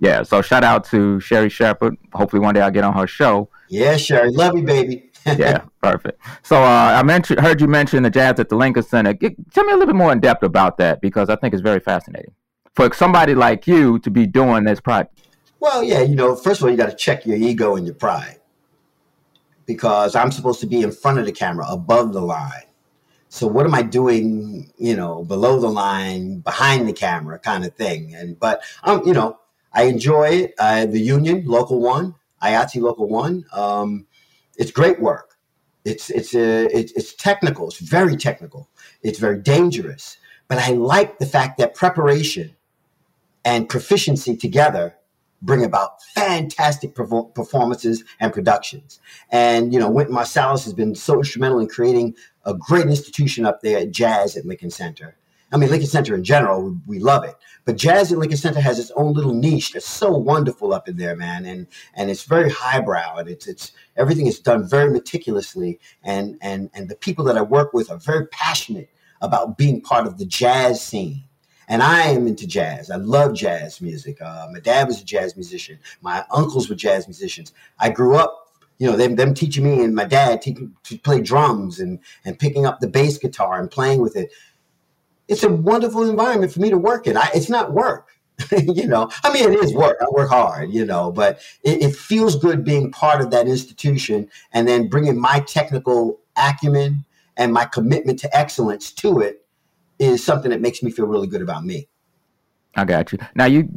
Yeah. 0.00 0.22
So 0.22 0.42
shout 0.42 0.64
out 0.64 0.84
to 0.90 1.18
Sherri 1.20 1.48
Shepherd. 1.48 1.96
Hopefully 2.12 2.40
one 2.40 2.54
day 2.54 2.60
I'll 2.60 2.70
get 2.70 2.84
on 2.84 2.92
her 2.92 3.06
show. 3.06 3.48
Yeah, 3.70 3.96
Sherri, 3.96 4.30
love 4.32 4.54
you, 4.54 4.64
baby. 4.64 5.10
yeah, 5.26 5.62
perfect. 5.82 6.20
So 6.42 6.62
uh, 6.62 6.94
I 6.94 7.02
mentioned, 7.02 7.40
heard 7.40 7.60
you 7.60 7.66
mention 7.66 8.02
the 8.02 8.10
jazz 8.10 8.38
at 8.38 8.50
the 8.50 8.54
Lincoln 8.54 8.82
Center. 8.82 9.14
Get, 9.14 9.34
tell 9.52 9.64
me 9.64 9.72
a 9.72 9.76
little 9.76 9.92
bit 9.92 9.96
more 9.96 10.12
in 10.12 10.20
depth 10.20 10.42
about 10.42 10.76
that 10.78 11.00
because 11.00 11.30
I 11.30 11.36
think 11.36 11.54
it's 11.54 11.62
very 11.62 11.80
fascinating 11.80 12.32
for 12.76 12.92
somebody 12.92 13.34
like 13.34 13.66
you 13.66 13.98
to 14.00 14.10
be 14.10 14.26
doing 14.26 14.64
this 14.64 14.80
project. 14.80 15.18
Well, 15.58 15.82
yeah, 15.82 16.02
you 16.02 16.14
know, 16.14 16.36
first 16.36 16.60
of 16.60 16.64
all, 16.64 16.70
you 16.70 16.76
got 16.76 16.90
to 16.90 16.96
check 16.96 17.24
your 17.24 17.36
ego 17.36 17.74
and 17.74 17.86
your 17.86 17.94
pride 17.94 18.38
because 19.64 20.14
I'm 20.14 20.30
supposed 20.30 20.60
to 20.60 20.66
be 20.66 20.82
in 20.82 20.92
front 20.92 21.18
of 21.18 21.24
the 21.24 21.32
camera, 21.32 21.66
above 21.68 22.12
the 22.12 22.20
line. 22.20 22.62
So 23.28 23.46
what 23.46 23.66
am 23.66 23.74
I 23.74 23.82
doing, 23.82 24.70
you 24.78 24.94
know, 24.94 25.24
below 25.24 25.58
the 25.58 25.68
line, 25.68 26.40
behind 26.40 26.86
the 26.86 26.92
camera, 26.92 27.38
kind 27.38 27.64
of 27.64 27.74
thing? 27.74 28.14
And 28.14 28.38
but 28.38 28.62
um, 28.84 29.02
you 29.04 29.12
know, 29.12 29.40
I 29.72 29.84
enjoy 29.84 30.28
it. 30.28 30.54
Uh, 30.58 30.86
the 30.86 31.00
union, 31.00 31.44
local 31.46 31.80
one, 31.80 32.14
IATSE 32.42 32.80
local 32.80 33.08
one. 33.08 33.44
Um, 33.52 34.06
it's 34.56 34.70
great 34.70 35.00
work. 35.00 35.36
It's 35.84 36.10
it's 36.10 36.34
a 36.34 36.66
uh, 36.66 36.68
it's, 36.72 36.92
it's 36.92 37.14
technical. 37.14 37.68
It's 37.68 37.78
very 37.78 38.16
technical. 38.16 38.68
It's 39.02 39.18
very 39.18 39.38
dangerous. 39.38 40.18
But 40.48 40.58
I 40.58 40.70
like 40.70 41.18
the 41.18 41.26
fact 41.26 41.58
that 41.58 41.74
preparation 41.74 42.55
and 43.46 43.68
proficiency 43.68 44.36
together 44.36 44.96
bring 45.40 45.64
about 45.64 46.02
fantastic 46.02 46.94
performances 46.94 48.02
and 48.18 48.32
productions. 48.32 48.98
And 49.30 49.72
you 49.72 49.78
know, 49.78 49.88
Wynton 49.88 50.16
Marsalis 50.16 50.64
has 50.64 50.74
been 50.74 50.96
so 50.96 51.18
instrumental 51.18 51.60
in 51.60 51.68
creating 51.68 52.16
a 52.44 52.54
great 52.54 52.86
institution 52.86 53.46
up 53.46 53.60
there 53.62 53.78
at 53.78 53.92
Jazz 53.92 54.36
at 54.36 54.44
Lincoln 54.44 54.70
Center. 54.70 55.16
I 55.52 55.58
mean, 55.58 55.70
Lincoln 55.70 55.88
Center 55.88 56.16
in 56.16 56.24
general, 56.24 56.76
we, 56.88 56.98
love 56.98 57.22
it. 57.22 57.36
But 57.64 57.76
Jazz 57.76 58.10
at 58.10 58.18
Lincoln 58.18 58.36
Center 58.36 58.60
has 58.60 58.80
its 58.80 58.90
own 58.96 59.12
little 59.12 59.32
niche 59.32 59.72
that's 59.72 59.88
so 59.88 60.10
wonderful 60.10 60.74
up 60.74 60.88
in 60.88 60.96
there, 60.96 61.14
man. 61.14 61.46
And 61.46 61.68
and 61.94 62.10
it's 62.10 62.24
very 62.24 62.50
highbrow, 62.50 63.18
and 63.18 63.28
it's 63.28 63.46
it's 63.46 63.70
everything 63.96 64.26
is 64.26 64.40
done 64.40 64.68
very 64.68 64.90
meticulously. 64.90 65.78
And 66.02 66.36
and 66.40 66.68
and 66.74 66.88
the 66.88 66.96
people 66.96 67.24
that 67.26 67.38
I 67.38 67.42
work 67.42 67.72
with 67.72 67.92
are 67.92 67.98
very 67.98 68.26
passionate 68.26 68.90
about 69.20 69.56
being 69.56 69.80
part 69.80 70.08
of 70.08 70.18
the 70.18 70.26
jazz 70.26 70.84
scene. 70.84 71.22
And 71.68 71.82
I 71.82 72.02
am 72.02 72.26
into 72.26 72.46
jazz. 72.46 72.90
I 72.90 72.96
love 72.96 73.34
jazz 73.34 73.80
music. 73.80 74.22
Uh, 74.22 74.46
my 74.52 74.60
dad 74.60 74.86
was 74.86 75.00
a 75.00 75.04
jazz 75.04 75.36
musician. 75.36 75.78
My 76.00 76.24
uncles 76.30 76.68
were 76.68 76.76
jazz 76.76 77.08
musicians. 77.08 77.52
I 77.78 77.90
grew 77.90 78.16
up 78.16 78.46
you 78.78 78.90
know, 78.90 78.96
them 78.96 79.16
them 79.16 79.34
teaching 79.34 79.64
me 79.64 79.82
and 79.82 79.94
my 79.94 80.04
dad 80.04 80.42
teaching 80.42 80.74
to 80.84 80.98
play 80.98 81.20
drums 81.20 81.80
and 81.80 81.98
and 82.24 82.38
picking 82.38 82.66
up 82.66 82.80
the 82.80 82.88
bass 82.88 83.18
guitar 83.18 83.58
and 83.58 83.70
playing 83.70 84.00
with 84.00 84.16
it. 84.16 84.30
It's 85.28 85.42
a 85.42 85.50
wonderful 85.50 86.08
environment 86.08 86.52
for 86.52 86.60
me 86.60 86.70
to 86.70 86.78
work 86.78 87.06
in. 87.06 87.16
I, 87.16 87.30
it's 87.34 87.48
not 87.48 87.72
work, 87.72 88.10
you 88.52 88.86
know. 88.86 89.10
I 89.24 89.32
mean, 89.32 89.52
it 89.52 89.58
is 89.64 89.72
work. 89.74 89.96
I 90.00 90.06
work 90.10 90.28
hard, 90.28 90.72
you 90.72 90.84
know, 90.84 91.10
but 91.10 91.40
it, 91.64 91.82
it 91.82 91.96
feels 91.96 92.36
good 92.36 92.64
being 92.64 92.92
part 92.92 93.20
of 93.20 93.30
that 93.30 93.48
institution 93.48 94.28
and 94.52 94.68
then 94.68 94.88
bringing 94.88 95.18
my 95.18 95.40
technical 95.40 96.20
acumen 96.36 97.04
and 97.36 97.52
my 97.52 97.64
commitment 97.64 98.18
to 98.20 98.36
excellence 98.36 98.92
to 98.92 99.20
it 99.20 99.45
is 99.98 100.24
something 100.24 100.50
that 100.50 100.60
makes 100.60 100.82
me 100.82 100.90
feel 100.90 101.06
really 101.06 101.26
good 101.26 101.42
about 101.42 101.64
me. 101.64 101.88
I 102.74 102.84
got 102.84 103.12
you. 103.12 103.18
Now 103.34 103.46
you 103.46 103.70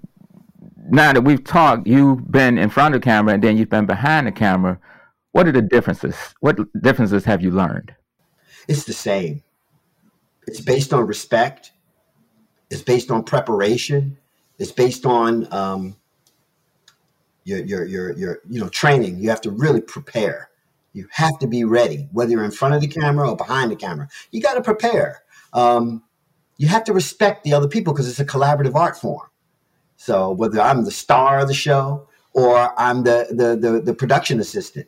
now 0.89 1.13
that 1.13 1.21
we've 1.21 1.43
talked, 1.43 1.87
you've 1.87 2.31
been 2.31 2.57
in 2.57 2.69
front 2.69 2.95
of 2.95 3.01
the 3.01 3.05
camera 3.05 3.33
and 3.33 3.43
then 3.43 3.57
you've 3.57 3.69
been 3.69 3.85
behind 3.85 4.27
the 4.27 4.31
camera. 4.31 4.79
What 5.31 5.47
are 5.47 5.51
the 5.51 5.61
differences? 5.61 6.15
What 6.39 6.57
differences 6.81 7.25
have 7.25 7.41
you 7.41 7.51
learned? 7.51 7.93
It's 8.67 8.85
the 8.85 8.93
same. 8.93 9.43
It's 10.47 10.61
based 10.61 10.93
on 10.93 11.05
respect. 11.05 11.71
It's 12.71 12.81
based 12.81 13.11
on 13.11 13.23
preparation. 13.23 14.17
It's 14.57 14.71
based 14.71 15.05
on 15.05 15.51
um, 15.53 15.95
your, 17.43 17.59
your, 17.59 17.85
your, 17.85 18.17
your, 18.17 18.39
you 18.49 18.59
know, 18.59 18.69
training. 18.69 19.19
You 19.19 19.29
have 19.29 19.41
to 19.41 19.51
really 19.51 19.81
prepare. 19.81 20.49
You 20.93 21.07
have 21.11 21.37
to 21.39 21.47
be 21.47 21.63
ready, 21.63 22.09
whether 22.11 22.31
you're 22.31 22.43
in 22.43 22.51
front 22.51 22.73
of 22.73 22.81
the 22.81 22.87
camera 22.87 23.29
or 23.29 23.37
behind 23.37 23.71
the 23.71 23.75
camera. 23.75 24.09
You 24.31 24.41
got 24.41 24.55
to 24.55 24.61
prepare. 24.61 25.21
Um, 25.53 26.03
you 26.59 26.67
have 26.67 26.83
to 26.83 26.93
respect 26.93 27.43
the 27.43 27.53
other 27.53 27.69
people 27.69 27.93
because 27.93 28.07
it's 28.07 28.19
a 28.19 28.25
collaborative 28.25 28.75
art 28.75 28.97
form. 28.97 29.27
So 29.95 30.31
whether 30.31 30.61
I'm 30.61 30.83
the 30.83 30.91
star 30.91 31.39
of 31.39 31.47
the 31.47 31.53
show 31.53 32.07
or 32.33 32.79
I'm 32.79 33.03
the, 33.03 33.27
the, 33.31 33.55
the, 33.55 33.81
the 33.81 33.93
production 33.93 34.39
assistant, 34.41 34.85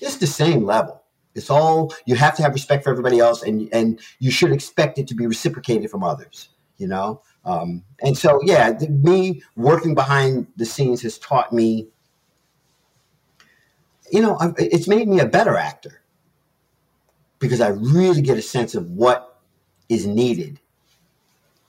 it's 0.00 0.16
the 0.16 0.28
same 0.28 0.64
level. 0.64 1.02
It's 1.34 1.50
all 1.50 1.92
you 2.06 2.14
have 2.14 2.36
to 2.36 2.42
have 2.42 2.52
respect 2.52 2.84
for 2.84 2.90
everybody 2.90 3.20
else, 3.20 3.42
and 3.44 3.68
and 3.72 4.00
you 4.18 4.30
should 4.30 4.50
expect 4.50 4.98
it 4.98 5.06
to 5.08 5.14
be 5.14 5.26
reciprocated 5.26 5.88
from 5.88 6.02
others. 6.02 6.48
You 6.78 6.88
know, 6.88 7.22
um, 7.44 7.84
and 8.02 8.18
so 8.18 8.40
yeah, 8.42 8.72
the, 8.72 8.88
me 8.88 9.42
working 9.54 9.94
behind 9.94 10.48
the 10.56 10.64
scenes 10.64 11.02
has 11.02 11.18
taught 11.18 11.52
me. 11.52 11.88
You 14.10 14.22
know, 14.22 14.36
it's 14.56 14.88
made 14.88 15.06
me 15.06 15.20
a 15.20 15.26
better 15.26 15.56
actor 15.56 16.00
because 17.38 17.60
I 17.60 17.68
really 17.68 18.22
get 18.22 18.38
a 18.38 18.42
sense 18.42 18.74
of 18.74 18.90
what 18.90 19.40
is 19.88 20.06
needed 20.06 20.58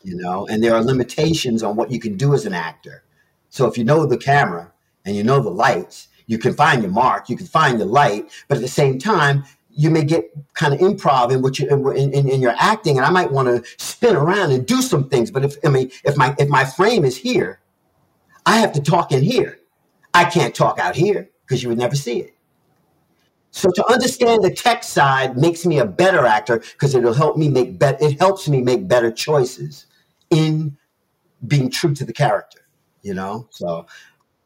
you 0.01 0.15
know, 0.15 0.47
and 0.47 0.63
there 0.63 0.75
are 0.75 0.83
limitations 0.83 1.63
on 1.63 1.75
what 1.75 1.91
you 1.91 1.99
can 1.99 2.15
do 2.15 2.33
as 2.33 2.45
an 2.45 2.53
actor. 2.53 3.03
So 3.49 3.67
if 3.67 3.77
you 3.77 3.83
know 3.83 4.05
the 4.05 4.17
camera 4.17 4.71
and 5.05 5.15
you 5.15 5.23
know 5.23 5.39
the 5.39 5.49
lights, 5.49 6.07
you 6.27 6.37
can 6.37 6.53
find 6.53 6.83
your 6.83 6.91
mark, 6.91 7.29
you 7.29 7.35
can 7.35 7.47
find 7.47 7.79
your 7.79 7.87
light, 7.87 8.29
but 8.47 8.57
at 8.57 8.61
the 8.61 8.67
same 8.67 8.99
time, 8.99 9.43
you 9.71 9.89
may 9.89 10.03
get 10.03 10.31
kind 10.53 10.73
of 10.73 10.79
improv 10.79 11.31
in 11.31 11.41
what 11.41 11.57
you 11.57 11.67
in, 11.91 12.11
in, 12.13 12.29
in 12.29 12.41
your 12.41 12.53
acting, 12.57 12.97
and 12.97 13.05
I 13.05 13.09
might 13.09 13.31
want 13.31 13.47
to 13.47 13.63
spin 13.77 14.15
around 14.15 14.51
and 14.51 14.65
do 14.65 14.81
some 14.81 15.09
things. 15.09 15.31
But 15.31 15.45
if 15.45 15.55
I 15.63 15.69
mean, 15.69 15.91
if 16.03 16.17
my 16.17 16.35
if 16.37 16.49
my 16.49 16.65
frame 16.65 17.05
is 17.05 17.17
here, 17.17 17.59
I 18.45 18.57
have 18.57 18.73
to 18.73 18.81
talk 18.81 19.11
in 19.11 19.23
here. 19.23 19.59
I 20.13 20.25
can't 20.25 20.53
talk 20.53 20.79
out 20.79 20.95
here 20.95 21.29
because 21.45 21.63
you 21.63 21.69
would 21.69 21.77
never 21.77 21.95
see 21.95 22.19
it. 22.19 22.35
So 23.51 23.71
to 23.71 23.91
understand 23.91 24.43
the 24.43 24.53
tech 24.53 24.83
side 24.83 25.37
makes 25.37 25.65
me 25.65 25.79
a 25.79 25.85
better 25.85 26.25
actor 26.25 26.59
because 26.59 26.93
it'll 26.93 27.13
help 27.13 27.37
me 27.37 27.47
make 27.47 27.79
better. 27.79 27.97
It 28.01 28.19
helps 28.19 28.49
me 28.49 28.61
make 28.61 28.87
better 28.87 29.11
choices 29.11 29.85
in 30.29 30.77
being 31.47 31.69
true 31.69 31.93
to 31.95 32.05
the 32.05 32.13
character, 32.13 32.67
you 33.01 33.13
know? 33.13 33.47
So 33.51 33.85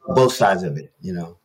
both 0.08 0.34
sides 0.34 0.64
of 0.64 0.78
it, 0.78 0.94
you 1.02 1.14
know? 1.14 1.38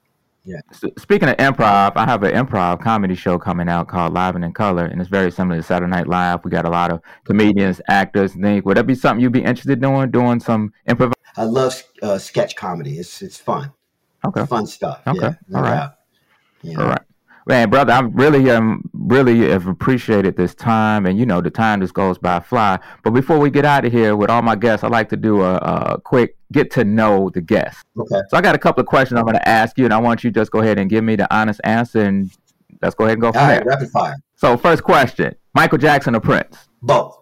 Yeah. 0.45 0.61
Speaking 0.97 1.29
of 1.29 1.37
improv, 1.37 1.93
I 1.97 2.07
have 2.07 2.23
an 2.23 2.33
improv 2.33 2.81
comedy 2.81 3.15
show 3.15 3.39
coming 3.39 3.69
out 3.69 3.89
called 3.89 4.15
Live 4.15 4.35
and 4.35 4.43
in 4.43 4.53
Color, 4.53 4.87
and 4.87 4.99
it's 4.99 5.11
very 5.11 5.31
similar 5.31 5.61
to 5.61 5.63
Saturday 5.63 5.91
Night 5.91 6.07
Live. 6.07 6.43
We 6.43 6.51
got 6.51 6.65
a 6.65 6.71
lot 6.71 6.91
of 6.91 7.03
comedians, 7.25 7.83
actors, 7.89 8.35
and 8.35 8.43
things. 8.43 8.65
Would 8.65 8.79
that 8.79 8.87
be 8.87 8.95
something 8.95 9.23
you'd 9.23 9.33
be 9.33 9.43
interested 9.43 9.73
in 9.73 9.81
doing, 9.81 10.11
doing 10.11 10.41
some 10.41 10.73
improv? 10.89 11.13
I 11.37 11.45
love 11.45 11.83
uh, 12.03 12.17
sketch 12.17 12.57
comedy. 12.57 12.99
It's 12.99 13.21
it's 13.21 13.37
fun. 13.37 13.73
Okay. 14.27 14.47
Fun 14.47 14.67
stuff. 14.67 15.03
Okay. 15.07 15.19
Yeah, 15.21 15.35
no 15.49 15.59
All 15.59 15.65
right. 15.65 15.75
doubt. 15.75 15.95
Yeah. 16.63 16.81
All 16.81 16.87
right. 16.87 17.03
Man, 17.49 17.71
brother, 17.71 17.95
I'm 17.95 18.13
really 18.13 18.51
um 18.51 18.83
really 18.93 19.49
have 19.49 19.67
appreciated 19.67 20.37
this 20.37 20.55
time, 20.55 21.07
and 21.07 21.19
you 21.19 21.25
know 21.25 21.41
the 21.41 21.49
time 21.49 21.81
just 21.81 21.95
goes 21.95 22.19
by 22.19 22.41
fly. 22.41 22.79
But 23.03 23.13
before 23.13 23.39
we 23.39 23.49
get 23.49 23.65
out 23.65 23.87
of 23.87 23.93
here 23.93 24.15
with 24.17 24.29
all 24.29 24.43
my 24.43 24.55
guests, 24.55 24.85
I 24.85 24.89
like 24.89 25.09
to 25.09 25.17
do 25.17 25.41
a, 25.41 25.55
a 25.57 26.01
quick 26.03 26.37
get 26.53 26.71
to 26.73 26.85
know 26.85 27.31
the 27.31 27.41
guest. 27.41 27.87
Okay. 27.99 28.21
So 28.29 28.37
I 28.37 28.43
got 28.43 28.55
a 28.55 28.59
couple 28.59 28.83
of 28.83 28.87
questions 28.87 29.19
I'm 29.19 29.25
going 29.25 29.39
to 29.39 29.49
ask 29.49 29.79
you, 29.79 29.87
and 29.87 29.95
I 29.95 29.99
want 29.99 30.25
you 30.25 30.31
to 30.31 30.41
just 30.41 30.51
go 30.51 30.61
ahead 30.61 30.79
and 30.79 30.91
give 30.91 31.03
me 31.03 31.17
the 31.17 31.35
honest 31.35 31.63
answer, 31.65 32.01
and 32.01 32.31
let's 32.83 32.95
go 32.95 33.05
ahead 33.05 33.15
and 33.15 33.23
go 33.23 33.33
from 33.33 33.41
All 33.41 33.49
there. 33.49 33.65
Rapid 33.65 33.91
fire. 33.91 34.17
So 34.37 34.59
first 34.59 34.83
question: 34.83 35.35
Michael 35.55 35.79
Jackson 35.79 36.15
or 36.15 36.21
Prince? 36.21 36.69
Both. 36.83 37.19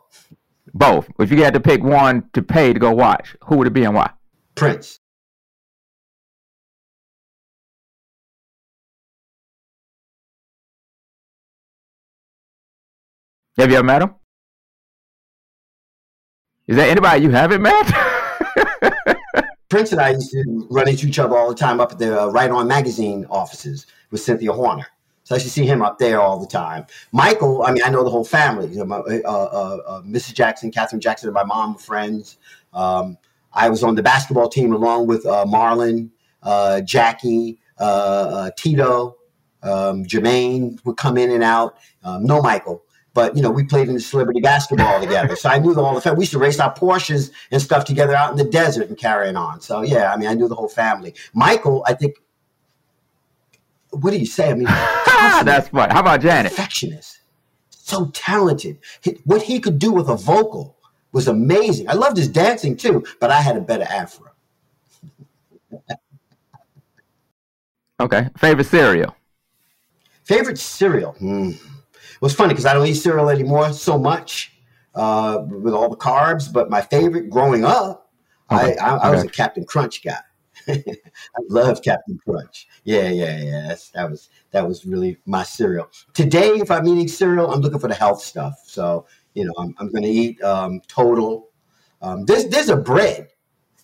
Both. 0.74 1.08
If 1.20 1.30
you 1.30 1.44
had 1.44 1.54
to 1.54 1.60
pick 1.60 1.84
one 1.84 2.28
to 2.32 2.42
pay 2.42 2.72
to 2.72 2.80
go 2.80 2.90
watch, 2.90 3.36
who 3.44 3.58
would 3.58 3.68
it 3.68 3.72
be 3.72 3.84
and 3.84 3.94
why? 3.94 4.10
Prince. 4.56 4.95
Have 13.58 13.70
you 13.70 13.76
ever 13.78 13.86
met 13.86 14.02
him? 14.02 14.14
Is 16.66 16.76
there 16.76 16.90
anybody 16.90 17.22
you 17.22 17.30
haven't 17.30 17.62
met? 17.62 17.86
Prince 19.70 19.92
and 19.92 20.00
I 20.00 20.10
used 20.10 20.30
to 20.32 20.66
run 20.70 20.88
into 20.88 21.06
each 21.06 21.18
other 21.18 21.36
all 21.36 21.48
the 21.48 21.54
time 21.54 21.80
up 21.80 21.92
at 21.92 21.98
the 21.98 22.22
uh, 22.22 22.26
Right 22.26 22.50
On 22.50 22.68
magazine 22.68 23.24
offices 23.30 23.86
with 24.10 24.20
Cynthia 24.20 24.52
Horner. 24.52 24.86
So 25.24 25.34
I 25.34 25.36
used 25.36 25.46
to 25.46 25.52
see 25.52 25.64
him 25.64 25.80
up 25.80 25.98
there 25.98 26.20
all 26.20 26.38
the 26.38 26.46
time. 26.46 26.86
Michael, 27.12 27.64
I 27.64 27.72
mean, 27.72 27.82
I 27.82 27.88
know 27.88 28.04
the 28.04 28.10
whole 28.10 28.24
family. 28.26 28.68
You 28.68 28.78
know, 28.80 28.84
my, 28.84 28.96
uh, 28.98 29.22
uh, 29.24 29.78
uh, 29.86 30.02
Mrs. 30.02 30.34
Jackson, 30.34 30.70
Catherine 30.70 31.00
Jackson, 31.00 31.28
and 31.28 31.34
my 31.34 31.44
mom 31.44 31.72
were 31.72 31.78
friends. 31.78 32.36
Um, 32.74 33.16
I 33.54 33.70
was 33.70 33.82
on 33.82 33.94
the 33.94 34.02
basketball 34.02 34.50
team 34.50 34.74
along 34.74 35.06
with 35.06 35.24
uh, 35.24 35.46
Marlon, 35.46 36.10
uh, 36.42 36.82
Jackie, 36.82 37.58
Tito, 38.56 39.16
um, 39.62 40.04
Jermaine 40.04 40.84
would 40.84 40.96
come 40.96 41.16
in 41.16 41.30
and 41.30 41.42
out. 41.42 41.78
Um, 42.04 42.24
no 42.24 42.40
Michael, 42.40 42.84
but 43.16 43.34
you 43.34 43.40
know, 43.40 43.50
we 43.50 43.64
played 43.64 43.88
in 43.88 43.94
the 43.94 44.00
celebrity 44.00 44.40
basketball 44.40 45.00
together. 45.00 45.34
So 45.36 45.48
I 45.48 45.58
knew 45.58 45.74
all 45.80 45.94
the 45.94 46.02
family. 46.02 46.18
We 46.18 46.22
used 46.24 46.32
to 46.32 46.38
race 46.38 46.60
our 46.60 46.72
Porsches 46.72 47.32
and 47.50 47.62
stuff 47.62 47.86
together 47.86 48.14
out 48.14 48.30
in 48.30 48.36
the 48.36 48.44
desert 48.44 48.88
and 48.88 48.96
carrying 48.98 49.36
on. 49.36 49.62
So 49.62 49.80
yeah, 49.80 50.12
I 50.12 50.18
mean, 50.18 50.28
I 50.28 50.34
knew 50.34 50.48
the 50.48 50.54
whole 50.54 50.68
family. 50.68 51.14
Michael, 51.32 51.82
I 51.88 51.94
think. 51.94 52.16
What 53.90 54.10
do 54.10 54.18
you 54.18 54.26
say? 54.26 54.50
I 54.50 54.54
mean, 54.54 54.64
That's 55.46 55.70
fun. 55.70 55.88
How 55.88 56.00
about 56.00 56.20
Janet? 56.20 56.52
perfectionist, 56.52 57.20
so 57.70 58.10
talented. 58.12 58.78
What 59.24 59.40
he 59.40 59.60
could 59.60 59.78
do 59.78 59.92
with 59.92 60.10
a 60.10 60.16
vocal 60.16 60.76
was 61.12 61.26
amazing. 61.26 61.88
I 61.88 61.94
loved 61.94 62.18
his 62.18 62.28
dancing 62.28 62.76
too, 62.76 63.02
but 63.18 63.30
I 63.30 63.40
had 63.40 63.56
a 63.56 63.60
better 63.62 63.84
afro. 63.84 64.30
Okay. 67.98 68.28
Favorite 68.36 68.66
cereal? 68.66 69.16
Favorite 70.24 70.58
cereal? 70.58 71.12
Hmm. 71.12 71.52
It 72.26 72.30
was 72.30 72.34
funny 72.34 72.54
because 72.54 72.66
I 72.66 72.74
don't 72.74 72.84
eat 72.88 72.94
cereal 72.94 73.30
anymore 73.30 73.72
so 73.72 73.96
much 73.96 74.52
uh, 74.96 75.44
with 75.48 75.72
all 75.72 75.88
the 75.88 75.96
carbs. 75.96 76.52
But 76.52 76.70
my 76.70 76.80
favorite 76.80 77.30
growing 77.30 77.64
up, 77.64 78.10
Okay, 78.50 78.76
I, 78.78 78.96
I, 78.96 78.96
I 78.96 79.10
was 79.10 79.22
a 79.22 79.28
Captain 79.28 79.64
Crunch 79.64 80.02
guy. 80.02 80.18
I 80.68 80.82
loved 81.48 81.84
Captain 81.84 82.18
Crunch. 82.26 82.66
Yeah, 82.82 83.08
yeah, 83.10 83.38
yeah. 83.38 83.68
That's, 83.68 83.90
that 83.90 84.10
was 84.10 84.30
that 84.50 84.66
was 84.66 84.84
really 84.84 85.18
my 85.24 85.44
cereal. 85.44 85.88
Today, 86.14 86.48
if 86.48 86.68
I'm 86.68 86.88
eating 86.88 87.06
cereal, 87.06 87.52
I'm 87.52 87.60
looking 87.60 87.78
for 87.78 87.86
the 87.86 87.94
health 87.94 88.20
stuff. 88.20 88.60
So 88.66 89.06
you 89.34 89.44
know, 89.44 89.52
I'm, 89.56 89.76
I'm 89.78 89.92
going 89.92 90.02
to 90.02 90.08
eat 90.08 90.42
um, 90.42 90.80
Total. 90.88 91.48
Um, 92.02 92.24
there's 92.24 92.48
there's 92.48 92.70
a 92.70 92.76
bread 92.76 93.28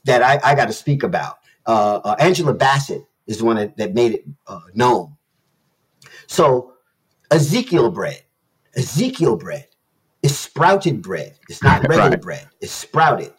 that 0.02 0.20
I, 0.20 0.40
I 0.42 0.56
got 0.56 0.66
to 0.66 0.72
speak 0.72 1.04
about. 1.04 1.38
Uh, 1.64 2.00
uh, 2.02 2.16
Angela 2.18 2.54
Bassett 2.54 3.04
is 3.28 3.38
the 3.38 3.44
one 3.44 3.54
that, 3.54 3.76
that 3.76 3.94
made 3.94 4.14
it 4.14 4.24
uh, 4.48 4.60
known. 4.74 5.16
So 6.26 6.74
Ezekiel 7.30 7.90
bread, 7.90 8.22
Ezekiel 8.76 9.36
bread 9.36 9.68
is 10.22 10.38
sprouted 10.38 11.02
bread. 11.02 11.34
It's 11.48 11.62
not 11.62 11.82
regular 11.88 12.10
Right. 12.10 12.20
bread. 12.20 12.48
It's 12.60 12.72
sprouted, 12.72 13.32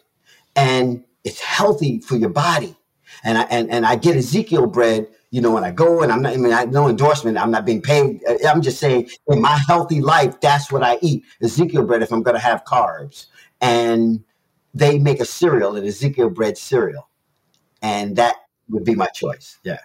and 0.56 1.04
it's 1.24 1.40
healthy 1.40 2.00
for 2.00 2.16
your 2.16 2.30
body. 2.30 2.76
And 3.24 3.38
I 3.38 3.42
and, 3.44 3.70
and 3.70 3.86
I 3.86 3.96
get 3.96 4.16
Ezekiel 4.16 4.66
bread. 4.66 5.08
You 5.30 5.40
know, 5.40 5.50
when 5.50 5.64
I 5.64 5.72
go 5.72 6.02
and 6.02 6.12
I'm 6.12 6.22
not, 6.22 6.34
I 6.34 6.36
mean, 6.36 6.52
I 6.52 6.64
no 6.66 6.88
endorsement. 6.88 7.38
I'm 7.38 7.50
not 7.50 7.64
being 7.66 7.82
paid. 7.82 8.22
Uh, 8.28 8.36
I'm 8.48 8.62
just 8.62 8.78
saying, 8.78 9.10
in 9.28 9.40
my 9.40 9.58
healthy 9.66 10.00
life, 10.00 10.40
that's 10.40 10.70
what 10.70 10.82
I 10.84 10.98
eat: 11.02 11.24
Ezekiel 11.42 11.84
bread. 11.84 12.02
If 12.02 12.12
I'm 12.12 12.22
going 12.22 12.36
to 12.36 12.40
have 12.42 12.64
carbs, 12.64 13.26
and 13.60 14.22
they 14.74 14.98
make 14.98 15.20
a 15.20 15.24
cereal, 15.24 15.76
an 15.76 15.84
Ezekiel 15.84 16.30
bread 16.30 16.56
cereal, 16.58 17.08
and 17.82 18.16
that 18.16 18.36
would 18.68 18.84
be 18.84 18.94
my 18.94 19.06
choice. 19.06 19.58
Yeah. 19.64 19.78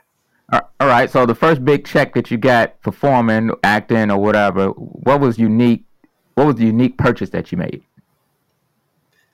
All 0.52 0.62
all 0.80 0.88
right. 0.88 1.10
So 1.10 1.26
the 1.26 1.36
first 1.36 1.64
big 1.64 1.86
check 1.86 2.14
that 2.14 2.32
you 2.32 2.38
got 2.38 2.82
performing, 2.82 3.52
acting, 3.64 4.12
or 4.12 4.18
whatever, 4.18 4.70
what 4.70 5.20
was 5.20 5.38
unique? 5.38 5.84
What 6.36 6.47
was 6.47 6.56
the 6.56 6.66
unique 6.66 6.97
purchase 6.97 7.30
that 7.32 7.52
you 7.52 7.58
made? 7.58 7.84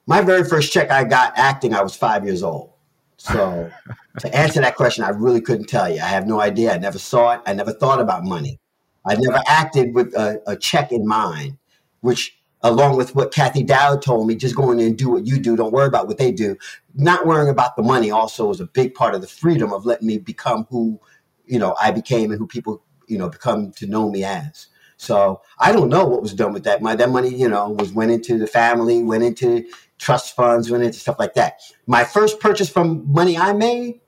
My 0.07 0.22
very 0.22 0.43
first 0.43 0.72
check 0.72 0.91
I 0.91 1.03
got 1.03 1.34
acting, 1.38 1.74
I 1.74 1.82
was 1.82 1.95
five 1.95 2.26
years 2.26 2.43
old. 2.43 2.72
So 3.18 3.72
to 4.20 4.36
answer 4.36 4.61
that 4.61 4.76
question, 4.76 5.03
I 5.03 5.09
really 5.09 5.41
couldn't 5.41 5.68
tell 5.68 5.89
you. 5.89 5.99
I 6.01 6.07
have 6.07 6.28
no 6.28 6.41
idea. 6.41 6.74
I 6.74 6.78
never 6.78 6.99
saw 6.99 7.34
it. 7.34 7.41
I 7.45 7.53
never 7.53 7.72
thought 7.72 7.99
about 7.99 8.24
money. 8.24 8.59
I 9.05 9.16
never 9.16 9.41
acted 9.47 9.93
with 9.93 10.13
a, 10.16 10.41
a 10.47 10.55
check 10.55 10.91
in 10.91 11.07
mind, 11.07 11.57
which 12.01 12.38
along 12.62 12.97
with 12.97 13.16
what 13.16 13.34
Kathy 13.34 13.64
Dowd 13.64 14.01
told 14.01 14.28
me, 14.28 14.36
just 14.36 14.56
go 14.56 14.72
in 14.72 14.80
and 14.80 14.97
do 14.97 15.10
what 15.10 15.28
you 15.28 15.39
do. 15.39 15.56
Don't 15.56 15.74
worry 15.74 15.88
about 15.88 16.08
what 16.08 16.18
they 16.18 16.32
do. 16.32 16.58
Not 16.95 17.26
worrying 17.26 17.49
about 17.49 17.76
the 17.76 17.84
money 17.84 18.12
also 18.12 18.49
is 18.49 18.60
a 18.60 18.66
big 18.66 18.93
part 18.93 19.14
of 19.14 19.22
the 19.22 19.28
freedom 19.28 19.72
of 19.72 19.86
letting 19.86 20.08
me 20.08 20.18
become 20.18 20.66
who, 20.70 20.99
you 21.45 21.60
know, 21.60 21.76
I 21.82 21.91
became 21.91 22.32
and 22.32 22.39
who 22.39 22.47
people, 22.47 22.84
you 23.08 23.18
know, 23.18 23.30
become 23.30 23.72
to 23.74 23.88
know 23.88 24.10
me 24.10 24.24
as. 24.24 24.68
So 24.97 25.41
I 25.60 25.72
don't 25.72 25.89
know 25.89 26.06
what 26.06 26.22
was 26.22 26.34
done 26.34 26.53
with 26.53 26.64
that 26.64 26.82
money. 26.82 26.97
That 26.97 27.10
money, 27.10 27.30
you 27.30 27.49
know, 27.49 27.70
was 27.70 27.91
went 27.91 28.12
into 28.12 28.38
the 28.38 28.47
family, 28.47 29.03
went 29.03 29.24
into 29.24 29.66
trust 29.97 30.36
funds, 30.36 30.72
went 30.72 30.84
into 30.84 30.99
stuff 30.99 31.20
like 31.20 31.34
that. 31.34 31.60
My 31.86 32.03
first 32.03 32.39
purchase 32.39 32.70
from 32.70 33.12
money 33.12 33.38
I 33.38 33.53
made, 33.53 33.99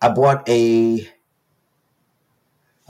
I 0.00 0.10
bought 0.10 0.48
a 0.48 1.08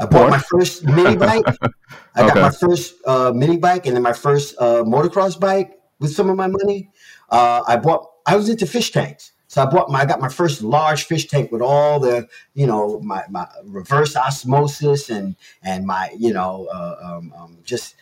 I 0.01 0.07
bought 0.07 0.31
my 0.31 0.39
first 0.39 0.85
mini 0.85 1.17
bike. 1.17 1.45
I 2.15 2.27
got 2.27 2.37
my 2.37 2.51
first 2.51 2.95
uh, 3.07 3.33
mini 3.35 3.59
bike 3.59 3.87
and 3.87 3.95
then 3.95 4.03
my 4.03 4.15
first 4.15 4.55
uh, 4.59 4.83
motocross 4.83 5.39
bike 5.39 5.79
with 5.99 6.13
some 6.13 6.31
of 6.31 6.37
my 6.37 6.47
money. 6.47 6.91
Uh, 7.29 7.63
I 7.67 7.77
bought. 7.77 8.07
I 8.27 8.37
was 8.37 8.49
into 8.49 8.67
fish 8.67 8.93
tanks, 8.93 9.33
so 9.47 9.63
I 9.63 9.67
bought 9.67 9.91
my. 9.91 10.01
I 10.01 10.07
got 10.07 10.21
my 10.21 10.29
first 10.29 10.63
large 10.63 11.05
fish 11.05 11.29
tank 11.29 11.53
with 11.53 11.63
all 11.63 12.01
the, 12.01 12.29
you 12.55 12.67
know, 12.67 13.01
my, 13.01 13.25
my 13.29 13.47
reverse 13.65 14.17
osmosis 14.17 15.11
and 15.11 15.37
and 15.63 15.87
my, 15.87 16.11
you 16.19 16.33
know, 16.33 16.67
uh, 16.73 16.97
um, 17.03 17.35
um, 17.37 17.59
just 17.63 17.95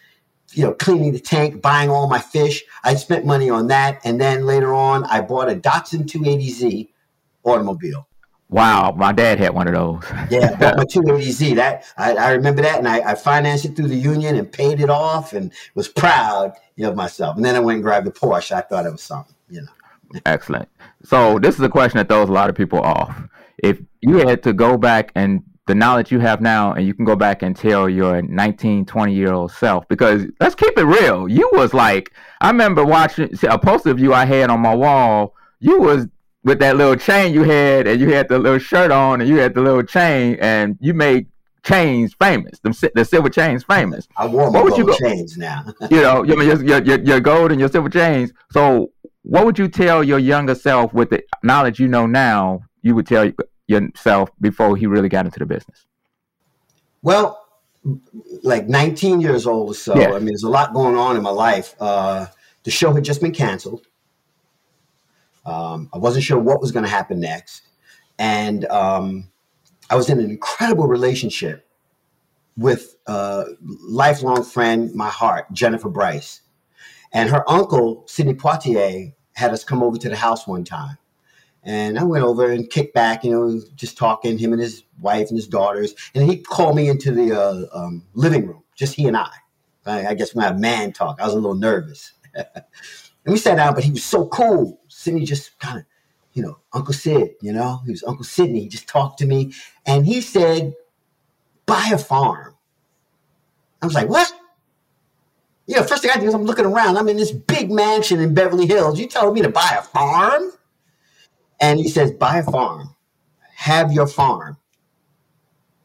you 0.53 0.64
know, 0.64 0.72
cleaning 0.72 1.12
the 1.12 1.20
tank, 1.20 1.61
buying 1.61 1.90
all 1.90 2.09
my 2.09 2.18
fish. 2.18 2.64
I 2.84 2.94
spent 2.94 3.26
money 3.26 3.51
on 3.51 3.66
that, 3.68 4.01
and 4.05 4.20
then 4.20 4.46
later 4.46 4.72
on, 4.72 5.05
I 5.05 5.20
bought 5.20 5.51
a 5.51 5.55
Datsun 5.55 6.07
280Z 6.07 6.88
automobile. 7.44 8.08
Wow, 8.51 8.94
my 8.96 9.12
dad 9.12 9.38
had 9.38 9.55
one 9.55 9.68
of 9.68 9.74
those. 9.74 10.03
Yeah, 10.30 10.57
my 10.76 10.84
280Z. 10.84 11.57
That 11.57 11.84
I, 11.99 12.14
I 12.14 12.32
remember 12.32 12.62
that, 12.62 12.78
and 12.78 12.88
I, 12.88 13.11
I 13.11 13.14
financed 13.14 13.66
it 13.66 13.76
through 13.76 13.88
the 13.88 13.96
union 13.96 14.36
and 14.36 14.51
paid 14.51 14.80
it 14.80 14.88
off, 14.88 15.34
and 15.34 15.53
was 15.74 15.88
proud 15.88 16.55
of 16.80 16.96
myself. 16.96 17.36
And 17.36 17.44
then 17.44 17.57
I 17.57 17.61
went 17.61 17.76
and 17.76 17.82
grabbed 17.82 18.07
the 18.07 18.11
Porsche. 18.11 18.53
I 18.53 18.62
thought 18.62 18.86
it 18.86 18.92
was 18.92 19.03
something, 19.03 19.34
you 19.51 19.62
know. 19.62 20.20
Excellent. 20.24 20.68
So 21.05 21.38
this 21.38 21.57
is 21.57 21.61
a 21.61 21.68
question 21.68 21.99
that 21.99 22.09
throws 22.09 22.30
a 22.30 22.32
lot 22.32 22.49
of 22.49 22.57
people 22.57 22.80
off. 22.80 23.22
If 23.59 23.80
you 24.01 24.16
had 24.18 24.42
to 24.44 24.53
go 24.53 24.78
back 24.78 25.12
and 25.14 25.42
the 25.66 25.74
knowledge 25.74 26.11
you 26.11 26.18
have 26.18 26.40
now, 26.40 26.72
and 26.72 26.86
you 26.86 26.94
can 26.94 27.05
go 27.05 27.14
back 27.14 27.42
and 27.42 27.55
tell 27.55 27.90
your 27.90 28.22
19, 28.22 28.86
20 28.86 29.14
year 29.14 29.32
old 29.32 29.53
self, 29.53 29.86
because 29.88 30.24
let's 30.40 30.55
keep 30.55 30.76
it 30.78 30.84
real. 30.84 31.28
You 31.28 31.49
was 31.53 31.74
like, 31.74 32.12
I 32.40 32.49
remember 32.49 32.84
watching 32.84 33.36
see, 33.36 33.46
a 33.46 33.59
poster 33.59 33.90
of 33.90 34.01
you 34.01 34.14
I 34.14 34.24
had 34.24 34.49
on 34.49 34.61
my 34.61 34.74
wall. 34.74 35.34
You 35.61 35.78
was 35.78 36.09
with 36.45 36.59
that 36.61 36.76
little 36.76 36.97
chain 36.97 37.34
you 37.34 37.43
had, 37.43 37.86
and 37.86 38.01
you 38.01 38.12
had 38.12 38.28
the 38.28 38.39
little 38.39 38.59
shirt 38.59 38.91
on, 38.91 39.20
and 39.20 39.28
you 39.28 39.36
had 39.39 39.55
the 39.55 39.61
little 39.61 39.82
chain, 39.82 40.36
and 40.41 40.76
you 40.80 40.95
made 40.95 41.26
chains 41.64 42.14
famous, 42.14 42.59
the, 42.61 42.91
the 42.95 43.05
silver 43.05 43.28
chains 43.28 43.64
famous. 43.64 44.09
I 44.16 44.26
wore 44.26 44.51
my 44.51 44.59
What 44.59 44.64
would 44.64 44.78
you 44.78 44.86
gold 44.86 44.99
go- 45.01 45.09
chains 45.09 45.36
now. 45.36 45.64
you 45.91 46.01
know, 46.01 46.22
you 46.28 46.36
mean, 46.36 46.49
your, 46.49 46.64
your, 46.64 46.82
your, 46.82 46.99
your 47.01 47.20
gold 47.20 47.51
and 47.51 47.61
your 47.61 47.68
silver 47.68 47.89
chains. 47.89 48.32
So, 48.51 48.93
what 49.22 49.45
would 49.45 49.59
you 49.59 49.68
tell 49.68 50.03
your 50.03 50.18
younger 50.18 50.55
self 50.55 50.95
with 50.95 51.11
the 51.11 51.22
knowledge 51.43 51.78
you 51.78 51.89
know 51.89 52.07
now? 52.07 52.62
You 52.82 52.95
would 52.95 53.07
tell 53.07 53.30
yourself 53.66 54.30
before 54.41 54.76
he 54.76 54.86
really 54.86 55.09
got 55.09 55.26
into 55.26 55.41
the 55.41 55.47
business. 55.47 55.84
Well, 57.03 57.45
like 58.43 58.68
19 58.68 59.20
years 59.20 59.47
old 59.47 59.70
or 59.70 59.74
so. 59.74 59.99
Yeah. 59.99 60.12
I 60.12 60.18
mean, 60.18 60.26
there's 60.26 60.45
a 60.45 60.49
lot 60.49 60.72
going 60.72 60.97
on 60.97 61.16
in 61.16 61.22
my 61.22 61.30
life. 61.30 61.74
Uh, 61.78 62.26
the 62.62 62.70
show 62.70 62.93
had 62.95 63.05
just 63.05 63.20
been 63.20 63.32
canceled. 63.32 63.88
Um, 65.49 65.88
I 65.94 65.99
wasn't 65.99 66.24
sure 66.24 66.38
what 66.38 66.61
was 66.61 66.72
going 66.72 66.84
to 66.84 66.90
happen 66.90 67.20
next. 67.20 67.62
And 68.18 68.64
um, 68.66 69.30
I 69.90 69.96
was 69.96 70.11
in 70.11 70.18
an 70.18 70.30
incredible 70.30 70.86
relationship 70.86 71.66
with 72.57 72.96
a 73.07 73.46
lifelong 73.61 74.42
friend, 74.42 74.94
my 74.94 75.09
heart, 75.09 75.46
Jennifer 75.53 75.88
Bryce. 75.88 76.42
And 77.12 77.30
her 77.30 77.49
uncle, 77.49 78.05
Sidney 78.07 78.34
Poitier, 78.34 79.14
had 79.34 79.53
us 79.53 79.64
come 79.64 79.82
over 79.82 79.96
to 79.96 80.09
the 80.09 80.16
house 80.16 80.46
one 80.46 80.64
time. 80.64 80.99
And 81.62 81.99
I 81.99 82.05
went 82.05 82.24
over 82.24 82.51
and 82.51 82.68
kicked 82.68 82.94
back, 82.94 83.24
you 83.24 83.30
know, 83.30 83.61
just 83.74 83.96
talking, 83.96 84.36
him 84.38 84.53
and 84.53 84.61
his 84.61 84.84
wife 85.01 85.28
and 85.28 85.38
his 85.38 85.49
daughters. 85.49 85.94
And 86.14 86.28
he 86.28 86.38
called 86.38 86.76
me 86.76 86.88
into 86.88 87.12
the 87.12 87.38
uh, 87.38 87.66
um, 87.72 88.05
living 88.14 88.46
room, 88.46 88.62
just 88.74 88.94
he 88.94 89.07
and 89.07 89.16
I. 89.16 89.30
I, 89.86 90.09
I 90.09 90.14
guess 90.14 90.36
I 90.36 90.44
have 90.44 90.59
man 90.59 90.92
talk, 90.92 91.20
I 91.20 91.24
was 91.24 91.34
a 91.34 91.38
little 91.38 91.55
nervous. 91.55 92.12
and 93.29 93.35
we 93.35 93.39
sat 93.39 93.57
down, 93.57 93.74
but 93.74 93.85
he 93.85 93.91
was 93.91 94.05
so 94.05 94.26
cool. 94.29 94.81
Sidney 94.89 95.26
just 95.26 95.59
kind 95.59 95.81
of, 95.81 95.85
you 96.33 96.43
know, 96.43 96.57
Uncle 96.72 96.95
Sid, 96.95 97.35
you 97.43 97.53
know, 97.53 97.83
he 97.85 97.91
was 97.91 98.03
Uncle 98.05 98.24
Sidney. 98.24 98.61
He 98.61 98.68
just 98.68 98.89
talked 98.89 99.18
to 99.18 99.26
me 99.26 99.53
and 99.85 100.07
he 100.07 100.22
said, 100.22 100.74
buy 101.66 101.91
a 101.93 101.99
farm. 101.99 102.55
I 103.83 103.87
was 103.87 103.95
like, 103.95 104.09
what? 104.09 104.33
You 105.66 105.76
know, 105.76 105.83
first 105.83 106.01
thing 106.01 106.11
I 106.11 106.18
do 106.18 106.26
is 106.26 106.33
I'm 106.33 106.45
looking 106.45 106.64
around. 106.64 106.97
I'm 106.97 107.07
in 107.07 107.18
this 107.18 107.31
big 107.31 107.70
mansion 107.70 108.18
in 108.18 108.33
Beverly 108.33 108.64
Hills. 108.64 108.99
You 108.99 109.07
telling 109.07 109.35
me 109.35 109.43
to 109.43 109.51
buy 109.51 109.76
a 109.79 109.83
farm? 109.83 110.51
And 111.61 111.79
he 111.79 111.91
says, 111.91 112.11
buy 112.12 112.39
a 112.39 112.43
farm. 112.43 112.97
Have 113.57 113.93
your 113.93 114.07
farm. 114.07 114.57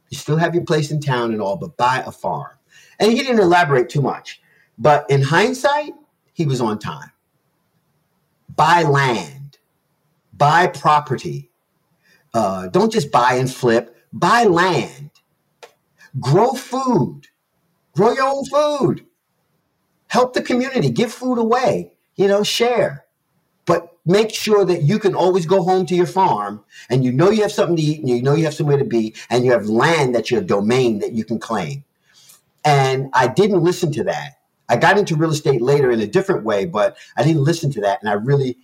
You 0.07 0.17
still 0.17 0.37
have 0.37 0.55
your 0.55 0.63
place 0.63 0.91
in 0.91 1.01
town 1.01 1.33
and 1.33 1.41
all, 1.41 1.57
but 1.57 1.75
buy 1.75 2.05
a 2.05 2.11
farm. 2.13 2.51
And 3.01 3.11
he 3.11 3.17
didn't 3.17 3.41
elaborate 3.41 3.89
too 3.89 4.01
much. 4.01 4.41
But 4.77 5.09
in 5.09 5.21
hindsight, 5.21 5.91
he 6.31 6.45
was 6.45 6.61
on 6.61 6.79
time. 6.79 7.09
Buy 8.55 8.83
land, 8.83 9.57
buy 10.33 10.67
property. 10.67 11.51
Uh, 12.33 12.67
don't 12.67 12.91
just 12.91 13.11
buy 13.11 13.35
and 13.35 13.51
flip, 13.53 13.95
buy 14.11 14.43
land. 14.43 15.11
Grow 16.19 16.53
food, 16.53 17.23
grow 17.93 18.13
your 18.13 18.27
own 18.27 18.45
food. 18.45 19.05
Help 20.07 20.33
the 20.33 20.41
community, 20.41 20.89
give 20.91 21.11
food 21.11 21.39
away, 21.39 21.93
you 22.15 22.27
know, 22.27 22.43
share. 22.43 23.05
But 23.65 23.97
make 24.05 24.31
sure 24.33 24.65
that 24.65 24.83
you 24.83 24.99
can 24.99 25.15
always 25.15 25.45
go 25.45 25.63
home 25.63 25.85
to 25.87 25.95
your 25.95 26.05
farm 26.05 26.63
and 26.89 27.03
you 27.03 27.11
know 27.11 27.29
you 27.29 27.41
have 27.41 27.51
something 27.51 27.77
to 27.77 27.81
eat 27.81 27.99
and 27.99 28.09
you 28.09 28.21
know 28.21 28.35
you 28.35 28.43
have 28.43 28.53
somewhere 28.53 28.77
to 28.77 28.85
be 28.85 29.15
and 29.29 29.45
you 29.45 29.51
have 29.51 29.67
land 29.67 30.13
that's 30.13 30.29
your 30.29 30.41
domain 30.41 30.99
that 30.99 31.13
you 31.13 31.23
can 31.23 31.39
claim. 31.39 31.83
And 32.65 33.09
I 33.13 33.27
didn't 33.27 33.63
listen 33.63 33.91
to 33.93 34.03
that. 34.05 34.39
I 34.69 34.77
got 34.77 34.97
into 34.97 35.15
real 35.15 35.31
estate 35.31 35.61
later 35.61 35.91
in 35.91 35.99
a 35.99 36.07
different 36.07 36.43
way, 36.43 36.65
but 36.65 36.97
I 37.17 37.23
didn't 37.23 37.43
listen 37.43 37.71
to 37.71 37.81
that. 37.81 37.99
And 38.01 38.09
I 38.09 38.13
really, 38.13 38.57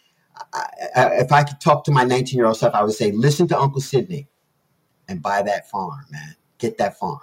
I, 0.53 0.65
I, 0.95 1.05
if 1.15 1.31
I 1.31 1.43
could 1.43 1.59
talk 1.59 1.83
to 1.85 1.91
my 1.91 2.03
19 2.03 2.37
year 2.37 2.45
old 2.45 2.57
self, 2.57 2.73
I 2.73 2.83
would 2.83 2.93
say, 2.93 3.11
listen 3.11 3.47
to 3.49 3.59
Uncle 3.59 3.81
Sidney 3.81 4.27
and 5.07 5.21
buy 5.21 5.41
that 5.41 5.69
farm, 5.69 6.05
man. 6.09 6.35
Get 6.57 6.77
that 6.77 6.97
farm 6.97 7.19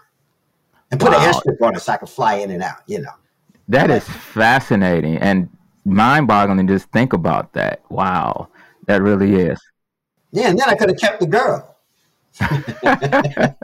and 0.90 1.00
put 1.00 1.10
wow. 1.10 1.18
an 1.18 1.32
airstrip 1.32 1.60
on 1.62 1.74
it 1.74 1.80
so 1.80 1.92
I 1.92 1.96
can 1.96 2.06
fly 2.06 2.34
in 2.34 2.50
and 2.50 2.62
out, 2.62 2.82
you 2.86 3.00
know. 3.00 3.12
That 3.68 3.90
is 3.90 4.04
fascinating 4.04 5.16
and 5.16 5.48
mind 5.84 6.28
boggling 6.28 6.66
to 6.66 6.74
just 6.74 6.90
think 6.92 7.12
about 7.12 7.52
that. 7.54 7.82
Wow. 7.88 8.48
That 8.86 9.02
really 9.02 9.34
is. 9.34 9.60
Yeah, 10.32 10.48
and 10.48 10.58
then 10.58 10.68
I 10.68 10.74
could 10.74 10.88
have 10.88 10.98
kept 10.98 11.20
the 11.20 11.26
girl. 11.26 11.75
I 12.40 13.54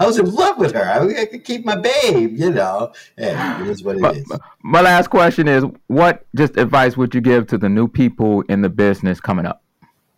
was 0.00 0.18
in 0.18 0.26
love 0.26 0.58
with 0.58 0.72
her. 0.72 0.82
I, 0.82 1.22
I, 1.22 1.26
could 1.26 1.44
keep 1.44 1.64
my 1.64 1.76
babe, 1.76 2.36
you 2.36 2.50
know. 2.50 2.92
Yeah, 3.18 3.60
it 3.60 3.68
is 3.68 3.82
what 3.82 3.96
it 3.96 4.00
my, 4.00 4.10
is. 4.10 4.32
My 4.62 4.80
last 4.80 5.08
question 5.08 5.48
is 5.48 5.64
what 5.88 6.24
just 6.34 6.56
advice 6.56 6.96
would 6.96 7.14
you 7.14 7.20
give 7.20 7.46
to 7.48 7.58
the 7.58 7.68
new 7.68 7.88
people 7.88 8.42
in 8.42 8.62
the 8.62 8.70
business 8.70 9.20
coming 9.20 9.44
up, 9.44 9.62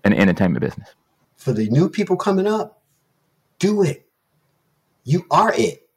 in 0.04 0.12
the 0.12 0.18
entertainment 0.18 0.60
business? 0.60 0.94
For 1.36 1.52
the 1.52 1.68
new 1.70 1.88
people 1.88 2.16
coming 2.16 2.46
up, 2.46 2.82
do 3.58 3.82
it. 3.82 4.06
You 5.04 5.26
are 5.30 5.52
it. 5.56 5.88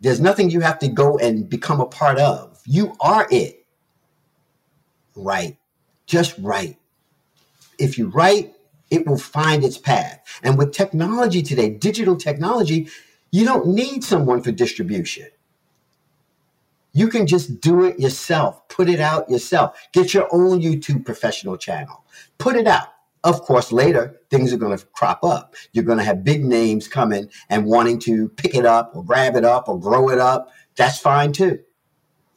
There's 0.00 0.20
nothing 0.20 0.50
you 0.50 0.60
have 0.60 0.78
to 0.78 0.88
go 0.88 1.18
and 1.18 1.48
become 1.48 1.80
a 1.80 1.86
part 1.86 2.18
of. 2.18 2.62
You 2.64 2.96
are 3.00 3.26
it. 3.30 3.66
Right. 5.14 5.58
Just 6.06 6.38
right. 6.38 6.78
If 7.78 7.98
you 7.98 8.08
write, 8.08 8.54
it 8.90 9.06
will 9.06 9.18
find 9.18 9.64
its 9.64 9.78
path. 9.78 10.20
And 10.42 10.58
with 10.58 10.72
technology 10.72 11.42
today, 11.42 11.70
digital 11.70 12.16
technology, 12.16 12.88
you 13.30 13.44
don't 13.44 13.68
need 13.68 14.04
someone 14.04 14.42
for 14.42 14.52
distribution. 14.52 15.28
You 16.92 17.08
can 17.08 17.26
just 17.26 17.60
do 17.60 17.84
it 17.84 18.00
yourself, 18.00 18.66
put 18.68 18.88
it 18.88 18.98
out 18.98 19.30
yourself, 19.30 19.78
get 19.92 20.14
your 20.14 20.28
own 20.32 20.60
YouTube 20.60 21.04
professional 21.04 21.56
channel, 21.56 22.04
put 22.38 22.56
it 22.56 22.66
out. 22.66 22.88
Of 23.24 23.42
course, 23.42 23.72
later 23.72 24.20
things 24.30 24.52
are 24.52 24.56
going 24.56 24.76
to 24.76 24.84
crop 24.86 25.22
up. 25.22 25.54
You're 25.72 25.84
going 25.84 25.98
to 25.98 26.04
have 26.04 26.24
big 26.24 26.44
names 26.44 26.88
coming 26.88 27.28
and 27.50 27.66
wanting 27.66 27.98
to 28.00 28.28
pick 28.30 28.54
it 28.54 28.64
up 28.64 28.92
or 28.94 29.04
grab 29.04 29.36
it 29.36 29.44
up 29.44 29.68
or 29.68 29.78
grow 29.78 30.08
it 30.08 30.18
up. 30.18 30.50
That's 30.76 30.98
fine 30.98 31.32
too. 31.32 31.60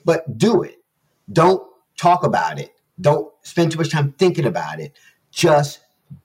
But 0.04 0.38
do 0.38 0.64
it. 0.64 0.84
Don't 1.32 1.64
talk 1.98 2.24
about 2.24 2.60
it. 2.60 2.72
Don't 3.00 3.32
spend 3.44 3.72
too 3.72 3.78
much 3.78 3.92
time 3.92 4.14
thinking 4.14 4.46
about 4.46 4.80
it. 4.80 4.98
Just 5.32 5.80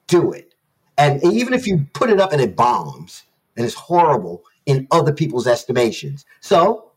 do 0.06 0.32
it. 0.32 0.54
And 0.98 1.22
even 1.24 1.52
if 1.52 1.66
you 1.66 1.86
put 1.92 2.10
it 2.10 2.20
up 2.20 2.32
and 2.32 2.40
it 2.40 2.56
bombs 2.56 3.24
and 3.56 3.64
it's 3.64 3.74
horrible 3.74 4.44
in 4.64 4.86
other 4.90 5.12
people's 5.12 5.46
estimations. 5.46 6.24
So 6.40 6.92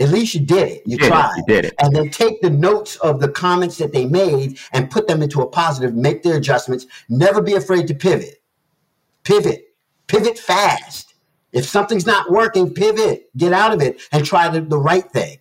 at 0.00 0.10
least 0.10 0.34
you 0.34 0.40
did 0.40 0.68
it. 0.68 0.82
You, 0.86 0.96
you 0.98 1.08
tried. 1.08 1.38
It. 1.38 1.44
You 1.46 1.54
did 1.54 1.64
it. 1.66 1.74
And 1.78 1.94
then 1.94 2.10
take 2.10 2.40
the 2.40 2.50
notes 2.50 2.96
of 2.96 3.20
the 3.20 3.28
comments 3.28 3.78
that 3.78 3.92
they 3.92 4.06
made 4.06 4.58
and 4.72 4.90
put 4.90 5.06
them 5.06 5.22
into 5.22 5.40
a 5.42 5.46
positive, 5.46 5.94
make 5.94 6.22
their 6.22 6.36
adjustments. 6.36 6.86
Never 7.08 7.40
be 7.40 7.54
afraid 7.54 7.86
to 7.88 7.94
pivot. 7.94 8.42
Pivot. 9.22 9.74
Pivot 10.06 10.38
fast. 10.38 11.14
If 11.52 11.64
something's 11.64 12.06
not 12.06 12.30
working, 12.30 12.74
pivot. 12.74 13.30
Get 13.36 13.52
out 13.52 13.72
of 13.72 13.80
it 13.80 14.00
and 14.10 14.24
try 14.24 14.48
the, 14.48 14.60
the 14.60 14.78
right 14.78 15.08
thing. 15.10 15.38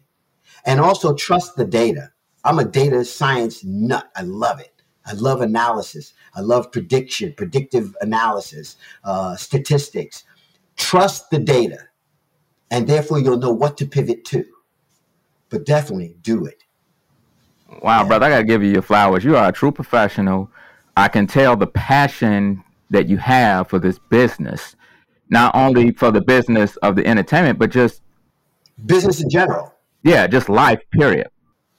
And 0.65 0.79
also 0.79 1.13
trust 1.15 1.55
the 1.55 1.65
data. 1.65 2.11
I'm 2.43 2.59
a 2.59 2.65
data 2.65 3.03
science 3.03 3.63
nut. 3.63 4.09
I 4.15 4.21
love 4.21 4.59
it. 4.59 4.83
I 5.05 5.13
love 5.13 5.41
analysis. 5.41 6.13
I 6.35 6.41
love 6.41 6.71
prediction, 6.71 7.33
predictive 7.35 7.95
analysis, 8.01 8.77
uh, 9.03 9.35
statistics. 9.35 10.23
Trust 10.75 11.29
the 11.29 11.39
data, 11.39 11.77
and 12.71 12.87
therefore 12.87 13.19
you'll 13.19 13.37
know 13.37 13.51
what 13.51 13.77
to 13.77 13.85
pivot 13.85 14.25
to. 14.25 14.45
But 15.49 15.65
definitely 15.65 16.15
do 16.21 16.45
it. 16.45 16.63
Wow, 17.81 18.01
yeah. 18.01 18.07
brother, 18.07 18.25
I 18.25 18.29
gotta 18.29 18.43
give 18.43 18.63
you 18.63 18.71
your 18.71 18.81
flowers. 18.81 19.23
You 19.23 19.35
are 19.35 19.49
a 19.49 19.51
true 19.51 19.71
professional. 19.71 20.49
I 20.97 21.07
can 21.07 21.27
tell 21.27 21.55
the 21.55 21.67
passion 21.67 22.63
that 22.89 23.07
you 23.07 23.17
have 23.17 23.67
for 23.67 23.79
this 23.79 23.99
business, 24.09 24.75
not 25.29 25.55
only 25.55 25.91
for 25.91 26.11
the 26.11 26.21
business 26.21 26.75
of 26.77 26.95
the 26.95 27.05
entertainment, 27.05 27.59
but 27.59 27.71
just 27.71 28.01
business 28.85 29.21
in 29.21 29.29
general. 29.29 29.73
Yeah, 30.03 30.27
just 30.27 30.49
life, 30.49 30.81
period. 30.91 31.27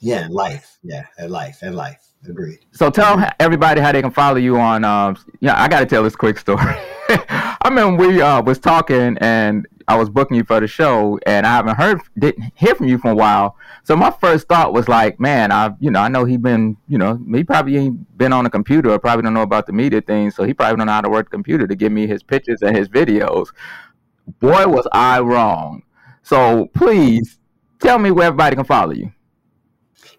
Yeah, 0.01 0.29
life. 0.31 0.79
Yeah, 0.83 1.07
and 1.19 1.31
life 1.31 1.63
and 1.63 1.75
life. 1.75 2.14
Agreed. 2.29 2.61
So 2.73 2.91
tell 2.91 3.23
everybody 3.39 3.81
how 3.81 3.93
they 3.93 4.03
can 4.03 4.11
follow 4.11 4.37
you 4.37 4.59
on. 4.59 4.85
Um, 4.85 5.17
yeah, 5.41 5.61
I 5.61 5.69
got 5.69 5.81
to 5.81 5.87
tell 5.87 6.03
this 6.03 6.17
quick 6.17 6.39
story. 6.39 6.63
I 7.09 7.59
remember 7.65 8.07
we 8.07 8.21
uh, 8.23 8.43
was 8.43 8.59
talking 8.59 9.19
and 9.21 9.67
I 9.87 9.97
was 9.97 10.09
booking 10.09 10.37
you 10.37 10.45
for 10.45 10.61
the 10.61 10.67
show, 10.67 11.19
and 11.27 11.47
I 11.47 11.51
haven't 11.51 11.77
heard 11.77 12.01
didn't 12.19 12.53
hear 12.55 12.75
from 12.75 12.89
you 12.89 12.99
for 12.99 13.11
a 13.11 13.15
while. 13.15 13.57
So 13.83 13.95
my 13.95 14.11
first 14.11 14.49
thought 14.49 14.73
was 14.73 14.89
like, 14.89 15.21
man, 15.21 15.53
I 15.53 15.75
you 15.79 15.91
know 15.91 16.01
I 16.01 16.09
know 16.09 16.25
he 16.25 16.37
been 16.37 16.77
you 16.89 16.97
know 16.97 17.21
he 17.33 17.45
probably 17.45 17.77
ain't 17.77 18.17
been 18.17 18.33
on 18.33 18.47
a 18.47 18.51
computer 18.51 18.91
or 18.91 18.99
probably 18.99 19.25
don't 19.25 19.35
know 19.35 19.43
about 19.43 19.67
the 19.67 19.73
media 19.73 20.01
thing, 20.01 20.31
so 20.31 20.45
he 20.45 20.55
probably 20.55 20.79
don't 20.79 20.87
know 20.87 20.93
how 20.93 21.03
to 21.03 21.11
work 21.11 21.27
the 21.27 21.31
computer 21.37 21.67
to 21.67 21.75
give 21.75 21.93
me 21.93 22.07
his 22.07 22.23
pictures 22.23 22.63
and 22.63 22.77
his 22.77 22.89
videos. 22.89 23.49
Boy, 24.41 24.67
was 24.67 24.89
I 24.93 25.21
wrong. 25.21 25.83
So 26.23 26.67
please 26.73 27.39
tell 27.79 27.99
me 27.99 28.11
where 28.11 28.29
everybody 28.29 28.57
can 28.57 28.65
follow 28.65 28.93
you. 28.93 29.13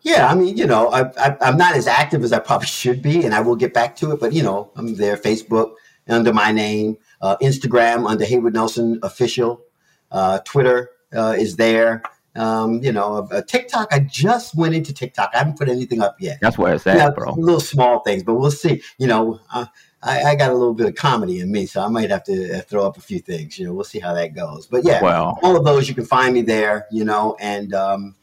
Yeah, 0.05 0.27
I 0.27 0.35
mean, 0.35 0.55
you 0.55 0.67
know, 0.67 0.89
I, 0.89 1.09
I, 1.17 1.35
I'm 1.41 1.57
not 1.57 1.75
as 1.75 1.87
active 1.87 2.23
as 2.23 2.31
I 2.31 2.37
probably 2.37 2.67
should 2.67 3.01
be, 3.01 3.25
and 3.25 3.33
I 3.33 3.39
will 3.41 3.55
get 3.55 3.73
back 3.73 3.95
to 3.97 4.11
it. 4.11 4.19
But 4.19 4.33
you 4.33 4.43
know, 4.43 4.71
I'm 4.75 4.93
there. 4.93 5.17
Facebook 5.17 5.73
under 6.07 6.31
my 6.31 6.51
name, 6.51 6.97
uh, 7.21 7.37
Instagram 7.41 8.07
under 8.07 8.23
Haywood 8.23 8.53
Nelson 8.53 8.99
official, 9.01 9.63
uh, 10.11 10.39
Twitter 10.45 10.91
uh, 11.11 11.35
is 11.37 11.55
there. 11.55 12.03
Um, 12.35 12.83
you 12.83 12.91
know, 12.91 13.27
uh, 13.31 13.41
TikTok. 13.41 13.87
I 13.91 13.99
just 13.99 14.55
went 14.55 14.75
into 14.75 14.93
TikTok. 14.93 15.31
I 15.33 15.39
haven't 15.39 15.57
put 15.57 15.69
anything 15.69 16.01
up 16.01 16.17
yet. 16.19 16.37
That's 16.39 16.57
where 16.57 16.75
it's 16.75 16.85
at, 16.85 16.97
you 16.97 16.99
know, 16.99 17.11
bro. 17.11 17.33
Little 17.33 17.59
small 17.59 18.01
things, 18.01 18.21
but 18.21 18.35
we'll 18.35 18.51
see. 18.51 18.83
You 18.99 19.07
know, 19.07 19.39
uh, 19.51 19.65
I, 20.03 20.21
I, 20.23 20.35
got 20.35 20.51
a 20.51 20.53
little 20.53 20.75
bit 20.75 20.85
of 20.85 20.93
comedy 20.93 21.39
in 21.39 21.51
me, 21.51 21.65
so 21.65 21.81
I 21.81 21.87
might 21.87 22.11
have 22.11 22.25
to 22.25 22.59
uh, 22.59 22.61
throw 22.61 22.85
up 22.85 22.97
a 22.97 23.01
few 23.01 23.19
things. 23.19 23.57
You 23.57 23.65
know, 23.65 23.73
we'll 23.73 23.85
see 23.85 23.99
how 23.99 24.13
that 24.13 24.35
goes. 24.35 24.67
But 24.67 24.83
yeah, 24.83 25.01
well, 25.01 25.39
all 25.41 25.55
of 25.55 25.65
those 25.65 25.89
you 25.89 25.95
can 25.95 26.05
find 26.05 26.35
me 26.35 26.41
there. 26.41 26.85
You 26.91 27.05
know, 27.05 27.37
and 27.39 27.73
um, 27.73 28.15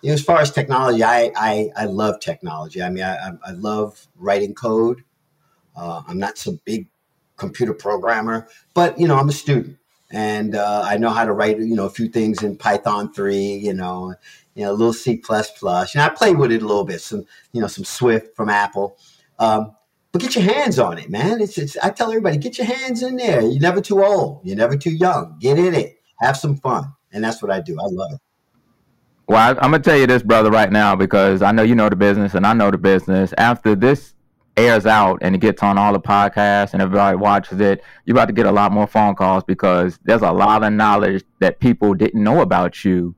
you 0.00 0.08
know, 0.08 0.14
as 0.14 0.22
far 0.22 0.40
as 0.40 0.50
technology, 0.50 1.02
I, 1.02 1.32
I, 1.36 1.70
I 1.76 1.84
love 1.86 2.20
technology. 2.20 2.82
I 2.82 2.90
mean, 2.90 3.04
I, 3.04 3.32
I 3.44 3.50
love 3.52 4.06
writing 4.16 4.54
code. 4.54 5.04
Uh, 5.76 6.02
I'm 6.06 6.18
not 6.18 6.38
some 6.38 6.60
big 6.64 6.88
computer 7.36 7.74
programmer, 7.74 8.48
but 8.74 8.98
you 8.98 9.08
know, 9.08 9.16
I'm 9.16 9.28
a 9.28 9.32
student 9.32 9.78
and 10.10 10.54
uh, 10.54 10.82
I 10.84 10.98
know 10.98 11.10
how 11.10 11.24
to 11.24 11.32
write, 11.32 11.58
you 11.58 11.74
know, 11.74 11.86
a 11.86 11.90
few 11.90 12.08
things 12.08 12.42
in 12.42 12.56
Python 12.56 13.12
3, 13.12 13.36
you 13.36 13.72
know, 13.72 14.14
you 14.54 14.64
know, 14.64 14.72
a 14.72 14.74
little 14.74 14.92
C++. 14.92 15.22
And 15.30 16.02
I 16.02 16.08
play 16.10 16.34
with 16.34 16.52
it 16.52 16.62
a 16.62 16.66
little 16.66 16.84
bit, 16.84 17.00
some, 17.00 17.24
you 17.52 17.60
know, 17.60 17.66
some 17.66 17.84
Swift 17.84 18.36
from 18.36 18.50
Apple. 18.50 18.98
Um, 19.38 19.74
but 20.12 20.20
get 20.20 20.34
your 20.34 20.44
hands 20.44 20.78
on 20.78 20.98
it, 20.98 21.08
man. 21.08 21.40
It's, 21.40 21.56
it's, 21.56 21.78
I 21.78 21.88
tell 21.88 22.10
everybody, 22.10 22.36
get 22.36 22.58
your 22.58 22.66
hands 22.66 23.02
in 23.02 23.16
there. 23.16 23.40
You're 23.40 23.60
never 23.60 23.80
too 23.80 24.04
old. 24.04 24.42
You're 24.44 24.56
never 24.56 24.76
too 24.76 24.92
young. 24.92 25.38
Get 25.40 25.58
in 25.58 25.74
it. 25.74 25.96
Have 26.20 26.36
some 26.36 26.56
fun. 26.56 26.92
And 27.10 27.24
that's 27.24 27.42
what 27.42 27.50
I 27.50 27.60
do. 27.60 27.78
I 27.80 27.86
love 27.86 28.12
it. 28.12 28.20
Well, 29.28 29.38
I, 29.38 29.50
am 29.64 29.70
gonna 29.70 29.80
tell 29.80 29.96
you 29.96 30.06
this, 30.06 30.22
brother, 30.22 30.50
right 30.50 30.70
now 30.70 30.96
because 30.96 31.42
I 31.42 31.52
know 31.52 31.62
you 31.62 31.74
know 31.74 31.88
the 31.88 31.96
business 31.96 32.34
and 32.34 32.46
I 32.46 32.52
know 32.52 32.70
the 32.70 32.78
business. 32.78 33.32
After 33.38 33.74
this 33.74 34.14
airs 34.56 34.84
out 34.84 35.18
and 35.22 35.34
it 35.34 35.38
gets 35.38 35.62
on 35.62 35.78
all 35.78 35.92
the 35.92 36.00
podcasts 36.00 36.72
and 36.72 36.82
everybody 36.82 37.16
watches 37.16 37.60
it, 37.60 37.82
you're 38.04 38.16
about 38.16 38.26
to 38.26 38.34
get 38.34 38.46
a 38.46 38.52
lot 38.52 38.72
more 38.72 38.86
phone 38.86 39.14
calls 39.14 39.44
because 39.44 39.98
there's 40.04 40.22
a 40.22 40.32
lot 40.32 40.62
of 40.62 40.72
knowledge 40.72 41.24
that 41.40 41.60
people 41.60 41.94
didn't 41.94 42.22
know 42.22 42.40
about 42.40 42.84
you 42.84 43.14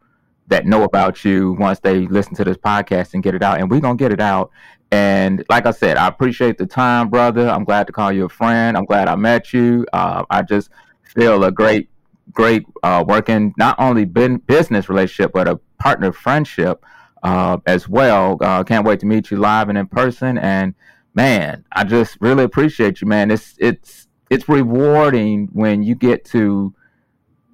that 0.49 0.67
know 0.67 0.83
about 0.83 1.25
you 1.25 1.53
once 1.59 1.81
they 1.81 2.07
listen 2.07 2.35
to 2.35 2.45
this 2.45 2.57
podcast 2.57 3.15
and 3.15 3.23
get 3.23 3.35
it 3.35 3.43
out. 3.43 3.61
And 3.61 3.71
we're 3.71 3.81
going 3.81 3.97
to 3.97 4.03
get 4.03 4.13
it 4.13 4.21
out. 4.21 4.51
And 4.91 5.45
like 5.49 5.67
I 5.67 5.71
said, 5.71 5.97
I 5.97 6.07
appreciate 6.07 6.59
the 6.59 6.67
time, 6.67 7.09
brother. 7.09 7.49
I'm 7.49 7.65
glad 7.65 7.87
to 7.87 7.93
call 7.93 8.13
you 8.13 8.27
a 8.27 8.29
friend. 8.29 8.77
I'm 8.77 8.85
glad 8.85 9.09
I 9.09 9.17
met 9.17 9.53
you. 9.53 9.87
Uh, 9.93 10.25
I 10.31 10.43
just 10.43 10.71
feel 11.03 11.43
a 11.45 11.51
great, 11.51 11.89
great 12.33 12.65
uh, 12.83 13.05
working, 13.07 13.55
not 13.57 13.77
only 13.79 14.05
business 14.05 14.89
relationship, 14.89 15.33
but 15.33 15.49
a 15.49 15.57
partner 15.79 16.13
friendship 16.13 16.85
uh, 17.23 17.59
as 17.67 17.89
well. 17.89 18.39
Uh, 18.41 18.63
can't 18.65 18.87
wait 18.87 19.01
to 19.01 19.07
meet 19.07 19.31
you 19.31 19.39
live 19.39 19.69
and 19.69 19.79
in 19.79 19.87
person. 19.87 20.39
And 20.39 20.75
man, 21.15 21.65
I 21.73 21.85
just 21.85 22.19
really 22.21 22.45
appreciate 22.45 23.01
you, 23.01 23.09
man. 23.09 23.31
It's 23.31 23.55
it's 23.59 24.09
it's 24.31 24.49
rewarding 24.49 25.49
when 25.53 25.83
you 25.83 25.95
get 25.95 26.25
to 26.27 26.75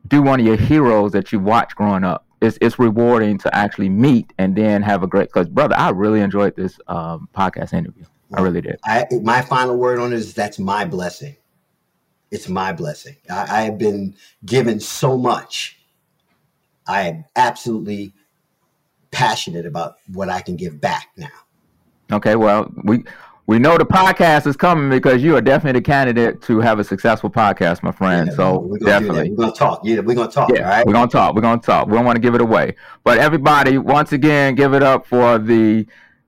do 0.08 0.22
one 0.22 0.40
of 0.40 0.46
your 0.46 0.56
heroes 0.56 1.12
that 1.12 1.32
you 1.32 1.38
watched 1.38 1.76
growing 1.76 2.04
up. 2.04 2.26
It's 2.40 2.58
it's 2.60 2.78
rewarding 2.78 3.38
to 3.38 3.54
actually 3.54 3.88
meet 3.88 4.32
and 4.38 4.56
then 4.56 4.82
have 4.82 5.02
a 5.02 5.06
great. 5.06 5.28
Because 5.28 5.48
brother, 5.48 5.74
I 5.76 5.90
really 5.90 6.20
enjoyed 6.20 6.56
this 6.56 6.78
um, 6.88 7.28
podcast 7.34 7.72
interview. 7.72 8.04
I 8.32 8.42
really 8.42 8.60
did. 8.60 8.78
I, 8.84 9.06
my 9.22 9.42
final 9.42 9.76
word 9.76 9.98
on 9.98 10.12
it 10.12 10.16
is 10.16 10.34
that's 10.34 10.58
my 10.58 10.84
blessing. 10.84 11.36
It's 12.30 12.48
my 12.48 12.72
blessing. 12.72 13.16
I, 13.28 13.58
I 13.58 13.62
have 13.62 13.78
been 13.78 14.14
given 14.44 14.80
so 14.80 15.16
much. 15.16 15.78
I 16.86 17.08
am 17.08 17.24
absolutely 17.36 18.12
passionate 19.10 19.66
about 19.66 19.96
what 20.12 20.28
I 20.28 20.40
can 20.40 20.56
give 20.56 20.80
back 20.80 21.08
now. 21.16 21.28
Okay, 22.12 22.36
well, 22.36 22.72
we 22.84 23.04
we 23.46 23.58
know 23.58 23.76
the 23.76 23.84
podcast 23.84 24.46
is 24.46 24.56
coming 24.56 24.90
because 24.90 25.22
you 25.24 25.36
are 25.36 25.40
definitely 25.40 25.80
the 25.80 25.84
candidate 25.84 26.40
to 26.42 26.60
have 26.60 26.78
a 26.78 26.84
successful 26.84 27.28
podcast, 27.28 27.82
my 27.82 27.90
friend. 27.90 28.28
Yeah, 28.28 28.36
so 28.36 28.58
we're 28.60 28.78
gonna 28.78 28.90
definitely, 28.90 29.30
we're 29.30 29.36
gonna 29.36 29.52
talk. 29.52 29.80
Yeah, 29.82 30.00
we're 30.00 30.14
gonna 30.14 30.30
talk. 30.30 30.50
Yeah, 30.54 30.82
we're 30.86 30.92
gonna 30.92 31.10
talk. 31.10 31.34
We're 31.34 31.40
gonna 31.40 31.60
talk. 31.60 31.88
We 31.88 31.94
don't 31.94 32.04
want 32.04 32.14
to 32.14 32.20
give 32.20 32.36
it 32.36 32.40
away, 32.40 32.76
but 33.02 33.18
everybody, 33.18 33.76
once 33.76 34.12
again, 34.12 34.54
give 34.54 34.72
it 34.72 34.84
up 34.84 35.04
for 35.04 35.38
the 35.38 35.84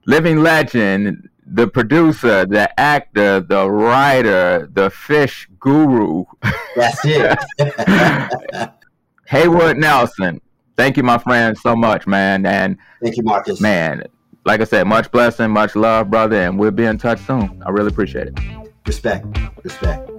living 0.07 0.39
legend, 0.39 1.29
the 1.47 1.67
producer, 1.67 2.47
the 2.47 2.79
actor, 2.79 3.41
the 3.41 3.71
writer, 3.71 4.69
the 4.73 4.91
fish 4.91 5.49
guru. 5.59 6.25
That's 6.77 7.01
it. 7.05 7.39
Haywood 9.27 9.79
Nelson. 9.79 10.41
Thank 10.77 10.97
you, 10.97 11.03
my 11.03 11.19
friend, 11.19 11.57
so 11.57 11.77
much, 11.77 12.07
man. 12.07 12.47
And 12.47 12.79
thank 13.03 13.17
you, 13.17 13.23
Marcus. 13.23 13.61
Man, 13.61 14.05
like 14.45 14.61
I 14.61 14.65
said, 14.65 14.87
much 14.87 15.11
blessing, 15.11 15.51
much 15.51 15.77
love, 15.77 16.11
brother, 16.11 16.41
and 16.43 16.59
we'll 16.59 16.71
be 16.71 16.85
in 16.85 16.99
touch 16.99 17.21
soon. 17.21 17.63
I 17.65 17.71
really 17.71 17.89
appreciate 17.89 18.29
it. 18.29 18.39
Respect. 18.87 19.27
Respect. 19.63 20.11